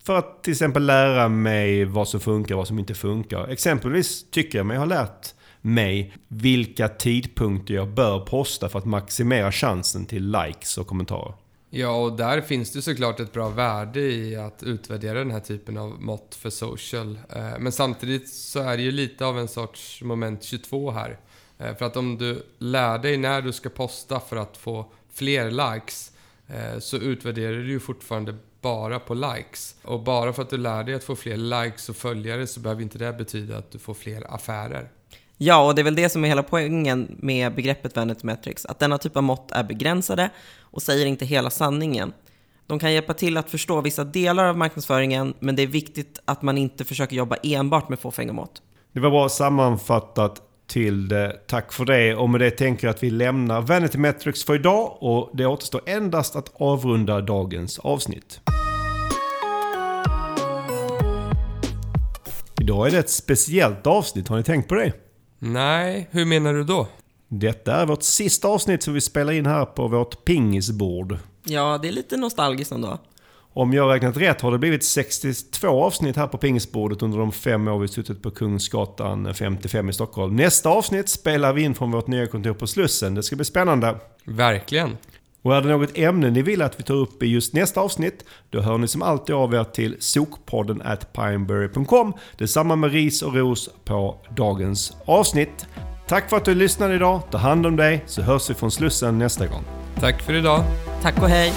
För 0.04 0.18
att 0.18 0.44
till 0.44 0.50
exempel 0.50 0.86
lära 0.86 1.28
mig 1.28 1.84
vad 1.84 2.08
som 2.08 2.20
funkar 2.20 2.54
och 2.54 2.58
vad 2.58 2.66
som 2.66 2.78
inte 2.78 2.94
funkar. 2.94 3.48
Exempelvis 3.48 4.30
tycker 4.30 4.58
jag 4.58 4.66
mig 4.66 4.76
ha 4.76 4.84
lärt 4.84 5.34
mig 5.60 6.12
vilka 6.28 6.88
tidpunkter 6.88 7.74
jag 7.74 7.88
bör 7.88 8.20
posta 8.20 8.68
för 8.68 8.78
att 8.78 8.84
maximera 8.84 9.52
chansen 9.52 10.06
till 10.06 10.30
likes 10.32 10.78
och 10.78 10.86
kommentarer. 10.86 11.34
Ja, 11.76 11.96
och 11.96 12.12
där 12.16 12.40
finns 12.40 12.72
det 12.72 12.82
såklart 12.82 13.20
ett 13.20 13.32
bra 13.32 13.48
värde 13.48 14.00
i 14.00 14.36
att 14.36 14.62
utvärdera 14.62 15.18
den 15.18 15.30
här 15.30 15.40
typen 15.40 15.76
av 15.76 16.02
mått 16.02 16.34
för 16.34 16.50
social. 16.50 17.18
Eh, 17.30 17.58
men 17.58 17.72
samtidigt 17.72 18.32
så 18.32 18.60
är 18.60 18.76
det 18.76 18.82
ju 18.82 18.90
lite 18.90 19.26
av 19.26 19.38
en 19.38 19.48
sorts 19.48 20.02
moment 20.02 20.42
22 20.42 20.90
här. 20.90 21.18
Eh, 21.58 21.76
för 21.76 21.84
att 21.86 21.96
om 21.96 22.18
du 22.18 22.46
lär 22.58 22.98
dig 22.98 23.16
när 23.16 23.42
du 23.42 23.52
ska 23.52 23.68
posta 23.68 24.20
för 24.20 24.36
att 24.36 24.56
få 24.56 24.92
fler 25.12 25.50
likes 25.50 26.12
eh, 26.46 26.78
så 26.78 26.96
utvärderar 26.96 27.56
du 27.56 27.70
ju 27.70 27.80
fortfarande 27.80 28.34
bara 28.60 29.00
på 29.00 29.14
likes. 29.14 29.76
Och 29.82 30.00
bara 30.00 30.32
för 30.32 30.42
att 30.42 30.50
du 30.50 30.56
lär 30.56 30.84
dig 30.84 30.94
att 30.94 31.04
få 31.04 31.16
fler 31.16 31.36
likes 31.36 31.88
och 31.88 31.96
följare 31.96 32.46
så 32.46 32.60
behöver 32.60 32.82
inte 32.82 32.98
det 32.98 33.12
betyda 33.12 33.58
att 33.58 33.70
du 33.70 33.78
får 33.78 33.94
fler 33.94 34.34
affärer. 34.34 34.88
Ja, 35.36 35.66
och 35.66 35.74
det 35.74 35.82
är 35.82 35.84
väl 35.84 35.94
det 35.94 36.08
som 36.08 36.24
är 36.24 36.28
hela 36.28 36.42
poängen 36.42 37.16
med 37.18 37.54
begreppet 37.54 37.96
Vanity 37.96 38.26
Metrics, 38.26 38.66
att 38.66 38.78
denna 38.78 38.98
typ 38.98 39.16
av 39.16 39.22
mått 39.22 39.52
är 39.52 39.64
begränsade 39.64 40.30
och 40.60 40.82
säger 40.82 41.06
inte 41.06 41.24
hela 41.24 41.50
sanningen. 41.50 42.12
De 42.66 42.78
kan 42.78 42.92
hjälpa 42.92 43.14
till 43.14 43.36
att 43.36 43.50
förstå 43.50 43.80
vissa 43.80 44.04
delar 44.04 44.44
av 44.44 44.58
marknadsföringen, 44.58 45.34
men 45.38 45.56
det 45.56 45.62
är 45.62 45.66
viktigt 45.66 46.20
att 46.24 46.42
man 46.42 46.58
inte 46.58 46.84
försöker 46.84 47.16
jobba 47.16 47.36
enbart 47.42 47.88
med 47.88 47.98
fåfänga 47.98 48.32
mått. 48.32 48.62
Det 48.92 49.00
var 49.00 49.10
bra 49.10 49.28
sammanfattat 49.28 50.42
till 50.66 51.08
det. 51.08 51.40
Tack 51.46 51.72
för 51.72 51.84
det. 51.84 52.14
Och 52.14 52.30
med 52.30 52.40
det 52.40 52.50
tänker 52.50 52.86
jag 52.86 52.94
att 52.94 53.02
vi 53.02 53.10
lämnar 53.10 53.60
Vanity 53.60 53.98
Metrics 53.98 54.44
för 54.44 54.54
idag 54.54 54.96
och 55.00 55.30
det 55.34 55.46
återstår 55.46 55.80
endast 55.86 56.36
att 56.36 56.52
avrunda 56.54 57.20
dagens 57.20 57.78
avsnitt. 57.78 58.40
Idag 62.60 62.86
är 62.86 62.90
det 62.90 62.98
ett 62.98 63.10
speciellt 63.10 63.86
avsnitt, 63.86 64.28
har 64.28 64.36
ni 64.36 64.42
tänkt 64.42 64.68
på 64.68 64.74
det? 64.74 64.92
Nej, 65.46 66.08
hur 66.10 66.24
menar 66.24 66.54
du 66.54 66.64
då? 66.64 66.88
Detta 67.28 67.76
är 67.76 67.86
vårt 67.86 68.02
sista 68.02 68.48
avsnitt 68.48 68.82
som 68.82 68.94
vi 68.94 69.00
spelar 69.00 69.32
in 69.32 69.46
här 69.46 69.64
på 69.64 69.88
vårt 69.88 70.24
pingisbord. 70.24 71.18
Ja, 71.44 71.78
det 71.82 71.88
är 71.88 71.92
lite 71.92 72.16
nostalgiskt 72.16 72.72
ändå. 72.72 72.98
Om 73.52 73.72
jag 73.72 73.82
har 73.82 73.90
räknat 73.90 74.16
rätt 74.16 74.40
har 74.40 74.52
det 74.52 74.58
blivit 74.58 74.84
62 74.84 75.68
avsnitt 75.68 76.16
här 76.16 76.26
på 76.26 76.38
pingisbordet 76.38 77.02
under 77.02 77.18
de 77.18 77.32
fem 77.32 77.68
år 77.68 77.78
vi 77.78 77.88
suttit 77.88 78.22
på 78.22 78.30
Kungsgatan 78.30 79.34
55 79.34 79.88
i 79.88 79.92
Stockholm. 79.92 80.36
Nästa 80.36 80.68
avsnitt 80.68 81.08
spelar 81.08 81.52
vi 81.52 81.62
in 81.62 81.74
från 81.74 81.90
vårt 81.90 82.06
nya 82.06 82.26
kontor 82.26 82.54
på 82.54 82.66
Slussen. 82.66 83.14
Det 83.14 83.22
ska 83.22 83.36
bli 83.36 83.44
spännande. 83.44 83.96
Verkligen. 84.24 84.96
Och 85.44 85.56
är 85.56 85.62
det 85.62 85.68
något 85.68 85.98
ämne 85.98 86.30
ni 86.30 86.42
vill 86.42 86.62
att 86.62 86.80
vi 86.80 86.84
tar 86.84 86.94
upp 86.94 87.22
i 87.22 87.26
just 87.26 87.54
nästa 87.54 87.80
avsnitt, 87.80 88.24
då 88.50 88.60
hör 88.60 88.78
ni 88.78 88.88
som 88.88 89.02
alltid 89.02 89.34
av 89.34 89.54
er 89.54 89.64
till 89.64 89.96
sokpodden 90.00 90.82
at 90.82 91.12
pineberry.com. 91.12 92.12
Detsamma 92.38 92.76
med 92.76 92.92
ris 92.92 93.22
och 93.22 93.34
ros 93.34 93.70
på 93.84 94.16
dagens 94.36 94.96
avsnitt. 95.04 95.66
Tack 96.08 96.30
för 96.30 96.36
att 96.36 96.44
du 96.44 96.54
lyssnade 96.54 96.94
idag. 96.94 97.22
Ta 97.30 97.38
hand 97.38 97.66
om 97.66 97.76
dig 97.76 98.04
så 98.06 98.22
hörs 98.22 98.50
vi 98.50 98.54
från 98.54 98.70
Slussen 98.70 99.18
nästa 99.18 99.46
gång. 99.46 99.62
Tack 100.00 100.22
för 100.22 100.32
idag. 100.32 100.64
Tack 101.02 101.22
och 101.22 101.28
hej! 101.28 101.52